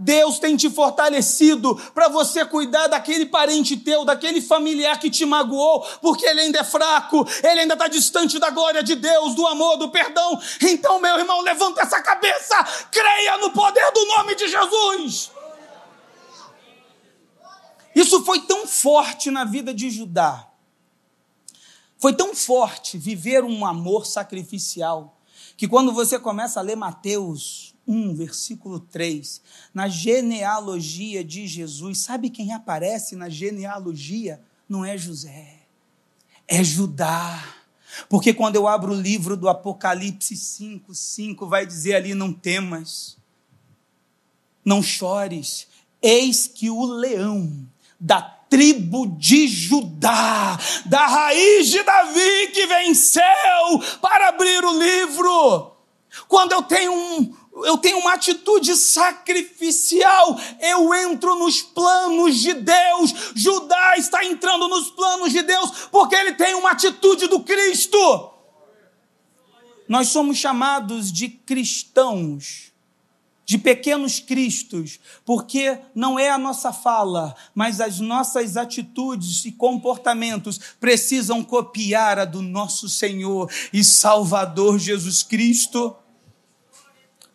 Deus 0.02 0.40
tem 0.40 0.58
te 0.58 0.68
fortalecido 0.68 1.76
para 1.94 2.08
você 2.10 2.44
cuidar 2.44 2.88
daquele 2.88 3.28
parente 3.28 3.78
teu, 3.78 4.04
daquele 4.04 4.42
familiar 4.42 5.00
que 5.00 5.12
te 5.12 5.26
magoou, 5.26 5.82
porque 6.02 6.26
ele 6.26 6.42
ainda 6.42 6.60
é 6.60 6.64
fraco, 6.64 7.24
ele 7.44 7.62
ainda 7.62 7.76
está 7.76 7.88
distante 7.88 8.40
da 8.40 8.50
glória 8.50 8.82
de 8.82 8.96
Deus, 8.96 9.36
do 9.36 9.46
amor, 9.46 9.78
do 9.78 9.90
perdão. 9.90 10.42
Então, 10.62 11.00
meu 11.00 11.20
irmão, 11.20 11.42
levanta 11.42 11.82
essa 11.82 12.02
cabeça, 12.02 12.56
creia 12.90 13.38
no 13.38 13.52
poder 13.52 13.92
do 13.94 14.06
nome 14.08 14.36
de 14.36 14.48
Jesus. 14.48 15.32
Isso 17.94 18.24
foi 18.24 18.40
tão 18.40 18.66
forte 18.66 19.30
na 19.30 19.44
vida 19.44 19.72
de 19.72 19.90
Judá, 19.92 20.48
foi 22.00 22.14
tão 22.14 22.34
forte 22.34 22.98
viver 22.98 23.44
um 23.44 23.64
amor 23.64 24.08
sacrificial, 24.08 25.20
que 25.56 25.68
quando 25.68 25.94
você 25.94 26.18
começa 26.18 26.60
a 26.60 26.64
ler 26.64 26.76
Mateus 26.76 27.71
1, 27.92 28.16
versículo 28.16 28.80
3, 28.80 29.42
na 29.74 29.88
genealogia 29.88 31.24
de 31.24 31.46
Jesus, 31.46 32.00
sabe 32.00 32.30
quem 32.30 32.54
aparece 32.54 33.16
na 33.16 33.28
genealogia? 33.28 34.42
Não 34.68 34.86
é 34.86 34.98
José, 34.98 35.60
é 36.48 36.64
Judá. 36.64 37.44
Porque 38.08 38.34
quando 38.34 38.56
eu 38.56 38.68
abro 38.68 38.94
o 38.94 39.02
livro 39.02 39.36
do 39.36 39.50
Apocalipse 39.50 40.38
5, 40.38 40.96
5, 40.96 41.46
vai 41.48 41.66
dizer 41.66 41.96
ali: 41.96 42.14
não 42.14 42.32
temas, 42.32 43.18
não 44.64 44.82
chores, 44.82 45.68
eis 46.02 46.48
que 46.48 46.70
o 46.70 46.86
leão 46.86 47.68
da 48.00 48.22
tribo 48.22 49.08
de 49.08 49.48
Judá, 49.48 50.60
da 50.86 51.08
raiz 51.08 51.70
de 51.70 51.82
Davi 51.84 52.48
que 52.54 52.68
venceu 52.68 53.24
para 54.02 54.30
abrir 54.30 54.64
o 54.64 54.78
livro. 54.78 55.72
Quando 56.28 56.52
eu 56.52 56.62
tenho 56.64 56.92
um, 56.92 57.34
eu 57.66 57.78
tenho 57.78 58.00
uma 58.00 58.14
atitude 58.14 58.76
sacrificial, 58.76 60.40
eu 60.60 60.94
entro 60.94 61.36
nos 61.36 61.62
planos 61.62 62.38
de 62.38 62.54
Deus. 62.54 63.14
Judá 63.36 63.96
está 63.98 64.26
entrando 64.26 64.68
nos 64.68 64.90
planos 64.90 65.32
de 65.32 65.42
Deus 65.42 65.72
porque 65.92 66.16
ele 66.16 66.34
tem 66.34 66.56
uma 66.56 66.72
atitude 66.72 67.28
do 67.28 67.42
Cristo. 67.42 68.32
Nós 69.92 70.08
somos 70.08 70.38
chamados 70.38 71.12
de 71.12 71.28
cristãos, 71.28 72.72
de 73.44 73.58
pequenos 73.58 74.22
cristos, 74.22 75.02
porque 75.26 75.78
não 75.94 76.18
é 76.18 76.30
a 76.30 76.38
nossa 76.38 76.72
fala, 76.72 77.36
mas 77.54 77.82
as 77.82 78.00
nossas 78.00 78.56
atitudes 78.56 79.44
e 79.44 79.52
comportamentos 79.52 80.58
precisam 80.80 81.44
copiar 81.44 82.18
a 82.20 82.24
do 82.24 82.42
nosso 82.42 82.88
Senhor 82.88 83.52
e 83.74 83.84
Salvador 83.84 84.80
Jesus 84.80 85.24
Cristo. 85.24 85.94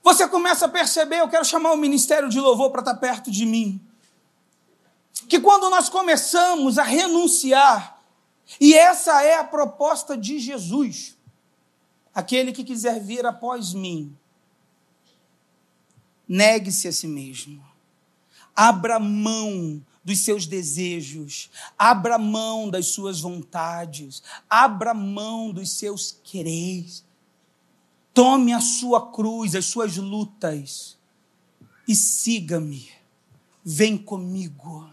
Você 0.06 0.28
começa 0.28 0.66
a 0.66 0.68
perceber, 0.68 1.18
eu 1.18 1.28
quero 1.28 1.44
chamar 1.44 1.72
o 1.72 1.76
ministério 1.76 2.28
de 2.28 2.38
louvor 2.38 2.70
para 2.70 2.80
estar 2.80 2.94
perto 2.94 3.28
de 3.28 3.44
mim. 3.44 3.84
Que 5.28 5.40
quando 5.40 5.68
nós 5.68 5.88
começamos 5.88 6.78
a 6.78 6.84
renunciar, 6.84 8.00
e 8.60 8.72
essa 8.72 9.20
é 9.24 9.36
a 9.36 9.42
proposta 9.42 10.16
de 10.16 10.38
Jesus, 10.38 11.16
aquele 12.14 12.52
que 12.52 12.62
quiser 12.62 13.00
vir 13.00 13.26
após 13.26 13.74
mim, 13.74 14.16
negue-se 16.28 16.86
a 16.86 16.92
si 16.92 17.08
mesmo, 17.08 17.60
abra 18.54 19.00
mão 19.00 19.84
dos 20.04 20.20
seus 20.20 20.46
desejos, 20.46 21.50
abra 21.76 22.16
mão 22.16 22.70
das 22.70 22.86
suas 22.86 23.22
vontades, 23.22 24.22
abra 24.48 24.94
mão 24.94 25.50
dos 25.50 25.72
seus 25.72 26.16
quereres. 26.22 27.04
Tome 28.16 28.54
a 28.54 28.62
sua 28.62 29.12
cruz, 29.12 29.54
as 29.54 29.66
suas 29.66 29.98
lutas 29.98 30.96
e 31.86 31.94
siga-me. 31.94 32.88
Vem 33.62 33.98
comigo, 33.98 34.88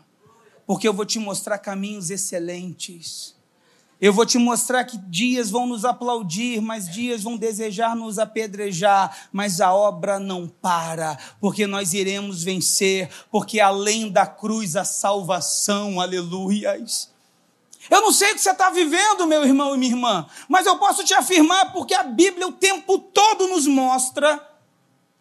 porque 0.68 0.86
eu 0.86 0.94
vou 0.94 1.06
te 1.06 1.20
mostrar 1.20 1.58
caminhos 1.58 2.10
excelentes. 2.10 3.34
Eu 4.02 4.12
vou 4.12 4.26
te 4.26 4.38
mostrar 4.38 4.84
que 4.84 4.98
dias 4.98 5.50
vão 5.50 5.66
nos 5.66 5.86
aplaudir, 5.86 6.60
mas 6.62 6.90
dias 6.90 7.24
vão 7.24 7.38
desejar 7.38 7.96
nos 7.96 8.20
apedrejar, 8.20 9.30
mas 9.32 9.62
a 9.62 9.74
obra 9.74 10.20
não 10.20 10.46
para, 10.46 11.18
porque 11.40 11.66
nós 11.66 11.94
iremos 11.94 12.44
vencer, 12.44 13.10
porque 13.32 13.62
além 13.62 14.12
da 14.12 14.28
cruz 14.28 14.76
a 14.76 14.84
salvação, 14.84 16.02
aleluias. 16.02 17.13
Eu 17.90 18.02
não 18.02 18.12
sei 18.12 18.32
o 18.32 18.36
que 18.36 18.42
você 18.42 18.52
está 18.52 18.70
vivendo, 18.70 19.28
meu 19.28 19.44
irmão 19.44 19.76
e 19.76 19.78
minha 19.78 19.92
irmã, 19.92 20.26
mas 20.48 20.66
eu 20.66 20.78
posso 20.78 21.04
te 21.04 21.14
afirmar, 21.14 21.72
porque 21.74 21.94
a 21.94 22.04
Bíblia 22.04 22.48
o 22.48 22.52
tempo 22.54 22.98
todo 22.98 23.48
nos 23.48 23.68
mostra 23.68 24.42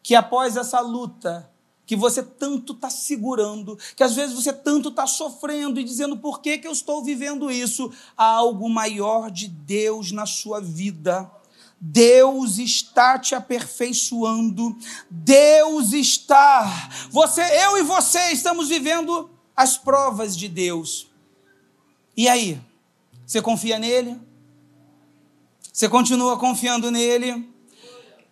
que 0.02 0.14
após 0.14 0.56
essa 0.56 0.80
luta, 0.80 1.50
que 1.84 1.96
você 1.96 2.22
tanto 2.22 2.72
está 2.72 2.88
segurando, 2.88 3.78
que 3.96 4.02
às 4.02 4.14
vezes 4.14 4.34
você 4.34 4.52
tanto 4.52 4.88
está 4.88 5.06
sofrendo 5.06 5.78
e 5.78 5.84
dizendo 5.84 6.16
por 6.16 6.40
que, 6.40 6.58
que 6.58 6.66
eu 6.66 6.72
estou 6.72 7.04
vivendo 7.04 7.50
isso, 7.50 7.92
há 8.16 8.24
algo 8.24 8.68
maior 8.68 9.30
de 9.30 9.48
Deus 9.48 10.10
na 10.10 10.26
sua 10.26 10.60
vida. 10.60 11.30
Deus 11.84 12.58
está 12.58 13.18
te 13.18 13.34
aperfeiçoando. 13.34 14.76
Deus 15.10 15.92
está. 15.92 16.88
Você, 17.10 17.42
eu 17.64 17.76
e 17.76 17.82
você 17.82 18.30
estamos 18.30 18.68
vivendo 18.68 19.28
as 19.56 19.76
provas 19.76 20.36
de 20.36 20.48
Deus. 20.48 21.11
E 22.16 22.28
aí? 22.28 22.60
Você 23.26 23.40
confia 23.40 23.78
nele? 23.78 24.20
Você 25.72 25.88
continua 25.88 26.38
confiando 26.38 26.90
nele? 26.90 27.48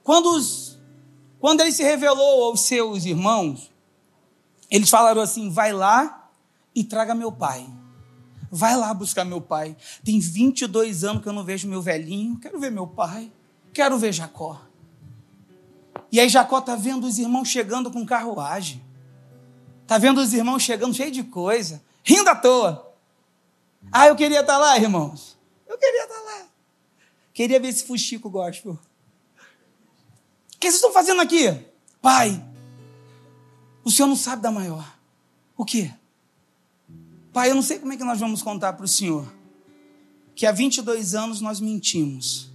Quando 0.03 0.35
os 0.37 0.71
quando 1.41 1.63
ele 1.63 1.73
se 1.73 1.83
revelou 1.83 2.45
aos 2.45 2.61
seus 2.61 3.07
irmãos, 3.07 3.71
eles 4.71 4.91
falaram 4.91 5.23
assim: 5.23 5.49
vai 5.49 5.73
lá 5.73 6.31
e 6.75 6.85
traga 6.85 7.15
meu 7.15 7.33
pai. 7.33 7.67
Vai 8.51 8.77
lá 8.77 8.93
buscar 8.93 9.25
meu 9.25 9.41
pai. 9.41 9.77
Tem 10.05 10.21
22 10.21 11.05
anos 11.05 11.23
que 11.23 11.29
eu 11.29 11.33
não 11.33 11.45
vejo 11.45 11.69
meu 11.69 11.81
velhinho. 11.81 12.39
Quero 12.39 12.59
ver 12.59 12.71
meu 12.71 12.87
pai. 12.87 13.33
Quero 13.73 13.97
ver 13.97 14.13
Jacó. 14.13 14.61
E 16.13 16.19
aí 16.19 16.29
Jacó 16.29 16.59
está 16.59 16.75
vendo 16.75 17.07
os 17.07 17.19
irmãos 17.19 17.49
chegando 17.49 17.91
com 17.91 18.05
carruagem. 18.05 18.83
Está 19.83 19.99
vendo 19.99 20.19
os 20.19 20.35
irmãos 20.35 20.63
chegando 20.63 20.95
cheio 20.95 21.13
de 21.13 21.23
coisa. 21.23 21.83
Rindo 22.03 22.29
à 22.29 22.35
toa. 22.35 22.90
Ah, 23.91 24.07
eu 24.07 24.17
queria 24.17 24.41
estar 24.41 24.55
tá 24.55 24.59
lá, 24.59 24.79
irmãos. 24.79 25.37
Eu 25.69 25.79
queria 25.79 26.03
estar 26.05 26.15
tá 26.15 26.21
lá. 26.21 26.47
Queria 27.33 27.61
ver 27.61 27.69
esse 27.69 27.85
fuxico 27.85 28.29
gospel 28.29 28.79
que 30.61 30.67
vocês 30.67 30.75
estão 30.75 30.93
fazendo 30.93 31.23
aqui? 31.23 31.59
Pai, 32.03 32.45
o 33.83 33.91
senhor 33.91 34.07
não 34.07 34.15
sabe 34.15 34.43
da 34.43 34.51
maior. 34.53 34.87
O 35.57 35.65
quê? 35.65 35.91
Pai, 37.33 37.51
eu 37.51 37.55
não 37.55 37.63
sei 37.63 37.79
como 37.79 37.95
é 37.95 37.97
que 37.97 38.05
nós 38.05 38.21
vamos 38.21 38.43
contar 38.43 38.75
para 38.75 38.85
o 38.85 38.89
senhor 38.89 39.27
que 40.35 40.47
há 40.47 40.53
22 40.53 41.15
anos 41.15 41.41
nós 41.41 41.61
mentimos. 41.61 42.51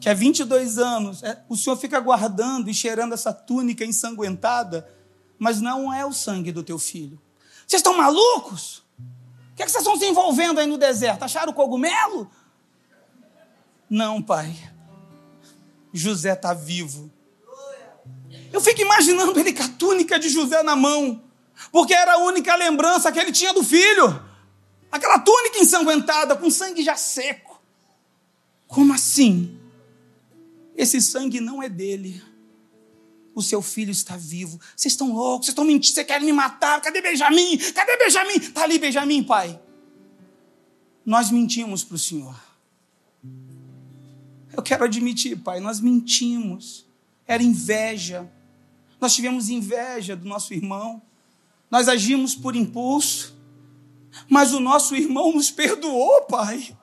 Que 0.00 0.08
há 0.08 0.14
22 0.14 0.78
anos 0.78 1.22
é, 1.22 1.42
o 1.48 1.56
senhor 1.56 1.76
fica 1.76 1.98
guardando 2.00 2.68
e 2.68 2.74
cheirando 2.74 3.14
essa 3.14 3.32
túnica 3.32 3.84
ensanguentada, 3.84 4.86
mas 5.38 5.60
não 5.60 5.92
é 5.92 6.04
o 6.04 6.12
sangue 6.12 6.52
do 6.52 6.62
teu 6.62 6.78
filho. 6.78 7.20
Vocês 7.66 7.80
estão 7.80 7.96
malucos? 7.96 8.82
O 9.54 9.56
que, 9.56 9.62
é 9.62 9.66
que 9.66 9.70
vocês 9.70 9.84
estão 9.84 9.96
se 9.96 10.04
envolvendo 10.04 10.58
aí 10.58 10.66
no 10.66 10.76
deserto? 10.76 11.22
Acharam 11.22 11.52
o 11.52 11.54
cogumelo? 11.54 12.28
Não, 13.88 14.20
pai. 14.20 14.52
José 15.92 16.32
está 16.32 16.52
vivo. 16.52 17.08
Eu 18.52 18.60
fico 18.60 18.82
imaginando 18.82 19.38
ele 19.38 19.52
com 19.52 19.62
a 19.62 19.68
túnica 19.68 20.18
de 20.18 20.28
José 20.28 20.60
na 20.64 20.74
mão, 20.74 21.22
porque 21.70 21.94
era 21.94 22.14
a 22.14 22.18
única 22.18 22.56
lembrança 22.56 23.12
que 23.12 23.18
ele 23.20 23.30
tinha 23.30 23.54
do 23.54 23.62
filho. 23.62 24.20
Aquela 24.90 25.20
túnica 25.20 25.60
ensanguentada, 25.60 26.34
com 26.34 26.50
sangue 26.50 26.82
já 26.82 26.96
seco. 26.96 27.62
Como 28.66 28.92
assim? 28.92 29.56
Esse 30.76 31.00
sangue 31.00 31.38
não 31.38 31.62
é 31.62 31.68
dele. 31.68 32.20
O 33.34 33.42
seu 33.42 33.60
filho 33.60 33.90
está 33.90 34.16
vivo. 34.16 34.60
Vocês 34.76 34.92
estão 34.92 35.12
loucos, 35.12 35.46
vocês 35.46 35.52
estão 35.52 35.64
mentindo, 35.64 35.94
vocês 35.94 36.06
querem 36.06 36.26
me 36.26 36.32
matar. 36.32 36.80
Cadê 36.80 37.00
Benjamin? 37.00 37.58
Cadê 37.58 37.96
Benjamin? 37.96 38.36
Está 38.36 38.62
ali 38.62 38.78
Benjamin, 38.78 39.22
pai. 39.24 39.60
Nós 41.04 41.30
mentimos 41.30 41.82
para 41.82 41.96
o 41.96 41.98
Senhor. 41.98 42.34
Eu 44.56 44.62
quero 44.62 44.84
admitir, 44.84 45.36
pai, 45.36 45.58
nós 45.58 45.80
mentimos. 45.80 46.86
Era 47.26 47.42
inveja. 47.42 48.30
Nós 49.00 49.14
tivemos 49.14 49.48
inveja 49.48 50.14
do 50.14 50.26
nosso 50.26 50.54
irmão. 50.54 51.02
Nós 51.70 51.88
agimos 51.88 52.34
por 52.34 52.54
impulso. 52.54 53.34
Mas 54.28 54.52
o 54.52 54.60
nosso 54.60 54.94
irmão 54.94 55.32
nos 55.32 55.50
perdoou, 55.50 56.22
pai. 56.22 56.76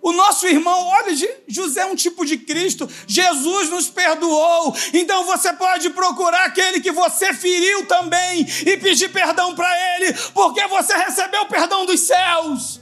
O 0.00 0.12
nosso 0.12 0.46
irmão, 0.46 0.86
olha, 0.86 1.12
José 1.46 1.80
é 1.80 1.86
um 1.86 1.96
tipo 1.96 2.24
de 2.24 2.38
Cristo, 2.38 2.88
Jesus 3.06 3.68
nos 3.68 3.88
perdoou, 3.88 4.74
então 4.94 5.24
você 5.24 5.52
pode 5.52 5.90
procurar 5.90 6.44
aquele 6.46 6.80
que 6.80 6.92
você 6.92 7.34
feriu 7.34 7.84
também 7.86 8.46
e 8.64 8.76
pedir 8.76 9.10
perdão 9.10 9.54
para 9.54 9.68
ele, 9.96 10.12
porque 10.32 10.66
você 10.68 10.96
recebeu 10.96 11.42
o 11.42 11.48
perdão 11.48 11.84
dos 11.84 12.00
céus. 12.00 12.80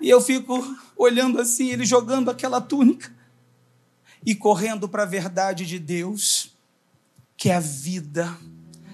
E 0.00 0.10
eu 0.10 0.20
fico 0.20 0.62
olhando 0.96 1.40
assim, 1.40 1.70
ele 1.70 1.84
jogando 1.86 2.30
aquela 2.30 2.60
túnica 2.60 3.14
e 4.26 4.34
correndo 4.34 4.88
para 4.88 5.04
a 5.04 5.06
verdade 5.06 5.64
de 5.64 5.78
Deus, 5.78 6.50
que 7.36 7.48
é 7.48 7.56
a 7.56 7.60
vida. 7.60 8.36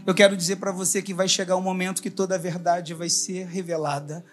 Eu 0.06 0.14
quero 0.14 0.36
dizer 0.36 0.56
para 0.56 0.72
você 0.72 1.00
que 1.02 1.14
vai 1.14 1.28
chegar 1.28 1.56
um 1.56 1.60
momento 1.60 2.02
que 2.02 2.10
toda 2.10 2.34
a 2.34 2.38
verdade 2.38 2.94
vai 2.94 3.08
ser 3.08 3.46
revelada. 3.46 4.24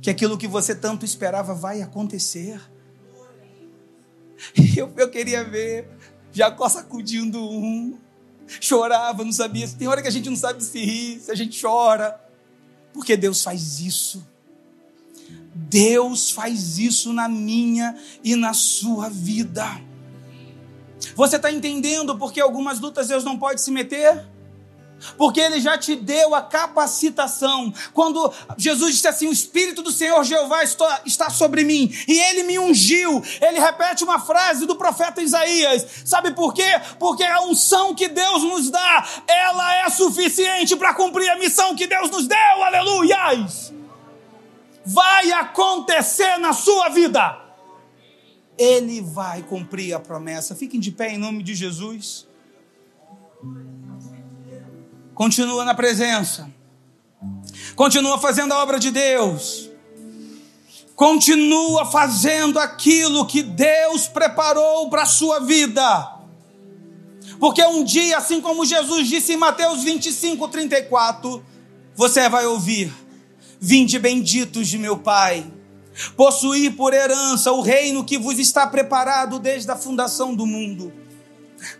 Que 0.00 0.10
aquilo 0.10 0.36
que 0.36 0.46
você 0.46 0.74
tanto 0.74 1.04
esperava 1.04 1.54
vai 1.54 1.82
acontecer. 1.82 2.60
Eu, 4.76 4.92
eu 4.96 5.10
queria 5.10 5.44
ver 5.44 5.88
Jacó 6.32 6.68
sacudindo 6.68 7.40
um, 7.40 7.96
chorava, 8.60 9.24
não 9.24 9.32
sabia. 9.32 9.66
Tem 9.68 9.86
hora 9.86 10.02
que 10.02 10.08
a 10.08 10.10
gente 10.10 10.28
não 10.28 10.36
sabe 10.36 10.62
se 10.62 10.84
rir, 10.84 11.20
se 11.20 11.30
a 11.30 11.34
gente 11.34 11.60
chora, 11.62 12.20
porque 12.92 13.16
Deus 13.16 13.42
faz 13.42 13.80
isso. 13.80 14.26
Deus 15.54 16.30
faz 16.30 16.78
isso 16.78 17.12
na 17.12 17.28
minha 17.28 17.96
e 18.22 18.34
na 18.34 18.52
sua 18.52 19.08
vida. 19.08 19.64
Você 21.14 21.36
está 21.36 21.50
entendendo 21.50 22.18
porque 22.18 22.40
algumas 22.40 22.80
lutas 22.80 23.08
Deus 23.08 23.22
não 23.22 23.38
pode 23.38 23.60
se 23.60 23.70
meter? 23.70 24.26
Porque 25.16 25.40
Ele 25.40 25.60
já 25.60 25.76
te 25.78 25.94
deu 25.94 26.34
a 26.34 26.42
capacitação. 26.42 27.72
Quando 27.92 28.32
Jesus 28.56 28.94
disse 28.94 29.08
assim: 29.08 29.28
O 29.28 29.32
Espírito 29.32 29.82
do 29.82 29.90
Senhor 29.90 30.22
Jeová 30.24 30.62
está 31.04 31.30
sobre 31.30 31.64
mim 31.64 31.92
e 32.08 32.18
Ele 32.18 32.42
me 32.44 32.58
ungiu. 32.58 33.22
Ele 33.40 33.58
repete 33.58 34.04
uma 34.04 34.18
frase 34.18 34.66
do 34.66 34.76
profeta 34.76 35.22
Isaías. 35.22 35.86
Sabe 36.04 36.32
por 36.32 36.52
quê? 36.54 36.80
Porque 36.98 37.24
a 37.24 37.42
unção 37.42 37.94
que 37.94 38.08
Deus 38.08 38.42
nos 38.42 38.70
dá, 38.70 39.08
ela 39.26 39.86
é 39.86 39.90
suficiente 39.90 40.76
para 40.76 40.94
cumprir 40.94 41.28
a 41.30 41.38
missão 41.38 41.74
que 41.74 41.86
Deus 41.86 42.10
nos 42.10 42.26
deu. 42.26 42.62
Aleluias! 42.62 43.74
vai 44.84 45.32
acontecer 45.32 46.36
na 46.38 46.52
sua 46.52 46.90
vida. 46.90 47.40
Ele 48.56 49.00
vai 49.00 49.42
cumprir 49.42 49.94
a 49.94 50.00
promessa. 50.00 50.54
Fiquem 50.54 50.78
de 50.78 50.92
pé 50.92 51.12
em 51.12 51.18
nome 51.18 51.42
de 51.42 51.54
Jesus. 51.54 52.28
Continua 55.14 55.64
na 55.64 55.74
presença. 55.74 56.50
Continua 57.74 58.18
fazendo 58.18 58.52
a 58.52 58.62
obra 58.62 58.78
de 58.78 58.90
Deus. 58.90 59.70
Continua 60.94 61.86
fazendo 61.86 62.58
aquilo 62.58 63.26
que 63.26 63.42
Deus 63.42 64.06
preparou 64.06 64.88
para 64.90 65.02
a 65.02 65.06
sua 65.06 65.40
vida. 65.40 66.12
Porque 67.40 67.64
um 67.64 67.82
dia, 67.82 68.18
assim 68.18 68.40
como 68.40 68.64
Jesus 68.64 69.08
disse 69.08 69.32
em 69.32 69.36
Mateus 69.36 69.82
25, 69.82 70.46
34, 70.48 71.44
você 71.96 72.28
vai 72.28 72.46
ouvir 72.46 72.92
Vinde 73.66 73.98
benditos 73.98 74.68
de 74.68 74.76
meu 74.76 74.98
Pai, 74.98 75.50
possuir 76.18 76.76
por 76.76 76.92
herança 76.92 77.50
o 77.50 77.62
reino 77.62 78.04
que 78.04 78.18
vos 78.18 78.38
está 78.38 78.66
preparado 78.66 79.38
desde 79.38 79.70
a 79.70 79.74
fundação 79.74 80.34
do 80.34 80.44
mundo. 80.44 80.92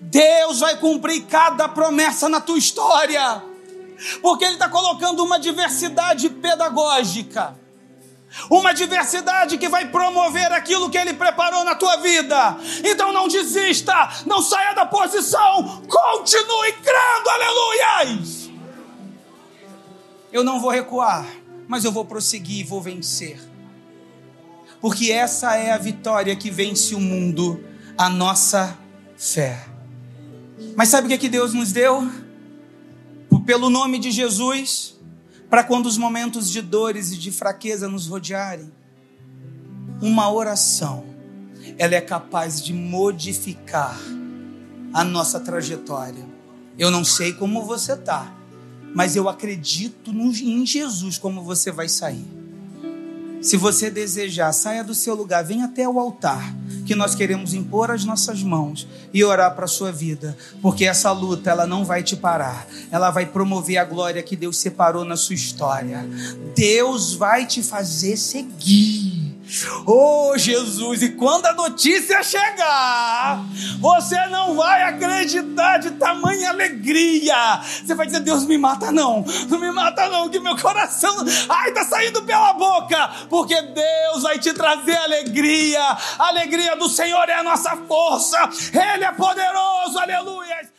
Deus 0.01 0.61
vai 0.61 0.77
cumprir 0.77 1.25
cada 1.27 1.69
promessa 1.69 2.29
na 2.29 2.41
tua 2.41 2.59
história, 2.59 3.43
porque 4.21 4.45
Ele 4.45 4.55
está 4.55 4.69
colocando 4.69 5.25
uma 5.25 5.39
diversidade 5.39 6.29
pedagógica, 6.29 7.57
uma 8.51 8.73
diversidade 8.73 9.59
que 9.59 9.69
vai 9.69 9.89
promover 9.89 10.53
aquilo 10.53 10.91
que 10.91 10.99
Ele 10.99 11.15
preparou 11.15 11.65
na 11.65 11.75
tua 11.75 11.97
vida. 11.97 12.57
Então 12.85 13.13
não 13.13 13.29
desista, 13.29 14.11
não 14.27 14.43
saia 14.43 14.75
da 14.75 14.87
posição, 14.87 15.83
continue 15.89 16.73
crendo, 16.73 17.31
aleluias! 17.31 18.51
Eu 20.33 20.43
não 20.43 20.61
vou 20.61 20.71
recuar, 20.71 21.25
mas 21.69 21.85
eu 21.85 21.93
vou 21.93 22.05
prosseguir 22.05 22.61
e 22.61 22.65
vou 22.65 22.83
vencer. 22.83 23.41
Porque 24.81 25.13
essa 25.13 25.57
é 25.57 25.71
a 25.71 25.79
vitória 25.79 26.35
que 26.37 26.51
vence 26.51 26.95
o 26.95 27.01
mundo, 27.01 27.65
a 27.97 28.11
nossa 28.11 28.77
fé. 29.17 29.74
Mas 30.77 30.89
sabe 30.89 31.07
o 31.07 31.09
que, 31.09 31.15
é 31.15 31.19
que 31.19 31.29
Deus 31.29 31.55
nos 31.55 31.73
deu? 31.73 32.09
Pelo 33.47 33.69
nome 33.69 33.99
de 33.99 34.11
Jesus, 34.11 34.99
para 35.51 35.63
quando 35.63 35.87
os 35.87 35.99
momentos 35.99 36.51
de 36.51 36.63
dores 36.63 37.13
e 37.13 37.19
de 37.19 37.31
fraqueza 37.31 37.87
nos 37.89 38.07
rodearem, 38.07 38.73
uma 40.01 40.33
oração, 40.33 41.05
ela 41.79 41.95
é 41.95 42.01
capaz 42.01 42.63
de 42.63 42.73
modificar 42.73 43.99
a 44.93 45.05
nossa 45.05 45.39
trajetória. 45.41 46.27
Eu 46.79 46.91
não 46.91 47.05
sei 47.05 47.33
como 47.35 47.65
você 47.65 47.93
está, 47.93 48.35
mas 48.95 49.15
eu 49.15 49.29
acredito 49.29 50.11
em 50.11 50.65
Jesus 50.65 51.19
como 51.19 51.43
você 51.43 51.71
vai 51.71 51.89
sair. 51.89 52.44
Se 53.45 53.59
você 53.59 53.91
desejar, 53.91 54.51
saia 54.53 54.83
do 54.83 54.95
seu 54.95 55.15
lugar, 55.15 55.45
venha 55.45 55.67
até 55.67 55.87
o 55.87 56.01
altar, 56.01 56.55
que 56.87 56.95
nós 56.95 57.15
queremos 57.15 57.53
impor 57.53 57.91
as 57.91 58.03
nossas 58.03 58.43
mãos 58.43 58.89
e 59.13 59.23
orar 59.23 59.55
para 59.55 59.67
a 59.67 59.69
sua 59.69 59.93
vida, 59.93 60.35
porque 60.63 60.87
essa 60.87 61.13
luta 61.13 61.51
ela 61.51 61.67
não 61.67 61.85
vai 61.85 62.03
te 62.03 62.17
parar, 62.17 62.67
ela 62.91 63.11
vai 63.11 63.27
promover 63.27 63.77
a 63.77 63.85
glória 63.85 64.23
que 64.23 64.35
Deus 64.35 64.57
separou 64.57 65.05
na 65.05 65.15
sua 65.15 65.35
história. 65.35 66.09
Deus 66.57 67.13
vai 67.13 67.45
te 67.47 67.63
fazer 67.63 68.17
seguir. 68.17 69.34
Oh 69.87 70.37
Jesus, 70.37 71.03
e 71.03 71.11
quando 71.11 71.47
a 71.47 71.53
notícia 71.53 72.23
chegar, 72.23 73.45
você 73.79 74.27
não 74.27 74.57
vai 74.57 74.83
acreditar 74.83 75.79
de 75.79 75.93
tamanha 75.93 76.51
alegria. 76.51 77.61
Você 77.61 77.95
vai 77.95 78.07
dizer: 78.07 78.21
Deus 78.21 78.47
me 78.47 78.57
mata, 78.57 78.91
não, 78.91 79.25
não 79.49 79.59
me 79.59 79.71
mata, 79.71 80.09
não, 80.09 80.29
que 80.29 80.41
meu 80.41 80.57
coração, 80.57 81.15
ai, 81.49 81.73
tá 81.73 81.85
saindo 81.85 82.23
pela 82.23 82.55
boca, 82.55 83.11
porque 83.29 83.61
Deus 83.61 84.23
vai 84.23 84.39
te 84.39 84.53
trazer 84.53 84.97
alegria. 84.97 85.83
A 86.19 86.29
alegria 86.29 86.75
do 86.77 86.89
Senhor 86.89 87.29
é 87.29 87.35
a 87.35 87.43
nossa 87.43 87.77
força, 87.89 88.39
Ele 88.73 89.05
é 89.05 89.13
poderoso, 89.13 89.99
aleluia. 89.99 90.74